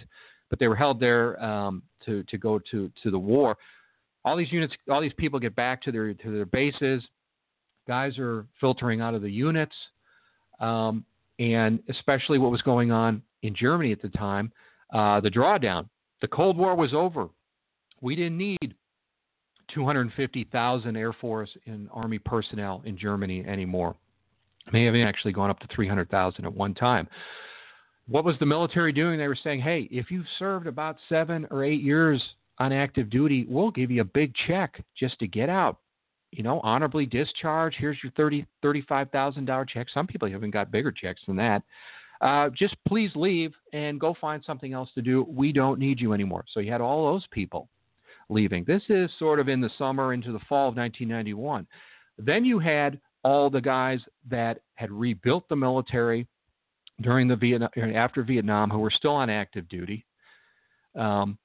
but 0.50 0.60
they 0.60 0.68
were 0.68 0.76
held 0.76 1.00
there 1.00 1.42
um, 1.44 1.84
to 2.06 2.24
to 2.24 2.38
go 2.38 2.60
to 2.72 2.92
to 3.02 3.12
the 3.12 3.20
war. 3.20 3.58
All 4.26 4.36
these 4.36 4.52
units, 4.52 4.74
all 4.90 5.02
these 5.02 5.14
people 5.18 5.40
get 5.40 5.56
back 5.56 5.82
to 5.84 5.92
their 5.92 6.14
to 6.14 6.32
their 6.32 6.46
bases. 6.46 7.04
Guys 7.88 8.18
are 8.18 8.46
filtering 8.60 9.00
out 9.00 9.14
of 9.14 9.22
the 9.22 9.32
units, 9.32 9.76
um, 10.60 11.06
and 11.40 11.80
especially 11.90 12.40
what 12.40 12.52
was 12.52 12.64
going 12.64 12.92
on 12.92 13.22
in 13.44 13.56
Germany 13.56 13.92
at 13.92 14.02
the 14.02 14.10
time, 14.10 14.52
uh, 14.94 15.22
the 15.22 15.30
drawdown. 15.30 15.88
The 16.22 16.28
Cold 16.28 16.58
War 16.58 16.76
was 16.76 16.94
over. 16.94 17.30
We 18.02 18.16
didn't 18.16 18.38
need 18.38 18.74
250,000 19.74 20.98
Air 20.98 21.14
Force 21.14 21.50
and 21.66 21.88
Army 21.94 22.18
personnel 22.18 22.82
in 22.86 22.98
Germany 22.98 23.46
anymore. 23.46 23.96
May 24.74 24.86
have 24.86 24.96
actually 24.96 25.34
gone 25.34 25.52
up 25.52 25.60
to 25.60 25.68
300,000 25.76 26.46
at 26.46 26.54
one 26.54 26.74
time. 26.74 27.08
What 28.08 28.26
was 28.26 28.36
the 28.40 28.46
military 28.46 28.92
doing? 28.92 29.20
They 29.20 29.28
were 29.28 29.38
saying, 29.44 29.62
hey, 29.62 29.88
if 29.92 30.10
you've 30.10 30.26
served 30.40 30.68
about 30.68 30.98
seven 31.10 31.48
or 31.52 31.64
eight 31.64 31.82
years 31.82 32.24
on 32.60 32.72
active 32.72 33.10
duty, 33.10 33.46
we'll 33.48 33.72
give 33.72 33.92
you 33.92 34.02
a 34.02 34.06
big 34.06 34.34
check 34.48 34.82
just 34.98 35.20
to 35.20 35.28
get 35.28 35.50
out. 35.50 35.78
You 36.32 36.44
know, 36.44 36.60
honorably 36.62 37.06
discharge. 37.06 37.76
Here's 37.78 37.98
your 38.04 38.12
thirty, 38.14 38.46
thirty-five 38.62 39.10
thousand 39.12 39.46
dollar 39.46 39.66
check. 39.66 39.88
Some 39.94 40.08
people 40.08 40.28
even 40.28 40.52
got 40.52 40.72
bigger 40.72 40.92
checks 40.92 41.22
than 41.28 41.38
that. 41.38 41.64
Uh, 42.22 42.50
just 42.50 42.76
please 42.88 43.12
leave 43.16 43.54
and 43.74 44.00
go 44.00 44.16
find 44.20 44.44
something 44.46 44.74
else 44.74 44.90
to 44.96 45.02
do. 45.02 45.26
We 45.30 45.52
don't 45.52 45.80
need 45.80 46.00
you 46.00 46.14
anymore. 46.14 46.46
So 46.52 46.60
you 46.60 46.72
had 46.72 46.82
all 46.82 47.12
those 47.12 47.26
people 47.32 47.70
leaving. 48.30 48.64
This 48.66 48.82
is 48.90 49.10
sort 49.20 49.40
of 49.40 49.50
in 49.50 49.62
the 49.62 49.70
summer 49.78 50.14
into 50.14 50.32
the 50.32 50.40
fall 50.50 50.70
of 50.70 50.76
1991. 50.76 51.68
Then 52.18 52.46
you 52.46 52.60
had 52.60 53.00
all 53.24 53.50
the 53.50 53.62
guys 53.62 54.00
that 54.30 54.60
had 54.76 54.92
rebuilt 54.92 55.48
the 55.50 55.56
military 55.56 56.28
during 57.02 57.28
the 57.28 57.36
Vietnam 57.36 57.70
after 57.96 58.24
Vietnam 58.24 58.70
who 58.70 58.80
were 58.80 58.92
still 58.92 59.12
on 59.12 59.30
active 59.30 59.68
duty, 59.68 60.06
um, 60.98 61.38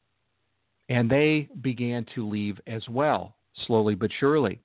and 0.91 1.09
they 1.09 1.49
began 1.63 2.05
to 2.15 2.29
leave 2.29 2.61
as 2.67 2.87
well, 2.91 3.37
slowly 3.67 3.95
but 3.95 4.11
surely. 4.19 4.61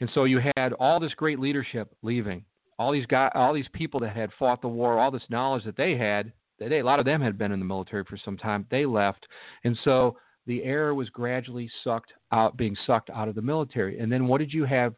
And 0.00 0.08
so 0.14 0.24
you 0.24 0.40
had 0.56 0.72
all 0.74 1.00
this 1.00 1.12
great 1.14 1.40
leadership 1.40 1.92
leaving, 2.02 2.44
all 2.78 2.92
these 2.92 3.06
guys, 3.06 3.32
all 3.34 3.52
these 3.52 3.66
people 3.72 3.98
that 4.00 4.16
had 4.16 4.30
fought 4.38 4.62
the 4.62 4.68
war, 4.68 4.98
all 4.98 5.10
this 5.10 5.22
knowledge 5.28 5.64
that 5.64 5.76
they 5.76 5.98
had. 5.98 6.32
That 6.60 6.70
they, 6.70 6.78
a 6.78 6.84
lot 6.84 7.00
of 7.00 7.04
them 7.04 7.20
had 7.20 7.36
been 7.36 7.52
in 7.52 7.58
the 7.58 7.64
military 7.64 8.04
for 8.04 8.16
some 8.24 8.38
time. 8.38 8.66
They 8.70 8.86
left, 8.86 9.26
and 9.64 9.76
so 9.84 10.16
the 10.46 10.62
air 10.64 10.94
was 10.94 11.08
gradually 11.10 11.70
sucked 11.84 12.12
out, 12.32 12.56
being 12.56 12.76
sucked 12.86 13.10
out 13.10 13.28
of 13.28 13.34
the 13.34 13.42
military. 13.42 13.98
And 13.98 14.10
then 14.10 14.26
what 14.26 14.38
did 14.38 14.52
you 14.52 14.64
have? 14.64 14.94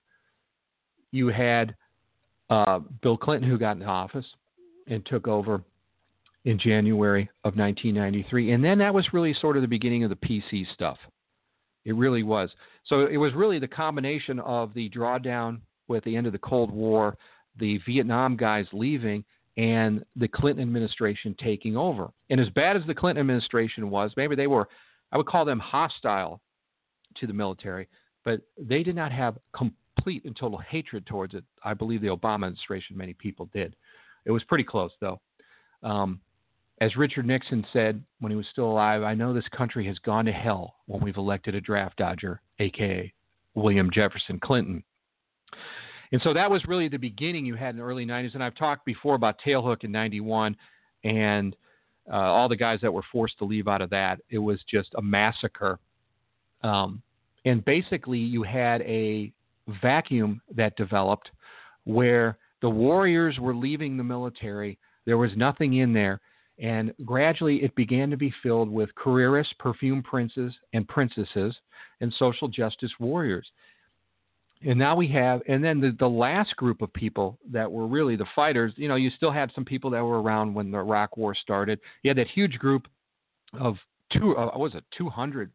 You 1.13 1.29
had 1.29 1.75
uh, 2.51 2.81
Bill 3.03 3.17
Clinton, 3.17 3.49
who 3.49 3.59
got 3.59 3.77
in 3.77 3.83
office 3.83 4.27
and 4.87 5.05
took 5.07 5.27
over 5.27 5.63
in 6.45 6.59
January 6.59 7.31
of 7.45 7.57
1993. 7.57 8.53
And 8.53 8.65
then 8.65 8.79
that 8.79 8.95
was 8.95 9.07
really 9.13 9.35
sort 9.41 9.57
of 9.57 9.63
the 9.63 9.69
beginning 9.69 10.05
of 10.05 10.11
the 10.11 10.17
PC 10.17 10.65
stuff. 10.73 10.99
It 11.85 11.95
really 11.95 12.23
was. 12.23 12.51
So 12.85 13.07
it 13.07 13.17
was 13.17 13.35
really 13.35 13.59
the 13.59 13.69
combination 13.69 14.39
of 14.41 14.75
the 14.75 14.91
drawdown 14.91 15.61
with 15.89 16.05
the 16.05 16.17
end 16.17 16.27
of 16.27 16.33
the 16.33 16.39
Cold 16.39 16.71
War, 16.71 17.17
the 17.59 17.79
Vietnam 17.87 18.37
guys 18.37 18.67
leaving, 18.73 19.25
and 19.57 20.05
the 20.17 20.29
Clinton 20.29 20.63
administration 20.63 21.35
taking 21.43 21.77
over. 21.77 22.09
And 22.31 22.41
as 22.41 22.49
bad 22.51 22.77
as 22.77 22.83
the 22.87 22.95
Clinton 22.95 23.21
administration 23.21 23.91
was, 23.91 24.13
maybe 24.17 24.37
they 24.37 24.47
were 24.47 24.69
I 25.13 25.17
would 25.17 25.27
call 25.27 25.45
them 25.45 25.59
hostile 25.59 26.41
to 27.17 27.27
the 27.27 27.33
military, 27.33 27.89
but 28.25 28.41
they 28.59 28.83
did 28.83 28.95
not 28.95 29.13
have 29.13 29.39
complete 29.53 30.25
and 30.25 30.37
total 30.37 30.59
hatred 30.59 31.07
towards 31.07 31.35
it. 31.35 31.45
I 31.65 31.75
believe 31.75 32.01
the 32.01 32.09
Obama 32.09 32.47
administration, 32.47 32.97
many 32.97 33.15
people 33.15 33.49
did. 33.53 33.75
It 34.25 34.31
was 34.31 34.45
pretty 34.45 34.65
close, 34.65 34.93
though. 35.01 35.21
Um, 35.83 36.21
as 36.81 36.97
Richard 36.97 37.27
Nixon 37.27 37.67
said 37.73 38.03
when 38.21 38.31
he 38.31 38.37
was 38.37 38.47
still 38.51 38.71
alive, 38.71 39.03
I 39.03 39.15
know 39.15 39.35
this 39.35 39.49
country 39.55 39.87
has 39.87 39.99
gone 39.99 40.25
to 40.25 40.33
hell 40.33 40.77
when 40.87 41.03
we've 41.03 41.17
elected 41.17 41.55
a 41.55 41.61
draft 41.61 41.99
dodger, 41.99 42.41
aka 42.59 43.13
William 43.55 43.91
Jefferson 43.93 44.41
Clinton. 44.41 44.83
And 46.13 46.21
so 46.23 46.33
that 46.33 46.51
was 46.51 46.65
really 46.67 46.89
the 46.89 46.97
beginning 46.97 47.45
you 47.45 47.55
had 47.55 47.71
in 47.71 47.77
the 47.77 47.83
early 47.83 48.07
90s. 48.07 48.35
And 48.35 48.43
I've 48.43 48.57
talked 48.57 48.85
before 48.85 49.15
about 49.15 49.37
Tailhook 49.47 49.85
in 49.85 49.93
91 49.93 50.57
and 51.05 51.55
uh, 52.11 52.17
all 52.17 52.49
the 52.49 52.57
guys 52.57 52.81
that 52.83 52.93
were 52.93 53.05
forced 53.13 53.39
to 53.39 53.45
leave 53.45 53.69
out 53.69 53.83
of 53.83 53.91
that. 53.91 54.21
It 54.31 54.39
was 54.39 54.59
just 54.69 54.89
a 54.97 55.03
massacre. 55.03 55.79
Um, 56.63 57.03
and 57.45 57.65
basically, 57.65 58.19
you 58.19 58.43
had 58.43 58.83
a 58.83 59.33
vacuum 59.83 60.41
that 60.57 60.77
developed 60.77 61.31
where 61.85 62.39
the 62.61 62.71
warriors 62.71 63.39
were 63.39 63.55
leaving 63.55 63.97
the 63.97 64.05
military. 64.05 64.79
There 65.07 65.19
was 65.19 65.31
nothing 65.37 65.75
in 65.75 65.93
there. 65.93 66.21
And 66.61 66.93
gradually, 67.05 67.63
it 67.63 67.75
began 67.75 68.11
to 68.11 68.17
be 68.17 68.33
filled 68.43 68.69
with 68.69 68.95
careerists, 68.95 69.55
perfume 69.59 70.03
princes, 70.03 70.55
and 70.75 70.87
princesses, 70.87 71.57
and 72.01 72.15
social 72.19 72.49
justice 72.49 72.93
warriors 73.01 73.51
and 74.63 74.79
now 74.79 74.95
we 74.95 75.09
have, 75.09 75.41
and 75.49 75.65
then 75.65 75.81
the, 75.81 75.97
the 75.99 76.09
last 76.09 76.55
group 76.57 76.83
of 76.83 76.93
people 76.93 77.39
that 77.51 77.71
were 77.71 77.87
really 77.87 78.17
the 78.17 78.27
fighters, 78.37 78.73
you 78.77 78.89
know, 78.89 78.97
you 78.97 79.11
still 79.17 79.33
had 79.33 79.51
some 79.55 79.65
people 79.65 79.91
that 79.91 80.05
were 80.05 80.21
around 80.21 80.53
when 80.53 80.71
the 80.71 80.79
Iraq 80.79 81.17
War 81.17 81.35
started. 81.35 81.81
You 82.03 82.11
had 82.11 82.19
that 82.19 82.29
huge 82.29 82.59
group 82.59 82.87
of 83.59 83.77
two, 84.13 84.37
uh, 84.37 84.57
was 84.59 84.75
it 84.75 84.85
200 84.99 85.51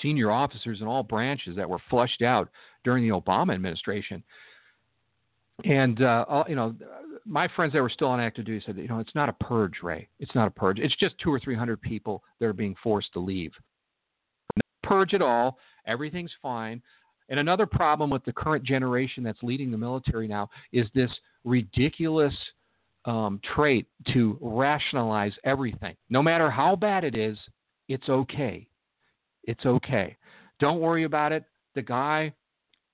senior 0.00 0.30
officers 0.30 0.80
in 0.80 0.86
all 0.86 1.02
branches 1.02 1.56
that 1.56 1.68
were 1.68 1.80
flushed 1.90 2.22
out 2.22 2.48
during 2.84 3.06
the 3.06 3.14
Obama 3.14 3.54
administration. 3.54 4.22
And, 5.64 6.02
uh, 6.02 6.24
all, 6.28 6.44
you 6.48 6.56
know, 6.56 6.74
my 7.24 7.48
friends 7.54 7.72
that 7.72 7.82
were 7.82 7.90
still 7.90 8.08
on 8.08 8.20
active 8.20 8.44
duty 8.44 8.62
said, 8.66 8.76
you 8.76 8.88
know, 8.88 8.98
it's 8.98 9.14
not 9.14 9.28
a 9.28 9.32
purge, 9.34 9.82
Ray. 9.82 10.08
It's 10.18 10.34
not 10.34 10.48
a 10.48 10.50
purge. 10.50 10.78
It's 10.78 10.96
just 10.96 11.16
two 11.18 11.32
or 11.32 11.38
300 11.38 11.80
people 11.80 12.22
that 12.40 12.46
are 12.46 12.52
being 12.52 12.74
forced 12.82 13.12
to 13.12 13.20
leave. 13.20 13.52
No 14.56 14.62
purge 14.82 15.14
at 15.14 15.22
all. 15.22 15.58
Everything's 15.86 16.32
fine. 16.40 16.82
And 17.28 17.38
another 17.38 17.66
problem 17.66 18.10
with 18.10 18.24
the 18.24 18.32
current 18.32 18.64
generation 18.64 19.22
that's 19.22 19.42
leading 19.42 19.70
the 19.70 19.78
military 19.78 20.28
now 20.28 20.50
is 20.72 20.86
this 20.94 21.10
ridiculous 21.44 22.34
um, 23.04 23.40
trait 23.54 23.86
to 24.12 24.38
rationalize 24.40 25.32
everything. 25.44 25.96
No 26.10 26.22
matter 26.22 26.50
how 26.50 26.76
bad 26.76 27.04
it 27.04 27.16
is, 27.16 27.38
it's 27.88 28.08
okay. 28.08 28.68
It's 29.44 29.64
okay. 29.66 30.16
Don't 30.60 30.80
worry 30.80 31.04
about 31.04 31.32
it. 31.32 31.44
The 31.74 31.82
guy 31.82 32.32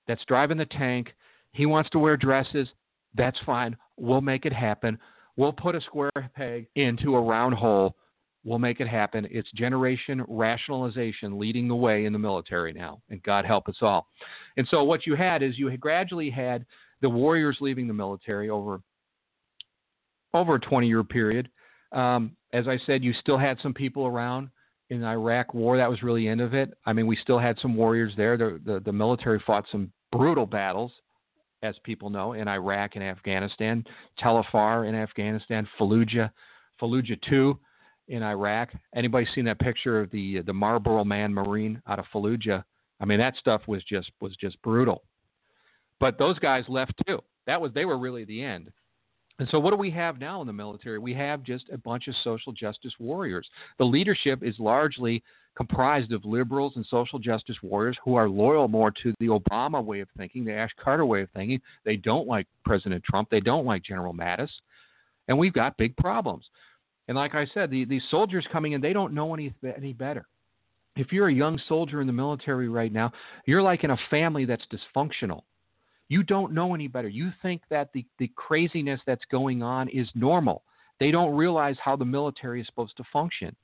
that's 0.07 0.23
driving 0.25 0.57
the 0.57 0.65
tank, 0.65 1.13
he 1.51 1.65
wants 1.65 1.89
to 1.91 1.99
wear 1.99 2.17
dresses. 2.17 2.67
That's 3.15 3.37
fine. 3.45 3.75
We'll 3.97 4.21
make 4.21 4.45
it 4.45 4.53
happen. 4.53 4.97
We'll 5.35 5.53
put 5.53 5.75
a 5.75 5.81
square 5.81 6.11
peg 6.35 6.67
into 6.75 7.15
a 7.15 7.21
round 7.21 7.55
hole 7.55 7.95
We'll 8.45 8.59
make 8.59 8.79
it 8.79 8.87
happen. 8.87 9.27
It's 9.29 9.51
generation 9.51 10.23
rationalization 10.27 11.37
leading 11.37 11.67
the 11.67 11.75
way 11.75 12.05
in 12.05 12.13
the 12.13 12.19
military 12.19 12.71
now, 12.71 13.01
and 13.09 13.21
God 13.23 13.43
help 13.43 13.67
us 13.67 13.75
all. 13.81 14.07
And 14.55 14.65
so, 14.71 14.83
what 14.83 15.05
you 15.05 15.15
had 15.15 15.43
is 15.43 15.57
you 15.59 15.67
had 15.67 15.81
gradually 15.81 16.29
had 16.29 16.65
the 17.01 17.09
warriors 17.09 17.57
leaving 17.59 17.87
the 17.87 17.93
military 17.93 18.49
over 18.49 18.81
over 20.33 20.55
a 20.55 20.59
20 20.59 20.87
year 20.87 21.03
period. 21.03 21.49
Um, 21.91 22.35
as 22.53 22.67
I 22.67 22.79
said, 22.85 23.03
you 23.03 23.13
still 23.13 23.37
had 23.37 23.57
some 23.61 23.73
people 23.73 24.05
around 24.05 24.49
in 24.89 25.01
the 25.01 25.07
Iraq 25.07 25.53
War. 25.53 25.75
That 25.75 25.89
was 25.89 26.01
really 26.01 26.21
the 26.21 26.29
end 26.29 26.41
of 26.41 26.53
it. 26.53 26.73
I 26.85 26.93
mean, 26.93 27.07
we 27.07 27.17
still 27.17 27.39
had 27.39 27.57
some 27.61 27.75
warriors 27.75 28.13
there. 28.15 28.37
The, 28.37 28.59
the, 28.65 28.79
the 28.79 28.93
military 28.93 29.41
fought 29.45 29.65
some 29.71 29.91
brutal 30.11 30.45
battles, 30.45 30.91
as 31.63 31.75
people 31.83 32.09
know, 32.09 32.33
in 32.33 32.47
Iraq 32.47 32.91
and 32.95 33.03
Afghanistan, 33.03 33.83
Tel 34.17 34.39
Afar 34.39 34.85
in 34.85 34.95
Afghanistan, 34.95 35.67
Fallujah, 35.79 36.31
Fallujah 36.81 37.19
2 37.29 37.59
in 38.07 38.23
Iraq. 38.23 38.69
Anybody 38.95 39.27
seen 39.35 39.45
that 39.45 39.59
picture 39.59 39.99
of 39.99 40.09
the 40.11 40.41
the 40.41 40.53
Marlboro 40.53 41.03
Man 41.03 41.33
Marine 41.33 41.81
out 41.87 41.99
of 41.99 42.05
Fallujah? 42.13 42.63
I 42.99 43.05
mean, 43.05 43.19
that 43.19 43.35
stuff 43.37 43.61
was 43.67 43.83
just 43.83 44.11
was 44.21 44.35
just 44.37 44.61
brutal. 44.61 45.03
But 45.99 46.17
those 46.17 46.39
guys 46.39 46.63
left 46.67 46.93
too. 47.05 47.19
That 47.45 47.59
was 47.59 47.71
they 47.73 47.85
were 47.85 47.97
really 47.97 48.25
the 48.25 48.43
end. 48.43 48.71
And 49.39 49.47
so, 49.49 49.59
what 49.59 49.71
do 49.71 49.77
we 49.77 49.91
have 49.91 50.19
now 50.19 50.41
in 50.41 50.47
the 50.47 50.53
military? 50.53 50.99
We 50.99 51.13
have 51.13 51.43
just 51.43 51.69
a 51.71 51.77
bunch 51.77 52.07
of 52.07 52.15
social 52.23 52.51
justice 52.51 52.93
warriors. 52.99 53.47
The 53.77 53.85
leadership 53.85 54.43
is 54.43 54.55
largely 54.59 55.23
comprised 55.59 56.13
of 56.13 56.23
liberals 56.23 56.71
and 56.77 56.85
social 56.85 57.19
justice 57.19 57.57
warriors 57.61 57.97
who 58.05 58.15
are 58.15 58.29
loyal 58.29 58.69
more 58.69 58.91
to 58.91 59.13
the 59.19 59.27
Obama 59.27 59.83
way 59.83 59.99
of 59.99 60.07
thinking, 60.15 60.45
the 60.45 60.53
Ash 60.53 60.71
Carter 60.81 61.05
way 61.05 61.21
of 61.21 61.29
thinking. 61.31 61.59
They 61.83 61.97
don't 61.97 62.29
like 62.29 62.47
President 62.63 63.03
Trump. 63.03 63.29
They 63.29 63.41
don't 63.41 63.65
like 63.65 63.83
General 63.83 64.13
Mattis. 64.13 64.49
And 65.27 65.37
we've 65.37 65.51
got 65.51 65.75
big 65.75 65.97
problems. 65.97 66.45
And 67.09 67.17
like 67.17 67.35
I 67.35 67.45
said, 67.53 67.69
the, 67.69 67.83
these 67.83 68.03
soldiers 68.09 68.47
coming 68.53 68.71
in, 68.71 68.79
they 68.79 68.93
don't 68.93 69.13
know 69.13 69.33
any 69.33 69.53
any 69.75 69.91
better. 69.91 70.25
if 70.95 71.11
you're 71.11 71.29
a 71.29 71.33
young 71.33 71.59
soldier 71.67 72.01
in 72.01 72.07
the 72.07 72.13
military 72.13 72.69
right 72.69 72.91
now, 72.91 73.11
you're 73.45 73.61
like 73.61 73.83
in 73.83 73.91
a 73.91 73.97
family 74.09 74.45
that's 74.45 74.65
dysfunctional. 74.71 75.41
You 76.07 76.23
don't 76.23 76.53
know 76.53 76.73
any 76.73 76.87
better. 76.87 77.07
You 77.07 77.31
think 77.41 77.61
that 77.69 77.89
the, 77.93 78.05
the 78.17 78.31
craziness 78.35 78.99
that's 79.05 79.23
going 79.31 79.61
on 79.61 79.89
is 79.89 80.07
normal. 80.15 80.63
They 80.99 81.11
don't 81.11 81.35
realize 81.35 81.77
how 81.83 81.95
the 81.95 82.05
military 82.05 82.61
is 82.61 82.67
supposed 82.67 82.97
to 82.97 83.03
function. 83.11 83.55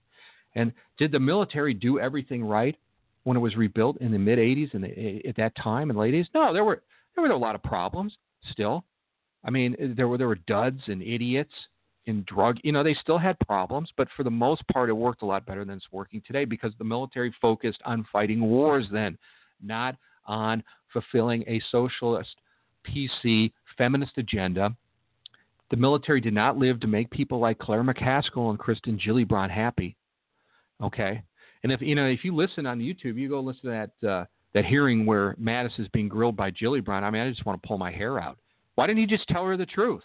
And 0.56 0.72
did 0.98 1.12
the 1.12 1.20
military 1.20 1.74
do 1.74 2.00
everything 2.00 2.44
right 2.44 2.76
when 3.24 3.38
it 3.38 3.42
was 3.42 3.56
rebuilt 3.56 3.98
in 3.98 4.12
the 4.12 4.20
mid 4.20 4.40
80s 4.40 4.74
and 4.74 4.86
eh, 4.86 5.28
at 5.28 5.36
that 5.36 5.56
time 5.56 5.90
in 5.90 5.96
the 5.96 6.02
late 6.02 6.14
80s? 6.14 6.28
No, 6.34 6.54
there 6.54 6.64
were 6.64 6.82
there 7.16 7.24
were 7.24 7.30
a 7.30 7.38
lot 7.38 7.56
of 7.56 7.64
problems 7.64 8.16
still. 8.52 8.86
I 9.44 9.52
mean, 9.52 9.76
eh, 9.80 9.88
there 9.96 10.08
were 10.08 10.18
there 10.18 10.28
were 10.28 10.40
duds 10.48 10.82
and 10.88 11.02
idiots 11.02 11.54
and 12.08 12.26
drug. 12.26 12.58
You 12.64 12.72
know, 12.72 12.84
they 12.84 12.96
still 13.02 13.18
had 13.18 13.38
problems, 13.40 13.90
but 13.98 14.08
for 14.16 14.24
the 14.24 14.32
most 14.32 14.68
part, 14.68 14.90
it 14.90 14.94
worked 14.94 15.22
a 15.22 15.26
lot 15.26 15.46
better 15.46 15.66
than 15.66 15.78
it's 15.78 15.92
working 15.92 16.22
today 16.26 16.46
because 16.46 16.74
the 16.78 16.84
military 16.84 17.34
focused 17.42 17.82
on 17.86 18.06
fighting 18.12 18.42
wars 18.42 18.86
then, 18.92 19.18
not 19.62 19.96
on 20.26 20.64
fulfilling 20.94 21.44
a 21.48 21.62
socialist, 21.72 22.36
PC, 22.88 23.52
feminist 23.78 24.18
agenda. 24.18 24.76
The 25.72 25.78
military 25.78 26.22
did 26.22 26.34
not 26.34 26.58
live 26.58 26.80
to 26.82 26.88
make 26.88 27.10
people 27.10 27.40
like 27.40 27.58
Claire 27.58 27.84
McCaskill 27.84 28.52
and 28.52 28.60
Kirsten 28.60 29.00
Gillibrand 29.00 29.50
happy. 29.50 29.96
Okay, 30.84 31.24
and 31.64 31.72
if 31.72 31.82
you 31.82 31.96
know 31.96 32.06
if 32.06 32.24
you 32.24 32.36
listen 32.36 32.66
on 32.66 32.80
YouTube, 32.80 33.16
you 33.16 33.30
go 33.30 33.40
listen 33.40 33.72
to 33.72 33.90
that 34.02 34.08
uh, 34.08 34.26
that 34.54 34.66
hearing 34.66 35.06
where 35.06 35.36
Mattis 35.36 35.80
is 35.80 35.88
being 35.90 36.08
grilled 36.08 36.36
by 36.36 36.52
Gillibrand. 36.52 37.04
I 37.04 37.10
mean, 37.10 37.22
I 37.22 37.30
just 37.30 37.46
want 37.46 37.62
to 37.62 37.68
pull 37.68 37.78
my 37.78 37.92
hair 37.92 38.20
out. 38.20 38.38
Why 38.76 38.88
didn't 38.88 39.00
he 39.00 39.06
just 39.06 39.28
tell 39.28 39.46
her 39.46 39.58
the 39.58 39.66
truth? 39.66 40.04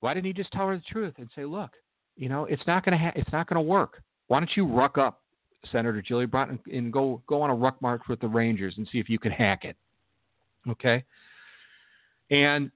Why 0.00 0.14
didn't 0.14 0.26
he 0.26 0.32
just 0.32 0.52
tell 0.52 0.68
her 0.68 0.76
the 0.76 0.82
truth 0.82 1.14
and 1.18 1.28
say, 1.34 1.44
look, 1.44 1.70
you 2.16 2.28
know, 2.28 2.44
it's 2.44 2.62
not 2.66 2.84
to 2.84 2.96
ha- 2.96 3.12
it's 3.16 3.32
not 3.32 3.48
to 3.48 3.60
work. 3.60 4.02
Why 4.28 4.40
don't 4.40 4.50
you 4.56 4.66
ruck 4.66 4.98
up 4.98 5.22
Senator 5.72 6.02
Gillibrand 6.02 6.50
and, 6.50 6.58
and 6.72 6.92
go 6.92 7.22
go 7.26 7.42
on 7.42 7.50
a 7.50 7.54
ruck 7.54 7.80
march 7.82 8.02
with 8.08 8.20
the 8.20 8.28
Rangers 8.28 8.74
and 8.76 8.88
see 8.90 8.98
if 8.98 9.08
you 9.08 9.18
can 9.18 9.32
hack 9.32 9.64
it? 9.64 9.76
Okay. 10.68 11.04
And 12.30 12.70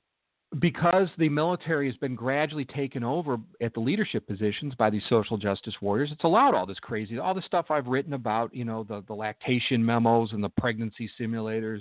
because 0.58 1.08
the 1.16 1.28
military 1.28 1.86
has 1.86 1.96
been 1.96 2.14
gradually 2.14 2.64
taken 2.64 3.02
over 3.02 3.38
at 3.62 3.72
the 3.72 3.80
leadership 3.80 4.26
positions 4.26 4.74
by 4.74 4.90
these 4.90 5.02
social 5.08 5.38
justice 5.38 5.74
warriors, 5.80 6.10
it's 6.12 6.24
allowed 6.24 6.54
all 6.54 6.66
this 6.66 6.78
crazy, 6.80 7.18
all 7.18 7.34
the 7.34 7.42
stuff 7.42 7.70
I've 7.70 7.86
written 7.86 8.12
about, 8.12 8.54
you 8.54 8.64
know, 8.64 8.84
the, 8.84 9.02
the 9.06 9.14
lactation 9.14 9.84
memos 9.84 10.32
and 10.32 10.44
the 10.44 10.50
pregnancy 10.50 11.10
simulators, 11.18 11.80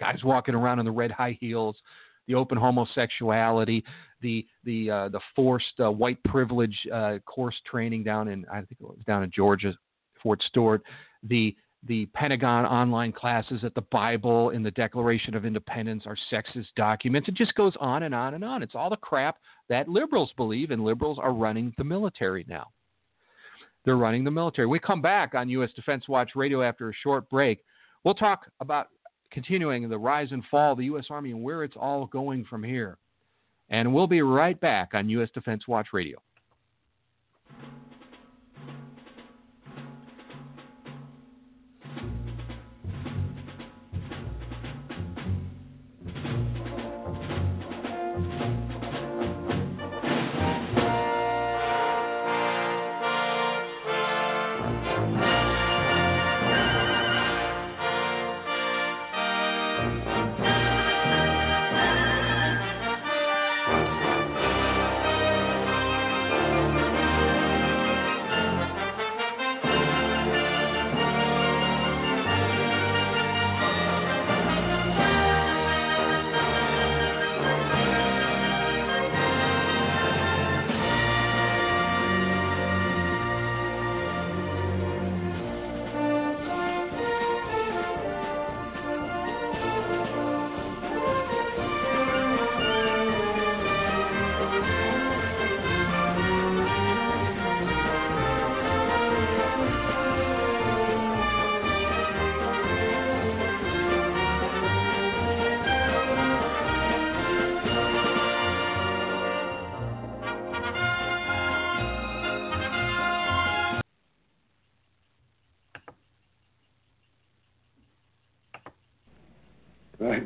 guys 0.00 0.24
walking 0.24 0.56
around 0.56 0.80
in 0.80 0.84
the 0.84 0.90
red 0.90 1.12
high 1.12 1.36
heels, 1.40 1.76
the 2.26 2.34
open 2.34 2.58
homosexuality, 2.58 3.84
the 4.20 4.46
the 4.64 4.90
uh, 4.90 5.08
the 5.08 5.20
forced 5.34 5.78
uh, 5.78 5.90
white 5.90 6.22
privilege 6.24 6.76
uh, 6.92 7.18
course 7.26 7.56
training 7.70 8.02
down 8.02 8.28
in 8.28 8.44
I 8.52 8.56
think 8.56 8.72
it 8.80 8.82
was 8.82 8.98
down 9.06 9.22
in 9.22 9.30
Georgia, 9.30 9.72
Fort 10.22 10.42
Stewart, 10.48 10.82
the 11.22 11.54
the 11.86 12.06
Pentagon 12.06 12.66
online 12.66 13.12
classes 13.12 13.60
that 13.62 13.74
the 13.74 13.84
Bible 13.90 14.50
and 14.50 14.64
the 14.64 14.70
Declaration 14.72 15.34
of 15.34 15.46
Independence 15.46 16.04
are 16.06 16.16
sexist 16.30 16.66
documents. 16.76 17.28
It 17.28 17.34
just 17.34 17.54
goes 17.54 17.72
on 17.80 18.02
and 18.02 18.14
on 18.14 18.34
and 18.34 18.44
on. 18.44 18.62
It's 18.62 18.74
all 18.74 18.90
the 18.90 18.96
crap 18.96 19.38
that 19.68 19.88
liberals 19.88 20.30
believe, 20.36 20.70
and 20.70 20.84
liberals 20.84 21.18
are 21.18 21.32
running 21.32 21.72
the 21.78 21.84
military 21.84 22.44
now. 22.48 22.66
They're 23.84 23.96
running 23.96 24.24
the 24.24 24.30
military. 24.30 24.66
We 24.66 24.78
come 24.78 25.00
back 25.00 25.34
on 25.34 25.48
U.S. 25.48 25.70
Defense 25.74 26.06
Watch 26.06 26.32
Radio 26.34 26.62
after 26.62 26.90
a 26.90 26.94
short 27.02 27.28
break. 27.30 27.60
We'll 28.04 28.14
talk 28.14 28.50
about 28.60 28.88
continuing 29.30 29.88
the 29.88 29.98
rise 29.98 30.32
and 30.32 30.44
fall 30.50 30.72
of 30.72 30.78
the 30.78 30.84
U.S. 30.86 31.06
Army 31.08 31.30
and 31.30 31.42
where 31.42 31.64
it's 31.64 31.76
all 31.80 32.06
going 32.06 32.44
from 32.44 32.62
here. 32.62 32.98
And 33.70 33.94
we'll 33.94 34.06
be 34.06 34.20
right 34.20 34.60
back 34.60 34.90
on 34.92 35.08
U.S. 35.08 35.30
Defense 35.32 35.66
Watch 35.66 35.88
Radio. 35.92 36.20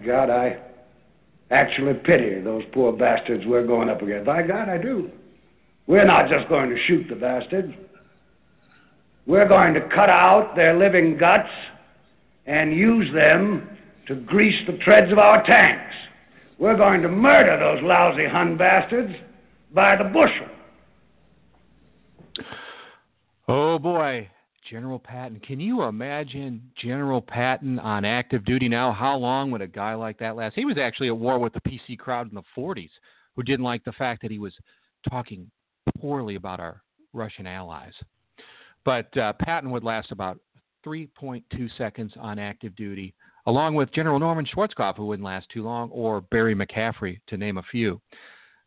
God, 0.05 0.31
I 0.31 0.59
actually 1.51 1.95
pity 1.95 2.41
those 2.41 2.63
poor 2.73 2.93
bastards 2.93 3.45
we're 3.47 3.67
going 3.67 3.89
up 3.89 4.03
against. 4.03 4.27
By 4.27 4.43
God, 4.43 4.69
I 4.69 4.79
do. 4.79 5.11
We're 5.87 6.07
not 6.07 6.29
just 6.29 6.49
going 6.49 6.71
to 6.71 6.77
shoot 6.87 7.07
the 7.09 7.17
bastards. 7.17 7.73
We're 9.27 9.49
going 9.49 9.75
to 9.75 9.81
cut 9.95 10.11
out 10.11 10.55
their 10.55 10.79
living 10.79 11.17
guts 11.17 11.49
and 12.47 12.75
use 12.75 13.13
them 13.15 13.69
to 14.09 14.15
grease 14.15 14.67
the 14.67 14.77
treads 14.79 15.11
of 15.11 15.19
our 15.19 15.43
tanks. 15.45 15.95
We're 16.59 16.77
going 16.77 17.03
to 17.03 17.09
murder 17.09 17.59
those 17.59 17.83
lousy 17.83 18.27
Hun 18.27 18.57
bastards 18.57 19.13
by 19.73 19.97
the 19.97 20.05
bushel. 20.05 20.49
Oh 23.49 23.79
boy, 23.79 24.29
General 24.69 24.99
Patton. 24.99 25.41
Can 25.41 25.61
you 25.61 25.83
imagine 25.83 26.71
General 26.81 27.21
Patton 27.21 27.79
on 27.79 28.05
active 28.05 28.45
duty 28.45 28.69
now? 28.69 28.93
How 28.93 29.17
long 29.17 29.51
would 29.51 29.61
a 29.61 29.67
guy 29.67 29.95
like 29.95 30.19
that 30.19 30.37
last? 30.37 30.55
He 30.55 30.65
was 30.65 30.79
actually 30.79 31.09
at 31.09 31.17
war 31.17 31.39
with 31.39 31.53
the 31.53 31.61
PC 31.61 31.99
crowd 31.99 32.29
in 32.29 32.35
the 32.35 32.43
40s 32.57 32.91
who 33.37 33.43
didn't 33.43 33.65
like 33.65 33.85
the 33.85 33.93
fact 33.93 34.23
that 34.23 34.31
he 34.31 34.39
was 34.39 34.55
talking 35.09 35.51
poorly 35.99 36.37
about 36.37 36.61
our 36.61 36.83
Russian 37.13 37.47
allies. 37.47 37.93
But 38.85 39.15
uh, 39.17 39.33
Patton 39.35 39.71
would 39.71 39.85
last 39.85 40.13
about 40.13 40.39
3.2 40.85 41.43
seconds 41.77 42.13
on 42.19 42.39
active 42.39 42.75
duty, 42.77 43.15
along 43.47 43.75
with 43.75 43.93
General 43.93 44.19
Norman 44.19 44.47
Schwarzkopf, 44.47 44.97
who 44.97 45.07
wouldn't 45.07 45.27
last 45.27 45.49
too 45.53 45.63
long, 45.63 45.91
or 45.91 46.21
Barry 46.21 46.55
McCaffrey, 46.55 47.21
to 47.29 47.37
name 47.37 47.59
a 47.59 47.63
few. 47.71 48.01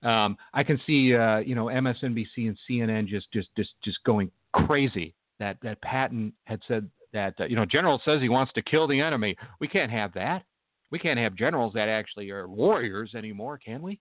Um, 0.04 0.38
I 0.54 0.64
can 0.64 0.80
see, 0.86 1.16
uh, 1.16 1.40
you 1.40 1.56
know, 1.56 1.66
MSNBC 1.66 2.48
and 2.48 2.58
CNN 2.70 3.08
just, 3.08 3.32
just, 3.32 3.50
just, 3.56 3.72
just 3.84 4.04
going 4.04 4.32
crazy 4.54 5.14
that 5.40 5.58
that 5.62 5.82
Patton 5.82 6.34
had 6.46 6.62
said 6.68 6.90
that 7.14 7.34
uh, 7.40 7.46
you 7.46 7.56
know 7.56 7.66
general 7.66 8.02
says 8.06 8.22
he 8.22 8.30
wants 8.30 8.54
to 8.54 8.62
kill 8.62 8.88
the 8.88 9.00
enemy. 9.00 9.36
We 9.60 9.68
can't 9.68 9.92
have 9.92 10.14
that. 10.14 10.44
We 10.92 11.00
can't 11.00 11.20
have 11.20 11.36
generals 11.36 11.74
that 11.74 11.90
actually 11.90 12.30
are 12.32 12.48
warriors 12.48 13.14
anymore, 13.16 13.58
can 13.58 13.82
we? 13.82 14.00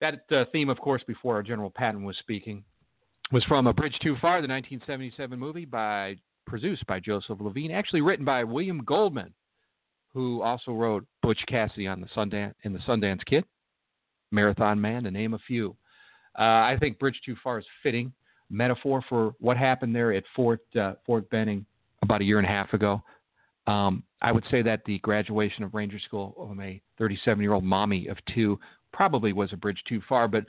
That 0.00 0.20
uh, 0.30 0.44
theme, 0.52 0.68
of 0.68 0.78
course, 0.78 1.02
before 1.06 1.42
General 1.42 1.70
Patton 1.70 2.04
was 2.04 2.16
speaking, 2.18 2.64
was 3.32 3.44
from 3.44 3.66
A 3.66 3.72
Bridge 3.72 3.98
Too 4.02 4.16
Far, 4.20 4.42
the 4.42 4.48
1977 4.48 5.38
movie 5.38 5.64
by 5.64 6.16
produced 6.46 6.86
by 6.86 7.00
Joseph 7.00 7.40
Levine, 7.40 7.70
actually 7.70 8.02
written 8.02 8.24
by 8.24 8.44
William 8.44 8.84
Goldman, 8.84 9.32
who 10.12 10.42
also 10.42 10.72
wrote 10.72 11.06
Butch 11.22 11.40
Cassidy 11.48 11.86
on 11.86 12.00
the 12.00 12.06
Sundance 12.08 12.54
in 12.64 12.72
the 12.72 12.78
Sundance 12.80 13.24
Kid, 13.24 13.44
Marathon 14.30 14.80
Man, 14.80 15.04
to 15.04 15.10
name 15.10 15.34
a 15.34 15.38
few. 15.38 15.76
Uh, 16.38 16.42
I 16.42 16.76
think 16.78 16.98
Bridge 16.98 17.20
Too 17.24 17.36
Far 17.42 17.58
is 17.58 17.66
fitting 17.82 18.12
metaphor 18.50 19.02
for 19.08 19.34
what 19.40 19.56
happened 19.56 19.94
there 19.94 20.12
at 20.12 20.24
Fort 20.34 20.60
uh, 20.80 20.94
Fort 21.06 21.28
Benning 21.30 21.64
about 22.02 22.20
a 22.20 22.24
year 22.24 22.38
and 22.38 22.46
a 22.46 22.50
half 22.50 22.72
ago. 22.72 23.02
Um, 23.66 24.02
I 24.20 24.30
would 24.32 24.44
say 24.50 24.62
that 24.62 24.82
the 24.84 24.98
graduation 24.98 25.64
of 25.64 25.74
Ranger 25.74 25.98
School 25.98 26.34
of 26.38 26.58
a 26.60 26.80
37 26.98 27.42
year 27.42 27.52
old 27.52 27.64
mommy 27.64 28.08
of 28.08 28.18
two 28.34 28.58
probably 28.92 29.32
was 29.32 29.52
a 29.52 29.56
bridge 29.56 29.82
too 29.88 30.00
far. 30.08 30.28
But 30.28 30.44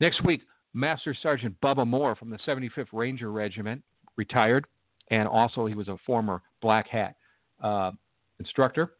next 0.00 0.24
week, 0.24 0.42
Master 0.72 1.14
Sergeant 1.20 1.60
Bubba 1.60 1.86
Moore 1.86 2.14
from 2.14 2.30
the 2.30 2.38
75th 2.46 2.86
Ranger 2.92 3.32
Regiment, 3.32 3.82
retired, 4.16 4.66
and 5.10 5.26
also 5.26 5.66
he 5.66 5.74
was 5.74 5.88
a 5.88 5.96
former 6.06 6.42
black 6.62 6.88
hat 6.88 7.16
uh, 7.62 7.90
instructor. 8.38 8.92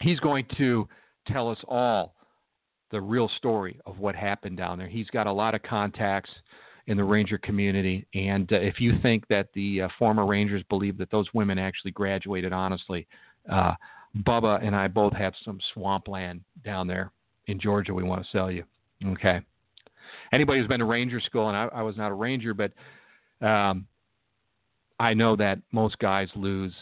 He's 0.00 0.20
going 0.20 0.46
to 0.58 0.86
tell 1.26 1.50
us 1.50 1.58
all 1.66 2.14
the 2.90 3.00
real 3.00 3.30
story 3.38 3.80
of 3.86 3.98
what 3.98 4.14
happened 4.14 4.58
down 4.58 4.78
there. 4.78 4.88
He's 4.88 5.08
got 5.08 5.26
a 5.26 5.32
lot 5.32 5.54
of 5.54 5.62
contacts 5.62 6.30
in 6.88 6.96
the 6.96 7.04
Ranger 7.04 7.38
community, 7.38 8.06
and 8.14 8.52
uh, 8.52 8.56
if 8.56 8.80
you 8.80 8.92
think 9.02 9.26
that 9.28 9.48
the 9.54 9.82
uh, 9.82 9.88
former 9.98 10.24
Rangers 10.24 10.62
believe 10.68 10.96
that 10.98 11.10
those 11.10 11.26
women 11.34 11.58
actually 11.58 11.90
graduated 11.90 12.52
honestly, 12.52 13.06
uh, 13.50 13.72
Bubba 14.22 14.64
and 14.64 14.74
I 14.74 14.88
both 14.88 15.12
have 15.14 15.34
some 15.44 15.58
swampland 15.74 16.42
down 16.64 16.86
there 16.86 17.10
in 17.48 17.58
Georgia 17.60 17.92
we 17.92 18.02
want 18.02 18.22
to 18.22 18.28
sell 18.30 18.50
you. 18.50 18.64
Okay. 19.04 19.40
Anybody 20.32 20.60
who's 20.60 20.68
been 20.68 20.80
to 20.80 20.86
Ranger 20.86 21.20
school, 21.20 21.48
and 21.48 21.56
I, 21.56 21.68
I 21.74 21.82
was 21.82 21.96
not 21.96 22.10
a 22.10 22.14
Ranger, 22.14 22.54
but 22.54 22.72
um, 23.44 23.86
I 24.98 25.14
know 25.14 25.36
that 25.36 25.58
most 25.72 25.98
guys 25.98 26.28
lose 26.34 26.72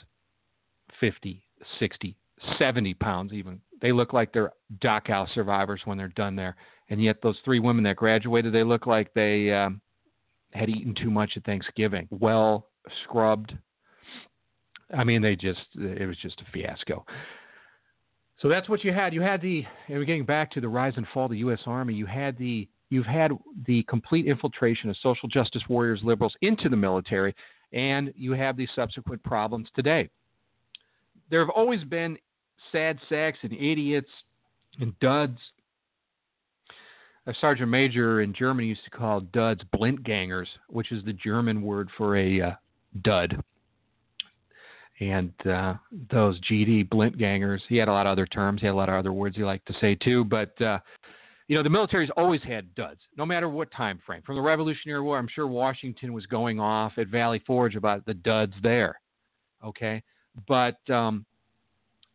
50, 1.00 1.42
60, 1.78 2.16
70 2.58 2.94
pounds 2.94 3.32
even. 3.32 3.60
They 3.80 3.92
look 3.92 4.12
like 4.12 4.32
they're 4.32 4.52
Dachau 4.82 5.26
survivors 5.34 5.80
when 5.84 5.98
they're 5.98 6.08
done 6.08 6.36
there. 6.36 6.56
And 6.90 7.02
yet, 7.02 7.16
those 7.22 7.36
three 7.44 7.60
women 7.60 7.84
that 7.84 7.96
graduated, 7.96 8.52
they 8.52 8.62
look 8.62 8.86
like 8.86 9.12
they 9.14 9.50
um, 9.52 9.80
had 10.54 10.68
eaten 10.68 10.94
too 10.94 11.10
much 11.10 11.32
at 11.36 11.44
Thanksgiving. 11.44 12.08
Well 12.10 12.68
scrubbed. 13.04 13.56
I 14.96 15.04
mean, 15.04 15.22
they 15.22 15.34
just, 15.34 15.60
it 15.74 16.06
was 16.06 16.16
just 16.22 16.40
a 16.40 16.44
fiasco. 16.52 17.04
So 18.40 18.48
that's 18.48 18.68
what 18.68 18.84
you 18.84 18.92
had. 18.92 19.14
You 19.14 19.22
had 19.22 19.40
the, 19.40 19.64
and 19.88 19.98
we're 19.98 20.04
getting 20.04 20.24
back 20.24 20.50
to 20.52 20.60
the 20.60 20.68
rise 20.68 20.92
and 20.96 21.06
fall 21.12 21.24
of 21.24 21.30
the 21.30 21.38
U.S. 21.38 21.60
Army. 21.66 21.94
You 21.94 22.06
had 22.06 22.36
the, 22.38 22.68
you've 22.90 23.06
had 23.06 23.32
the 23.66 23.82
complete 23.84 24.26
infiltration 24.26 24.90
of 24.90 24.96
social 25.02 25.28
justice 25.28 25.62
warriors, 25.68 26.00
liberals 26.02 26.34
into 26.42 26.68
the 26.68 26.76
military, 26.76 27.34
and 27.72 28.12
you 28.16 28.32
have 28.32 28.56
the 28.56 28.68
subsequent 28.74 29.22
problems 29.22 29.68
today. 29.74 30.08
There 31.30 31.40
have 31.40 31.50
always 31.50 31.82
been 31.84 32.18
sad 32.70 32.98
sacks 33.08 33.38
and 33.42 33.52
idiots 33.52 34.10
and 34.80 34.98
duds. 35.00 35.38
A 37.26 37.34
sergeant 37.40 37.70
major 37.70 38.20
in 38.20 38.34
Germany 38.34 38.68
used 38.68 38.84
to 38.84 38.90
call 38.90 39.20
duds 39.20 39.62
blintgangers, 39.74 40.46
which 40.68 40.92
is 40.92 41.02
the 41.04 41.12
German 41.12 41.62
word 41.62 41.88
for 41.96 42.16
a 42.16 42.40
uh, 42.40 42.52
dud. 43.02 43.42
And 45.00 45.32
uh, 45.46 45.74
those 46.10 46.38
GD 46.42 46.88
blintgangers, 46.88 47.60
he 47.68 47.76
had 47.76 47.88
a 47.88 47.92
lot 47.92 48.06
of 48.06 48.12
other 48.12 48.26
terms. 48.26 48.60
He 48.60 48.66
had 48.66 48.74
a 48.74 48.76
lot 48.76 48.88
of 48.88 48.94
other 48.94 49.12
words 49.12 49.36
he 49.36 49.42
liked 49.42 49.66
to 49.66 49.74
say 49.80 49.94
too. 49.94 50.24
But 50.24 50.60
uh, 50.60 50.78
you 51.48 51.56
know, 51.56 51.62
the 51.62 51.70
military's 51.70 52.10
always 52.16 52.42
had 52.42 52.74
duds, 52.74 53.00
no 53.16 53.26
matter 53.26 53.48
what 53.48 53.70
time 53.72 54.00
frame. 54.06 54.22
From 54.24 54.36
the 54.36 54.42
Revolutionary 54.42 55.02
War, 55.02 55.18
I'm 55.18 55.28
sure 55.28 55.46
Washington 55.46 56.12
was 56.12 56.26
going 56.26 56.60
off 56.60 56.92
at 56.96 57.08
Valley 57.08 57.42
Forge 57.46 57.74
about 57.74 58.04
the 58.06 58.14
duds 58.14 58.54
there. 58.62 59.00
Okay, 59.64 60.02
but 60.46 60.78
um, 60.90 61.24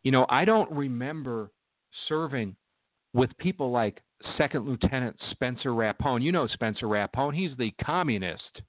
you 0.02 0.12
know, 0.12 0.24
I 0.28 0.44
don't 0.44 0.70
remember 0.70 1.50
serving 2.08 2.56
with 3.12 3.36
people 3.38 3.70
like 3.70 4.02
Second 4.36 4.66
Lieutenant 4.66 5.16
Spencer 5.30 5.70
Rapone. 5.70 6.22
You 6.22 6.32
know 6.32 6.46
Spencer 6.46 6.86
Rapone. 6.86 7.34
He's 7.34 7.56
the 7.58 7.72
communist 7.82 8.62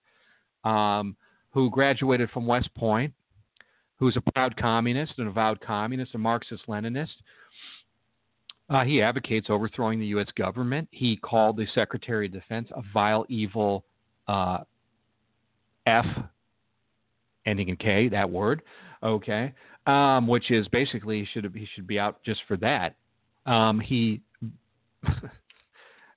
um, 0.64 1.16
who 1.52 1.70
graduated 1.70 2.30
from 2.32 2.48
West 2.48 2.74
Point, 2.76 3.14
who's 3.98 4.18
a 4.18 4.32
proud 4.32 4.56
communist, 4.56 5.14
an 5.18 5.28
avowed 5.28 5.60
communist, 5.62 6.16
a 6.16 6.18
Marxist 6.18 6.64
Leninist. 6.68 7.10
Uh, 8.70 8.86
he 8.86 9.02
advocates 9.02 9.48
overthrowing 9.50 10.00
the 10.00 10.06
U.S. 10.08 10.28
government. 10.38 10.88
He 10.92 11.18
called 11.18 11.58
the 11.58 11.68
Secretary 11.76 12.28
of 12.28 12.32
Defense 12.32 12.70
a 12.74 12.82
vile, 12.94 13.26
evil 13.28 13.84
uh, 14.30 14.60
F, 15.86 16.06
ending 17.46 17.68
in 17.68 17.76
K, 17.76 18.08
that 18.10 18.30
word, 18.30 18.62
okay, 19.04 19.54
um, 19.88 20.26
which 20.26 20.52
is 20.52 20.68
basically 20.70 21.20
he 21.20 21.28
should 21.34 21.54
he 21.54 21.68
should 21.76 21.86
be 21.86 22.00
out 22.00 22.24
just 22.24 22.40
for 22.48 22.56
that. 22.58 22.96
Um, 23.46 23.80
he, 23.80 24.22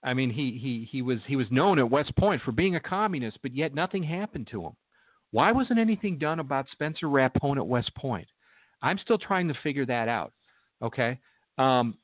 I 0.04 0.12
mean, 0.12 0.30
he, 0.30 0.58
he 0.60 0.88
he 0.90 1.02
was 1.02 1.18
he 1.26 1.36
was 1.36 1.46
known 1.50 1.78
at 1.78 1.90
West 1.90 2.14
Point 2.16 2.42
for 2.42 2.52
being 2.52 2.76
a 2.76 2.80
communist, 2.80 3.38
but 3.42 3.54
yet 3.54 3.74
nothing 3.74 4.02
happened 4.02 4.48
to 4.50 4.62
him. 4.62 4.72
Why 5.30 5.50
wasn't 5.50 5.78
anything 5.78 6.18
done 6.18 6.40
about 6.40 6.66
Spencer 6.70 7.06
Rapone 7.06 7.56
at 7.56 7.66
West 7.66 7.94
Point? 7.96 8.28
I'm 8.82 8.98
still 8.98 9.18
trying 9.18 9.48
to 9.48 9.54
figure 9.62 9.86
that 9.86 10.08
out. 10.08 10.32
Okay. 10.82 11.18
Um, 11.58 11.96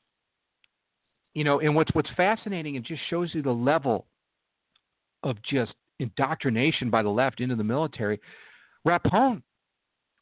you 1.33 1.43
know, 1.43 1.59
and 1.59 1.75
what's 1.75 1.93
what's 1.93 2.09
fascinating 2.17 2.75
and 2.75 2.85
just 2.85 3.01
shows 3.09 3.29
you 3.33 3.41
the 3.41 3.51
level 3.51 4.07
of 5.23 5.37
just 5.43 5.73
indoctrination 5.99 6.89
by 6.89 7.03
the 7.03 7.09
left 7.09 7.39
into 7.39 7.55
the 7.55 7.63
military. 7.63 8.19
Rapone 8.85 9.43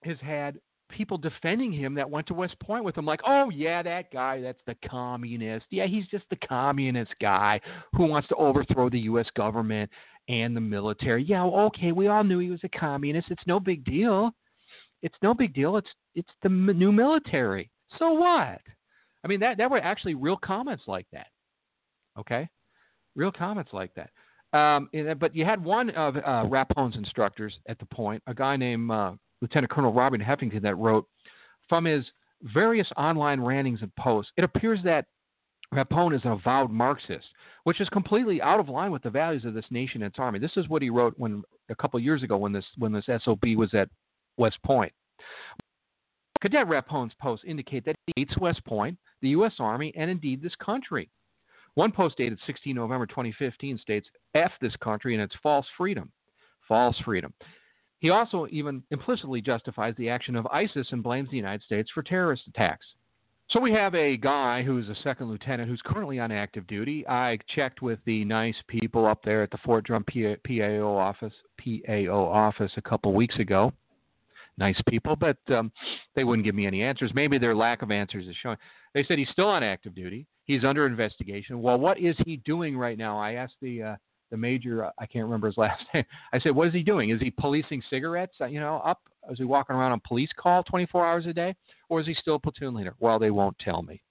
has 0.03 0.17
had 0.21 0.59
people 0.89 1.17
defending 1.17 1.71
him 1.71 1.93
that 1.95 2.09
went 2.09 2.27
to 2.27 2.33
West 2.33 2.59
Point 2.59 2.83
with 2.83 2.97
him, 2.97 3.05
like, 3.05 3.21
oh 3.25 3.49
yeah, 3.49 3.81
that 3.83 4.11
guy, 4.11 4.41
that's 4.41 4.61
the 4.65 4.75
communist. 4.89 5.65
Yeah, 5.69 5.87
he's 5.87 6.07
just 6.07 6.25
the 6.29 6.35
communist 6.37 7.11
guy 7.21 7.61
who 7.95 8.05
wants 8.05 8.27
to 8.29 8.35
overthrow 8.35 8.89
the 8.89 8.99
U.S. 9.01 9.27
government 9.35 9.89
and 10.27 10.55
the 10.55 10.61
military. 10.61 11.23
Yeah, 11.23 11.43
okay, 11.43 11.91
we 11.91 12.07
all 12.07 12.23
knew 12.23 12.39
he 12.39 12.49
was 12.49 12.59
a 12.63 12.69
communist. 12.69 13.31
It's 13.31 13.47
no 13.47 13.59
big 13.59 13.83
deal. 13.85 14.31
It's 15.01 15.17
no 15.21 15.33
big 15.33 15.53
deal. 15.53 15.77
It's 15.77 15.89
it's 16.15 16.29
the 16.43 16.49
new 16.49 16.91
military. 16.91 17.69
So 17.97 18.11
what? 18.13 18.61
I 19.23 19.27
mean, 19.27 19.39
that 19.39 19.57
that 19.57 19.71
were 19.71 19.79
actually 19.79 20.15
real 20.15 20.37
comments 20.37 20.83
like 20.87 21.07
that. 21.13 21.27
Okay, 22.17 22.49
real 23.15 23.31
comments 23.31 23.71
like 23.73 23.91
that. 23.95 24.09
Um, 24.51 24.89
but 25.19 25.35
you 25.35 25.45
had 25.45 25.63
one 25.63 25.91
of 25.91 26.17
uh, 26.17 26.45
Rapone's 26.49 26.95
instructors 26.95 27.53
at 27.67 27.77
the 27.77 27.85
point, 27.85 28.23
a 28.25 28.33
guy 28.33 28.55
named 28.55 28.89
uh, 28.89 29.13
Lieutenant 29.41 29.71
Colonel 29.71 29.93
Robert 29.93 30.21
Heffington, 30.21 30.61
that 30.61 30.75
wrote 30.75 31.07
from 31.67 31.85
his 31.85 32.05
various 32.41 32.87
online 32.97 33.41
rantings 33.41 33.81
and 33.81 33.95
posts. 33.95 34.31
It 34.37 34.43
appears 34.43 34.79
that 34.83 35.05
Rapone 35.73 36.15
is 36.15 36.21
an 36.23 36.31
avowed 36.31 36.71
Marxist, 36.71 37.27
which 37.63 37.79
is 37.79 37.89
completely 37.89 38.41
out 38.41 38.59
of 38.59 38.69
line 38.69 38.91
with 38.91 39.03
the 39.03 39.09
values 39.09 39.45
of 39.45 39.53
this 39.53 39.65
nation 39.69 40.01
and 40.01 40.11
its 40.11 40.19
army. 40.19 40.39
This 40.39 40.57
is 40.57 40.67
what 40.67 40.81
he 40.81 40.89
wrote 40.89 41.13
when 41.17 41.43
a 41.69 41.75
couple 41.75 41.99
years 41.99 42.23
ago 42.23 42.37
when 42.37 42.51
this 42.51 42.65
when 42.77 42.91
this 42.91 43.05
SOB 43.23 43.43
was 43.55 43.73
at 43.73 43.89
West 44.37 44.57
Point. 44.63 44.91
Cadet 46.41 46.67
Rapone's 46.67 47.13
posts 47.21 47.45
indicate 47.47 47.85
that 47.85 47.95
he 48.07 48.13
hates 48.21 48.37
West 48.39 48.63
Point, 48.65 48.97
the 49.21 49.29
U.S. 49.29 49.53
Army, 49.59 49.93
and 49.95 50.09
indeed 50.09 50.41
this 50.41 50.55
country. 50.55 51.09
One 51.75 51.91
post 51.91 52.17
dated 52.17 52.39
16 52.47 52.75
November 52.75 53.05
2015 53.05 53.77
states, 53.77 54.07
F 54.33 54.51
this 54.61 54.75
country 54.77 55.13
and 55.13 55.21
its 55.21 55.35
false 55.43 55.67
freedom. 55.77 56.11
False 56.67 56.97
freedom. 57.05 57.33
He 57.99 58.09
also 58.09 58.47
even 58.49 58.83
implicitly 58.91 59.41
justifies 59.41 59.93
the 59.97 60.09
action 60.09 60.35
of 60.35 60.47
ISIS 60.47 60.87
and 60.91 61.03
blames 61.03 61.29
the 61.29 61.37
United 61.37 61.63
States 61.63 61.89
for 61.93 62.01
terrorist 62.01 62.43
attacks. 62.47 62.85
So 63.51 63.59
we 63.59 63.71
have 63.73 63.95
a 63.95 64.15
guy 64.15 64.61
who's 64.61 64.89
a 64.89 64.95
second 65.03 65.27
lieutenant 65.27 65.69
who's 65.69 65.81
currently 65.83 66.19
on 66.19 66.31
active 66.31 66.67
duty. 66.67 67.05
I 67.07 67.39
checked 67.55 67.81
with 67.81 67.99
the 68.05 68.23
nice 68.23 68.55
people 68.67 69.05
up 69.05 69.23
there 69.23 69.41
at 69.41 69.49
the 69.49 69.57
Fort 69.57 69.85
Drum 69.85 70.05
PAO 70.05 70.85
office, 70.85 71.33
PAO 71.57 72.29
office 72.31 72.71
a 72.77 72.81
couple 72.81 73.13
weeks 73.13 73.37
ago 73.39 73.73
nice 74.59 74.79
people, 74.87 75.15
but 75.15 75.37
um, 75.49 75.71
they 76.15 76.23
wouldn't 76.23 76.45
give 76.45 76.53
me 76.53 76.67
any 76.67 76.83
answers. 76.83 77.11
Maybe 77.15 77.39
their 77.39 77.55
lack 77.55 77.81
of 77.81 77.89
answers 77.89 78.27
is 78.27 78.35
showing. 78.43 78.57
They 78.93 79.03
said 79.03 79.17
he's 79.17 79.29
still 79.29 79.47
on 79.47 79.63
active 79.63 79.95
duty. 79.95 80.27
He's 80.43 80.63
under 80.63 80.85
investigation. 80.85 81.61
Well, 81.61 81.79
what 81.79 81.99
is 81.99 82.15
he 82.25 82.37
doing 82.37 82.77
right 82.77 82.97
now? 82.97 83.17
I 83.17 83.33
asked 83.33 83.55
the 83.61 83.83
uh, 83.83 83.95
the 84.31 84.37
major. 84.37 84.85
Uh, 84.85 84.91
I 84.99 85.05
can't 85.05 85.25
remember 85.25 85.47
his 85.47 85.57
last 85.57 85.83
name. 85.93 86.05
I 86.33 86.39
said, 86.39 86.55
what 86.55 86.67
is 86.67 86.73
he 86.73 86.83
doing? 86.83 87.09
Is 87.09 87.21
he 87.21 87.31
policing 87.31 87.81
cigarettes? 87.89 88.35
Uh, 88.39 88.45
you 88.45 88.59
know, 88.59 88.81
up? 88.85 89.01
Is 89.29 89.37
he 89.37 89.43
walking 89.43 89.75
around 89.75 89.91
on 89.91 90.01
police 90.07 90.29
call 90.37 90.63
24 90.63 91.05
hours 91.05 91.25
a 91.27 91.33
day, 91.33 91.55
or 91.89 91.99
is 91.99 92.07
he 92.07 92.15
still 92.15 92.35
a 92.35 92.39
platoon 92.39 92.73
leader? 92.73 92.95
Well, 92.99 93.19
they 93.19 93.31
won't 93.31 93.57
tell 93.59 93.81
me. 93.83 94.01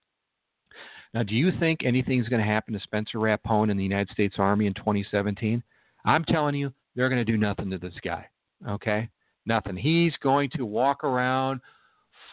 Now, 1.14 1.22
do 1.22 1.34
you 1.34 1.50
think 1.58 1.80
anything's 1.84 2.28
going 2.28 2.42
to 2.42 2.46
happen 2.46 2.74
to 2.74 2.80
Spencer 2.80 3.18
Rapone 3.18 3.70
in 3.70 3.76
the 3.76 3.82
United 3.82 4.10
States 4.10 4.36
Army 4.38 4.66
in 4.66 4.74
2017? 4.74 5.62
I'm 6.04 6.24
telling 6.24 6.54
you, 6.54 6.72
they're 6.94 7.08
going 7.08 7.24
to 7.24 7.32
do 7.32 7.38
nothing 7.38 7.70
to 7.70 7.78
this 7.78 7.94
guy. 8.04 8.26
Okay, 8.68 9.08
Nothing. 9.48 9.76
He's 9.76 10.12
going 10.22 10.50
to 10.56 10.66
walk 10.66 11.02
around 11.04 11.60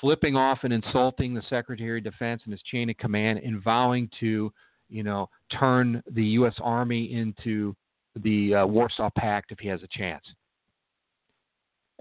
flipping 0.02 0.36
off 0.36 0.60
and 0.64 0.74
insulting 0.74 1.34
the 1.34 1.42
Secretary 1.50 2.00
of 2.00 2.04
Defense 2.04 2.42
and 2.44 2.52
his 2.52 2.62
chain 2.64 2.90
of 2.90 2.98
command 2.98 3.40
and 3.40 3.64
vowing 3.64 4.10
to, 4.20 4.52
you 4.90 5.04
know, 5.04 5.30
turn 5.60 6.02
the 6.12 6.24
U.S. 6.24 6.56
Army 6.62 7.14
into 7.14 7.76
the 8.22 8.56
uh, 8.56 8.66
Warsaw 8.66 9.10
Pact 9.18 9.52
if 9.52 9.60
he 9.60 9.68
has 9.68 9.82
a 9.84 9.98
chance. 9.98 10.24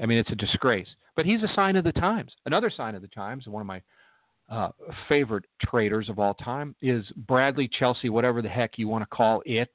I 0.01 0.07
mean, 0.07 0.18
it's 0.18 0.30
a 0.30 0.37
disgrace. 0.37 0.89
But 1.16 1.26
he's 1.26 1.43
a 1.43 1.55
sign 1.55 1.76
of 1.76 1.85
the 1.85 1.93
times. 1.93 2.32
Another 2.47 2.70
sign 2.70 2.95
of 2.95 3.03
the 3.03 3.09
times, 3.09 3.47
one 3.47 3.61
of 3.61 3.66
my 3.66 3.82
uh, 4.51 4.70
favorite 5.09 5.45
traitors 5.62 6.09
of 6.09 6.18
all 6.18 6.35
time, 6.35 6.74
is 6.82 7.05
Bradley 7.16 7.68
Chelsea, 7.78 8.09
whatever 8.09 8.43
the 8.43 8.49
heck 8.49 8.72
you 8.76 8.89
want 8.89 9.03
to 9.03 9.16
call 9.16 9.43
it, 9.47 9.70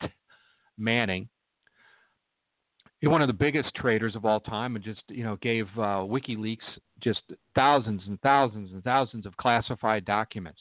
Manning. 0.77 1.27
He's 2.99 3.09
one 3.09 3.21
of 3.21 3.27
the 3.27 3.33
biggest 3.33 3.73
traders 3.75 4.15
of 4.15 4.25
all 4.25 4.41
time, 4.41 4.75
and 4.75 4.83
just 4.83 5.01
you 5.07 5.23
know 5.23 5.37
gave 5.37 5.67
uh, 5.77 6.03
WikiLeaks 6.03 6.57
just 7.01 7.21
thousands 7.55 8.01
and 8.07 8.19
thousands 8.21 8.73
and 8.73 8.83
thousands 8.83 9.25
of 9.25 9.35
classified 9.37 10.03
documents 10.03 10.59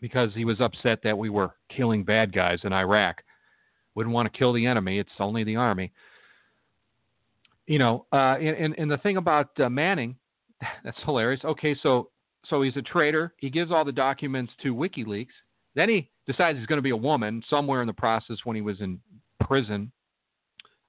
because 0.00 0.30
he 0.34 0.44
was 0.44 0.60
upset 0.60 1.00
that 1.02 1.16
we 1.16 1.30
were 1.30 1.54
killing 1.74 2.04
bad 2.04 2.32
guys 2.32 2.58
in 2.64 2.72
Iraq. 2.72 3.22
Wouldn't 3.94 4.14
want 4.14 4.30
to 4.30 4.38
kill 4.38 4.52
the 4.52 4.66
enemy; 4.66 4.98
it's 4.98 5.10
only 5.18 5.44
the 5.44 5.56
army. 5.56 5.92
you 7.66 7.78
know, 7.78 8.06
uh, 8.12 8.36
and, 8.36 8.56
and, 8.56 8.74
and 8.78 8.90
the 8.90 8.98
thing 8.98 9.16
about 9.16 9.58
uh, 9.58 9.68
Manning, 9.68 10.16
that's 10.84 10.98
hilarious. 11.04 11.40
Okay, 11.44 11.76
so 11.82 12.10
so 12.48 12.62
he's 12.62 12.76
a 12.76 12.82
traitor. 12.82 13.34
He 13.38 13.50
gives 13.50 13.72
all 13.72 13.84
the 13.84 13.92
documents 13.92 14.52
to 14.62 14.74
WikiLeaks. 14.74 15.28
Then 15.74 15.88
he 15.88 16.10
decides 16.26 16.58
he's 16.58 16.66
going 16.66 16.78
to 16.78 16.82
be 16.82 16.90
a 16.90 16.96
woman 16.96 17.42
somewhere 17.50 17.80
in 17.80 17.86
the 17.86 17.92
process 17.92 18.36
when 18.44 18.56
he 18.56 18.62
was 18.62 18.80
in 18.80 19.00
prison. 19.40 19.90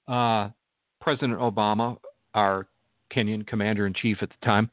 Uh, 0.08 0.50
President 1.02 1.40
Obama, 1.40 1.98
our 2.34 2.68
Kenyan 3.14 3.46
commander 3.48 3.88
in 3.88 3.94
chief 3.94 4.18
at 4.22 4.30
the 4.30 4.46
time, 4.46 4.70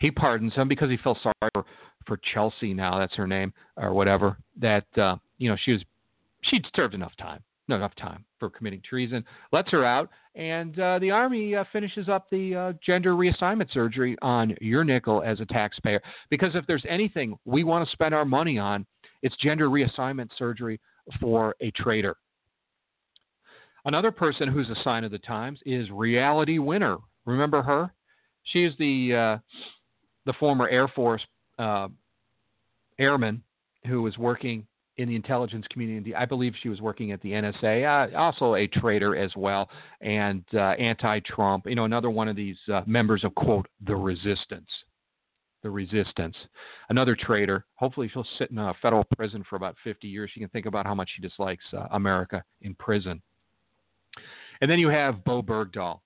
he 0.00 0.10
pardons 0.10 0.54
him 0.54 0.68
because 0.68 0.90
he 0.90 0.96
felt 0.98 1.18
sorry 1.22 1.50
for, 1.54 1.64
for 2.06 2.18
Chelsea. 2.34 2.74
Now 2.74 2.98
that's 2.98 3.14
her 3.14 3.26
name 3.26 3.52
or 3.76 3.92
whatever. 3.92 4.38
That 4.60 4.86
uh, 4.96 5.16
you 5.38 5.50
know 5.50 5.56
she 5.64 5.72
was 5.72 5.82
she'd 6.42 6.64
served 6.74 6.94
enough 6.94 7.16
time 7.18 7.42
not 7.68 7.76
enough 7.76 7.94
time 7.96 8.24
for 8.38 8.50
committing 8.50 8.80
treason, 8.88 9.24
lets 9.52 9.70
her 9.70 9.84
out, 9.84 10.10
and 10.34 10.78
uh, 10.78 10.98
the 10.98 11.10
Army 11.10 11.54
uh, 11.54 11.64
finishes 11.72 12.08
up 12.08 12.26
the 12.30 12.54
uh, 12.54 12.72
gender 12.84 13.14
reassignment 13.14 13.72
surgery 13.72 14.16
on 14.22 14.54
your 14.60 14.84
nickel 14.84 15.22
as 15.22 15.40
a 15.40 15.46
taxpayer. 15.46 16.00
Because 16.30 16.54
if 16.54 16.66
there's 16.66 16.84
anything 16.88 17.36
we 17.44 17.64
want 17.64 17.86
to 17.86 17.92
spend 17.92 18.14
our 18.14 18.24
money 18.24 18.58
on, 18.58 18.86
it's 19.22 19.36
gender 19.42 19.68
reassignment 19.68 20.28
surgery 20.38 20.80
for 21.20 21.56
a 21.60 21.70
traitor. 21.72 22.16
Another 23.84 24.10
person 24.10 24.48
who's 24.48 24.68
a 24.68 24.82
sign 24.82 25.04
of 25.04 25.10
the 25.10 25.18
times 25.18 25.60
is 25.64 25.90
Reality 25.90 26.58
Winner. 26.58 26.98
Remember 27.24 27.62
her? 27.62 27.92
She 28.44 28.64
is 28.64 28.74
the 28.78 29.14
uh, 29.14 29.56
the 30.26 30.32
former 30.34 30.68
Air 30.68 30.88
Force 30.88 31.22
uh, 31.58 31.88
airman 32.98 33.42
who 33.86 34.02
was 34.02 34.16
working 34.18 34.66
in 34.98 35.08
the 35.08 35.16
intelligence 35.16 35.66
community. 35.70 36.14
I 36.14 36.24
believe 36.24 36.54
she 36.62 36.68
was 36.68 36.80
working 36.80 37.12
at 37.12 37.20
the 37.20 37.32
NSA, 37.32 38.14
uh, 38.14 38.16
also 38.16 38.54
a 38.54 38.66
traitor 38.66 39.14
as 39.14 39.30
well, 39.36 39.68
and 40.00 40.42
uh, 40.54 40.70
anti-Trump. 40.78 41.66
You 41.66 41.74
know, 41.74 41.84
another 41.84 42.10
one 42.10 42.28
of 42.28 42.36
these 42.36 42.56
uh, 42.72 42.82
members 42.86 43.22
of 43.24 43.34
quote 43.34 43.68
the 43.86 43.94
resistance. 43.94 44.70
The 45.62 45.70
resistance. 45.70 46.36
Another 46.88 47.16
traitor. 47.16 47.64
Hopefully, 47.74 48.08
she'll 48.12 48.26
sit 48.38 48.50
in 48.50 48.58
a 48.58 48.72
federal 48.80 49.04
prison 49.16 49.44
for 49.48 49.56
about 49.56 49.76
50 49.84 50.06
years. 50.06 50.30
She 50.32 50.40
can 50.40 50.48
think 50.50 50.66
about 50.66 50.86
how 50.86 50.94
much 50.94 51.10
she 51.14 51.22
dislikes 51.22 51.64
uh, 51.72 51.86
America 51.90 52.42
in 52.62 52.74
prison. 52.76 53.20
And 54.60 54.70
then 54.70 54.78
you 54.78 54.88
have 54.88 55.24
Bowe 55.24 55.42
Bergdahl. 55.42 56.00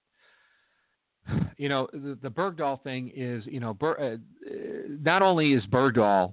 You 1.57 1.69
know, 1.69 1.89
the, 1.93 2.19
the 2.23 2.31
Bergdahl 2.31 2.83
thing 2.83 3.13
is, 3.15 3.45
you 3.47 3.61
know, 3.61 3.75
Ber, 3.75 3.99
uh, 3.99 4.17
not 5.03 5.23
only 5.23 5.53
is 5.53 5.63
Bergdahl 5.67 6.33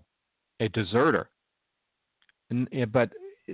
a 0.59 0.69
deserter, 0.69 1.29
and 2.49 2.69
but 2.91 3.11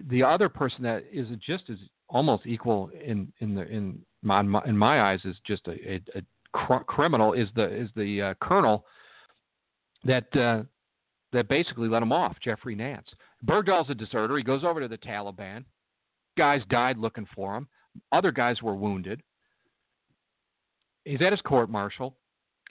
the 0.10 0.24
other 0.24 0.50
person 0.50 0.84
that 0.84 1.04
is 1.12 1.28
just 1.46 1.70
as 1.70 1.78
almost 2.10 2.46
equal 2.46 2.92
in 3.04 3.34
in 3.40 3.56
the 3.56 3.68
in 3.68 4.00
my 4.22 4.42
in 4.66 4.78
my 4.78 5.02
eyes 5.02 5.20
is 5.26 5.36
just 5.46 5.68
a, 5.68 5.72
a, 5.72 5.96
a 6.16 6.22
cr- 6.52 6.84
criminal 6.86 7.34
is 7.34 7.50
the 7.56 7.66
is 7.66 7.90
the 7.96 8.22
uh, 8.22 8.34
colonel 8.40 8.86
that 10.04 10.34
uh, 10.36 10.64
that 11.34 11.48
basically 11.50 11.90
let 11.90 12.04
him 12.04 12.12
off, 12.12 12.38
Jeffrey 12.42 12.76
Nance. 12.76 13.08
Bergdahl's 13.46 13.90
a 13.90 13.96
deserter. 13.96 14.38
He 14.38 14.44
goes 14.44 14.64
over 14.64 14.80
to 14.80 14.88
the 14.88 14.98
Taliban. 14.98 15.66
Guys 16.38 16.62
died 16.70 16.98
looking 16.98 17.28
for 17.36 17.56
him. 17.56 17.68
Other 18.12 18.32
guys 18.32 18.62
were 18.62 18.76
wounded. 18.76 19.22
He's 21.06 21.22
at 21.22 21.32
his 21.32 21.42
court 21.42 21.70
martial 21.70 22.16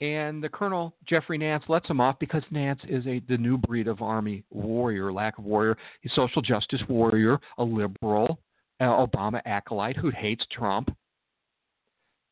and 0.01 0.43
the 0.43 0.49
colonel 0.49 0.95
Jeffrey 1.07 1.37
Nance 1.37 1.63
lets 1.67 1.89
him 1.89 2.01
off 2.01 2.17
because 2.19 2.43
Nance 2.51 2.81
is 2.87 3.05
a 3.07 3.21
the 3.29 3.37
new 3.37 3.57
breed 3.57 3.87
of 3.87 4.01
army 4.01 4.43
warrior, 4.49 5.13
lack 5.13 5.37
of 5.37 5.45
warrior. 5.45 5.77
He's 6.01 6.13
social 6.13 6.41
justice 6.41 6.81
warrior, 6.89 7.39
a 7.57 7.63
liberal, 7.63 8.39
uh, 8.81 8.85
Obama 8.85 9.41
acolyte 9.45 9.95
who 9.95 10.09
hates 10.09 10.45
Trump, 10.51 10.95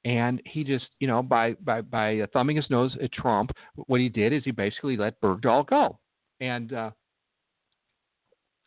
and 0.04 0.42
he 0.46 0.64
just 0.64 0.88
you 1.00 1.08
know 1.08 1.22
by 1.22 1.54
by 1.54 1.82
by 1.82 2.22
thumbing 2.34 2.58
his 2.58 2.70
nose 2.70 2.96
at 3.02 3.12
Trump, 3.12 3.52
what 3.76 4.02
he 4.02 4.10
did 4.10 4.34
is 4.34 4.44
he 4.44 4.52
basically 4.52 4.98
let 4.98 5.20
Bergdahl 5.22 5.68
go, 5.68 6.00
and 6.40 6.74
uh, 6.74 6.92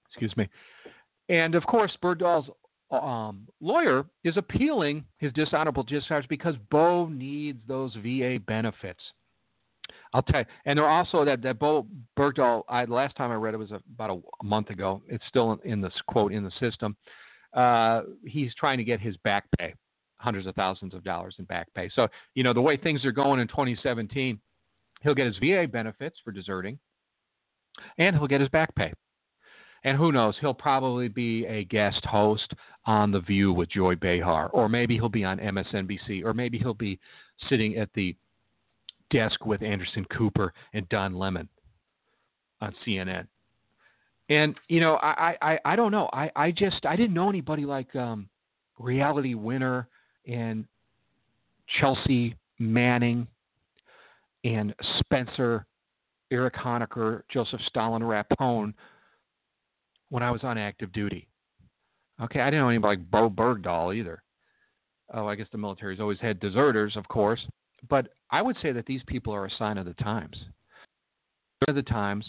excuse 0.08 0.34
me, 0.36 0.48
and 1.28 1.54
of 1.54 1.64
course 1.64 1.96
Bergdahl's 2.02 2.48
um, 3.02 3.46
lawyer 3.60 4.04
is 4.24 4.36
appealing 4.36 5.04
his 5.18 5.32
dishonorable 5.32 5.82
discharge 5.82 6.26
because 6.28 6.54
Bowe 6.70 7.06
needs 7.06 7.58
those 7.66 7.94
VA 8.02 8.38
benefits. 8.46 9.00
I'll 10.12 10.22
tell 10.22 10.40
you, 10.40 10.46
and 10.64 10.78
they're 10.78 10.88
also 10.88 11.24
that 11.24 11.42
that 11.42 11.58
Bowe 11.58 11.86
Bergdahl. 12.18 12.62
I 12.68 12.84
last 12.84 13.16
time 13.16 13.30
I 13.30 13.34
read 13.34 13.54
it 13.54 13.58
was 13.58 13.72
about 13.72 14.10
a, 14.10 14.20
a 14.40 14.44
month 14.44 14.70
ago. 14.70 15.02
It's 15.08 15.24
still 15.28 15.58
in 15.64 15.80
this 15.80 15.92
quote 16.06 16.32
in 16.32 16.44
the 16.44 16.52
system. 16.60 16.96
Uh, 17.52 18.02
he's 18.24 18.54
trying 18.54 18.78
to 18.78 18.84
get 18.84 19.00
his 19.00 19.16
back 19.18 19.44
pay, 19.58 19.74
hundreds 20.18 20.46
of 20.46 20.54
thousands 20.54 20.94
of 20.94 21.04
dollars 21.04 21.36
in 21.38 21.44
back 21.46 21.68
pay. 21.74 21.90
So 21.94 22.08
you 22.34 22.44
know 22.44 22.52
the 22.52 22.60
way 22.60 22.76
things 22.76 23.04
are 23.04 23.12
going 23.12 23.40
in 23.40 23.48
2017, 23.48 24.38
he'll 25.02 25.14
get 25.14 25.26
his 25.26 25.36
VA 25.38 25.66
benefits 25.70 26.18
for 26.24 26.32
deserting, 26.32 26.78
and 27.98 28.16
he'll 28.16 28.28
get 28.28 28.40
his 28.40 28.50
back 28.50 28.74
pay. 28.76 28.92
And 29.84 29.98
who 29.98 30.12
knows, 30.12 30.34
he'll 30.40 30.54
probably 30.54 31.08
be 31.08 31.44
a 31.44 31.64
guest 31.64 32.04
host 32.06 32.54
on 32.86 33.10
The 33.10 33.20
View 33.20 33.52
with 33.52 33.70
Joy 33.70 33.94
Behar, 33.96 34.48
or 34.48 34.68
maybe 34.68 34.94
he'll 34.94 35.10
be 35.10 35.24
on 35.24 35.38
MSNBC, 35.38 36.24
or 36.24 36.32
maybe 36.32 36.58
he'll 36.58 36.72
be 36.72 36.98
sitting 37.50 37.76
at 37.76 37.90
the 37.94 38.16
desk 39.10 39.44
with 39.44 39.62
Anderson 39.62 40.06
Cooper 40.06 40.52
and 40.72 40.88
Don 40.88 41.14
Lemon 41.14 41.48
on 42.62 42.74
CNN. 42.86 43.26
And 44.30 44.54
you 44.68 44.80
know, 44.80 44.94
I 45.02 45.36
I, 45.42 45.58
I 45.64 45.76
don't 45.76 45.92
know. 45.92 46.08
I, 46.12 46.30
I 46.34 46.50
just 46.50 46.86
I 46.86 46.96
didn't 46.96 47.12
know 47.12 47.28
anybody 47.28 47.66
like 47.66 47.94
um, 47.94 48.26
Reality 48.78 49.34
Winner 49.34 49.86
and 50.26 50.64
Chelsea 51.78 52.34
Manning 52.58 53.26
and 54.44 54.74
Spencer, 55.00 55.66
Erich 56.30 56.54
Honecker, 56.54 57.22
Joseph 57.30 57.60
Stalin 57.68 58.02
Rapone 58.02 58.72
when 60.14 60.22
I 60.22 60.30
was 60.30 60.44
on 60.44 60.56
active 60.56 60.92
duty. 60.92 61.26
Okay, 62.22 62.38
I 62.38 62.44
didn't 62.44 62.60
know 62.60 62.68
anybody 62.68 62.98
like 62.98 63.10
Bowe 63.10 63.28
Bergdahl 63.28 63.96
either. 63.96 64.22
Oh, 65.12 65.26
I 65.26 65.34
guess 65.34 65.48
the 65.50 65.58
military's 65.58 65.98
always 65.98 66.20
had 66.20 66.38
deserters, 66.38 66.96
of 66.96 67.08
course, 67.08 67.44
but 67.90 68.06
I 68.30 68.40
would 68.40 68.56
say 68.62 68.70
that 68.70 68.86
these 68.86 69.02
people 69.08 69.34
are 69.34 69.46
a 69.46 69.50
sign 69.58 69.76
of 69.76 69.86
the 69.86 69.94
times. 69.94 70.36
They're 71.66 71.74
the 71.74 71.82
times, 71.82 72.24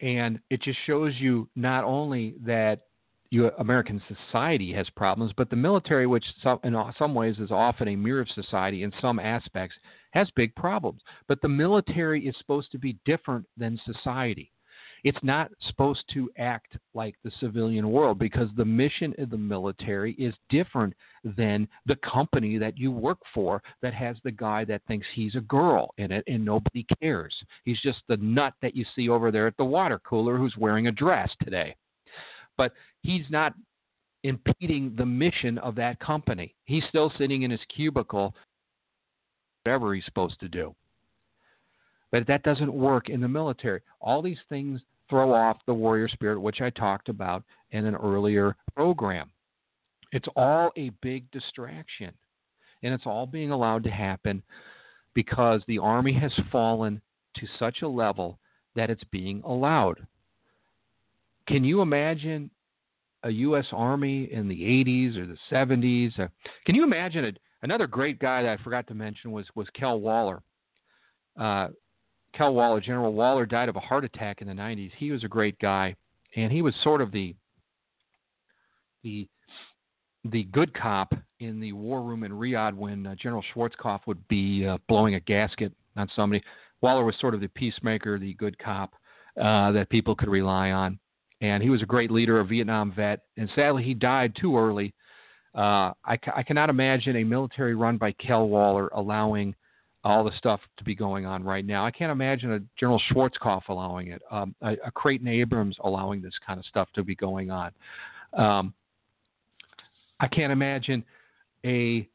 and 0.00 0.38
it 0.48 0.62
just 0.62 0.78
shows 0.86 1.12
you 1.18 1.48
not 1.56 1.82
only 1.82 2.36
that 2.46 2.82
you, 3.30 3.50
American 3.58 4.00
society 4.06 4.72
has 4.74 4.88
problems, 4.90 5.32
but 5.36 5.50
the 5.50 5.56
military, 5.56 6.06
which 6.06 6.24
some, 6.40 6.60
in 6.62 6.80
some 7.00 7.16
ways 7.16 7.40
is 7.40 7.50
often 7.50 7.88
a 7.88 7.96
mirror 7.96 8.20
of 8.20 8.28
society 8.28 8.84
in 8.84 8.92
some 9.00 9.18
aspects, 9.18 9.74
has 10.12 10.28
big 10.36 10.54
problems. 10.54 11.00
But 11.26 11.42
the 11.42 11.48
military 11.48 12.24
is 12.28 12.36
supposed 12.38 12.70
to 12.70 12.78
be 12.78 12.96
different 13.04 13.44
than 13.56 13.76
society. 13.84 14.52
It's 15.04 15.18
not 15.22 15.50
supposed 15.66 16.04
to 16.14 16.30
act 16.38 16.76
like 16.94 17.16
the 17.24 17.32
civilian 17.40 17.90
world 17.90 18.20
because 18.20 18.48
the 18.56 18.64
mission 18.64 19.12
of 19.18 19.30
the 19.30 19.36
military 19.36 20.12
is 20.12 20.34
different 20.48 20.94
than 21.24 21.66
the 21.86 21.96
company 21.96 22.56
that 22.58 22.78
you 22.78 22.92
work 22.92 23.18
for 23.34 23.62
that 23.82 23.94
has 23.94 24.16
the 24.22 24.30
guy 24.30 24.64
that 24.66 24.82
thinks 24.86 25.06
he's 25.12 25.34
a 25.34 25.40
girl 25.40 25.92
in 25.98 26.12
it 26.12 26.22
and 26.28 26.44
nobody 26.44 26.86
cares. 27.00 27.34
He's 27.64 27.80
just 27.80 27.98
the 28.08 28.16
nut 28.18 28.54
that 28.62 28.76
you 28.76 28.84
see 28.94 29.08
over 29.08 29.32
there 29.32 29.48
at 29.48 29.56
the 29.56 29.64
water 29.64 30.00
cooler 30.08 30.36
who's 30.36 30.56
wearing 30.56 30.86
a 30.86 30.92
dress 30.92 31.30
today. 31.42 31.74
But 32.56 32.72
he's 33.00 33.24
not 33.28 33.54
impeding 34.22 34.94
the 34.96 35.06
mission 35.06 35.58
of 35.58 35.74
that 35.74 35.98
company. 35.98 36.54
He's 36.64 36.84
still 36.88 37.12
sitting 37.18 37.42
in 37.42 37.50
his 37.50 37.60
cubicle, 37.74 38.36
whatever 39.64 39.94
he's 39.94 40.04
supposed 40.04 40.38
to 40.40 40.48
do. 40.48 40.76
But 42.12 42.26
that 42.26 42.42
doesn't 42.44 42.72
work 42.72 43.08
in 43.08 43.20
the 43.20 43.28
military. 43.28 43.80
All 44.00 44.22
these 44.22 44.38
things 44.48 44.80
throw 45.12 45.34
off 45.34 45.58
the 45.66 45.74
warrior 45.74 46.08
spirit, 46.08 46.40
which 46.40 46.62
I 46.62 46.70
talked 46.70 47.10
about 47.10 47.44
in 47.72 47.84
an 47.84 47.96
earlier 47.96 48.56
program. 48.74 49.30
It's 50.10 50.28
all 50.36 50.70
a 50.78 50.88
big 51.02 51.30
distraction. 51.32 52.12
And 52.82 52.94
it's 52.94 53.04
all 53.04 53.26
being 53.26 53.50
allowed 53.50 53.84
to 53.84 53.90
happen 53.90 54.42
because 55.12 55.60
the 55.68 55.78
Army 55.78 56.14
has 56.14 56.32
fallen 56.50 57.02
to 57.36 57.46
such 57.58 57.82
a 57.82 57.88
level 57.88 58.38
that 58.74 58.88
it's 58.88 59.04
being 59.12 59.42
allowed. 59.44 59.98
Can 61.46 61.62
you 61.62 61.82
imagine 61.82 62.50
a 63.22 63.30
U.S. 63.30 63.66
Army 63.70 64.32
in 64.32 64.48
the 64.48 64.62
80s 64.62 65.18
or 65.18 65.26
the 65.26 65.36
70s? 65.50 66.18
Uh, 66.18 66.28
can 66.64 66.74
you 66.74 66.84
imagine 66.84 67.26
it? 67.26 67.38
Another 67.60 67.86
great 67.86 68.18
guy 68.18 68.42
that 68.44 68.58
I 68.58 68.64
forgot 68.64 68.86
to 68.86 68.94
mention 68.94 69.30
was 69.30 69.44
was 69.54 69.66
Cal 69.74 70.00
Waller. 70.00 70.42
Uh, 71.38 71.68
Cal 72.32 72.54
Waller, 72.54 72.80
General 72.80 73.12
Waller, 73.12 73.46
died 73.46 73.68
of 73.68 73.76
a 73.76 73.80
heart 73.80 74.04
attack 74.04 74.40
in 74.40 74.48
the 74.48 74.54
90s. 74.54 74.90
He 74.96 75.10
was 75.10 75.24
a 75.24 75.28
great 75.28 75.58
guy, 75.58 75.94
and 76.36 76.50
he 76.52 76.62
was 76.62 76.74
sort 76.82 77.00
of 77.00 77.12
the 77.12 77.34
the 79.02 79.28
the 80.30 80.44
good 80.44 80.72
cop 80.74 81.12
in 81.40 81.58
the 81.58 81.72
war 81.72 82.02
room 82.02 82.22
in 82.22 82.30
Riyadh 82.32 82.74
when 82.74 83.06
uh, 83.06 83.14
General 83.16 83.44
Schwarzkopf 83.52 84.00
would 84.06 84.26
be 84.28 84.64
uh, 84.66 84.78
blowing 84.88 85.16
a 85.16 85.20
gasket 85.20 85.72
on 85.96 86.08
somebody. 86.14 86.42
Waller 86.80 87.04
was 87.04 87.16
sort 87.20 87.34
of 87.34 87.40
the 87.40 87.48
peacemaker, 87.48 88.18
the 88.18 88.34
good 88.34 88.56
cop 88.58 88.94
uh, 89.40 89.72
that 89.72 89.90
people 89.90 90.14
could 90.14 90.28
rely 90.28 90.70
on, 90.70 90.98
and 91.40 91.60
he 91.62 91.70
was 91.70 91.82
a 91.82 91.86
great 91.86 92.10
leader, 92.12 92.38
a 92.38 92.44
Vietnam 92.44 92.92
vet. 92.94 93.20
And 93.36 93.50
sadly, 93.56 93.82
he 93.82 93.94
died 93.94 94.34
too 94.40 94.56
early 94.56 94.94
Uh, 95.54 95.92
I, 96.04 96.16
ca- 96.16 96.32
I 96.36 96.42
cannot 96.42 96.70
imagine 96.70 97.16
a 97.16 97.24
military 97.24 97.74
run 97.74 97.98
by 97.98 98.12
Cal 98.12 98.48
Waller 98.48 98.88
allowing 98.94 99.54
all 100.04 100.24
the 100.24 100.32
stuff 100.36 100.60
to 100.76 100.84
be 100.84 100.94
going 100.94 101.26
on 101.26 101.44
right 101.44 101.64
now. 101.64 101.86
I 101.86 101.90
can't 101.90 102.10
imagine 102.10 102.52
a 102.52 102.60
General 102.78 103.00
Schwarzkopf 103.10 103.68
allowing 103.68 104.08
it, 104.08 104.22
um, 104.30 104.54
a, 104.62 104.72
a 104.86 104.90
Creighton 104.90 105.28
Abrams 105.28 105.76
allowing 105.84 106.20
this 106.20 106.34
kind 106.44 106.58
of 106.58 106.66
stuff 106.66 106.88
to 106.94 107.04
be 107.04 107.14
going 107.14 107.50
on. 107.50 107.70
Um, 108.36 108.74
I 110.18 110.26
can't 110.28 110.52
imagine 110.52 111.04
a 111.64 112.08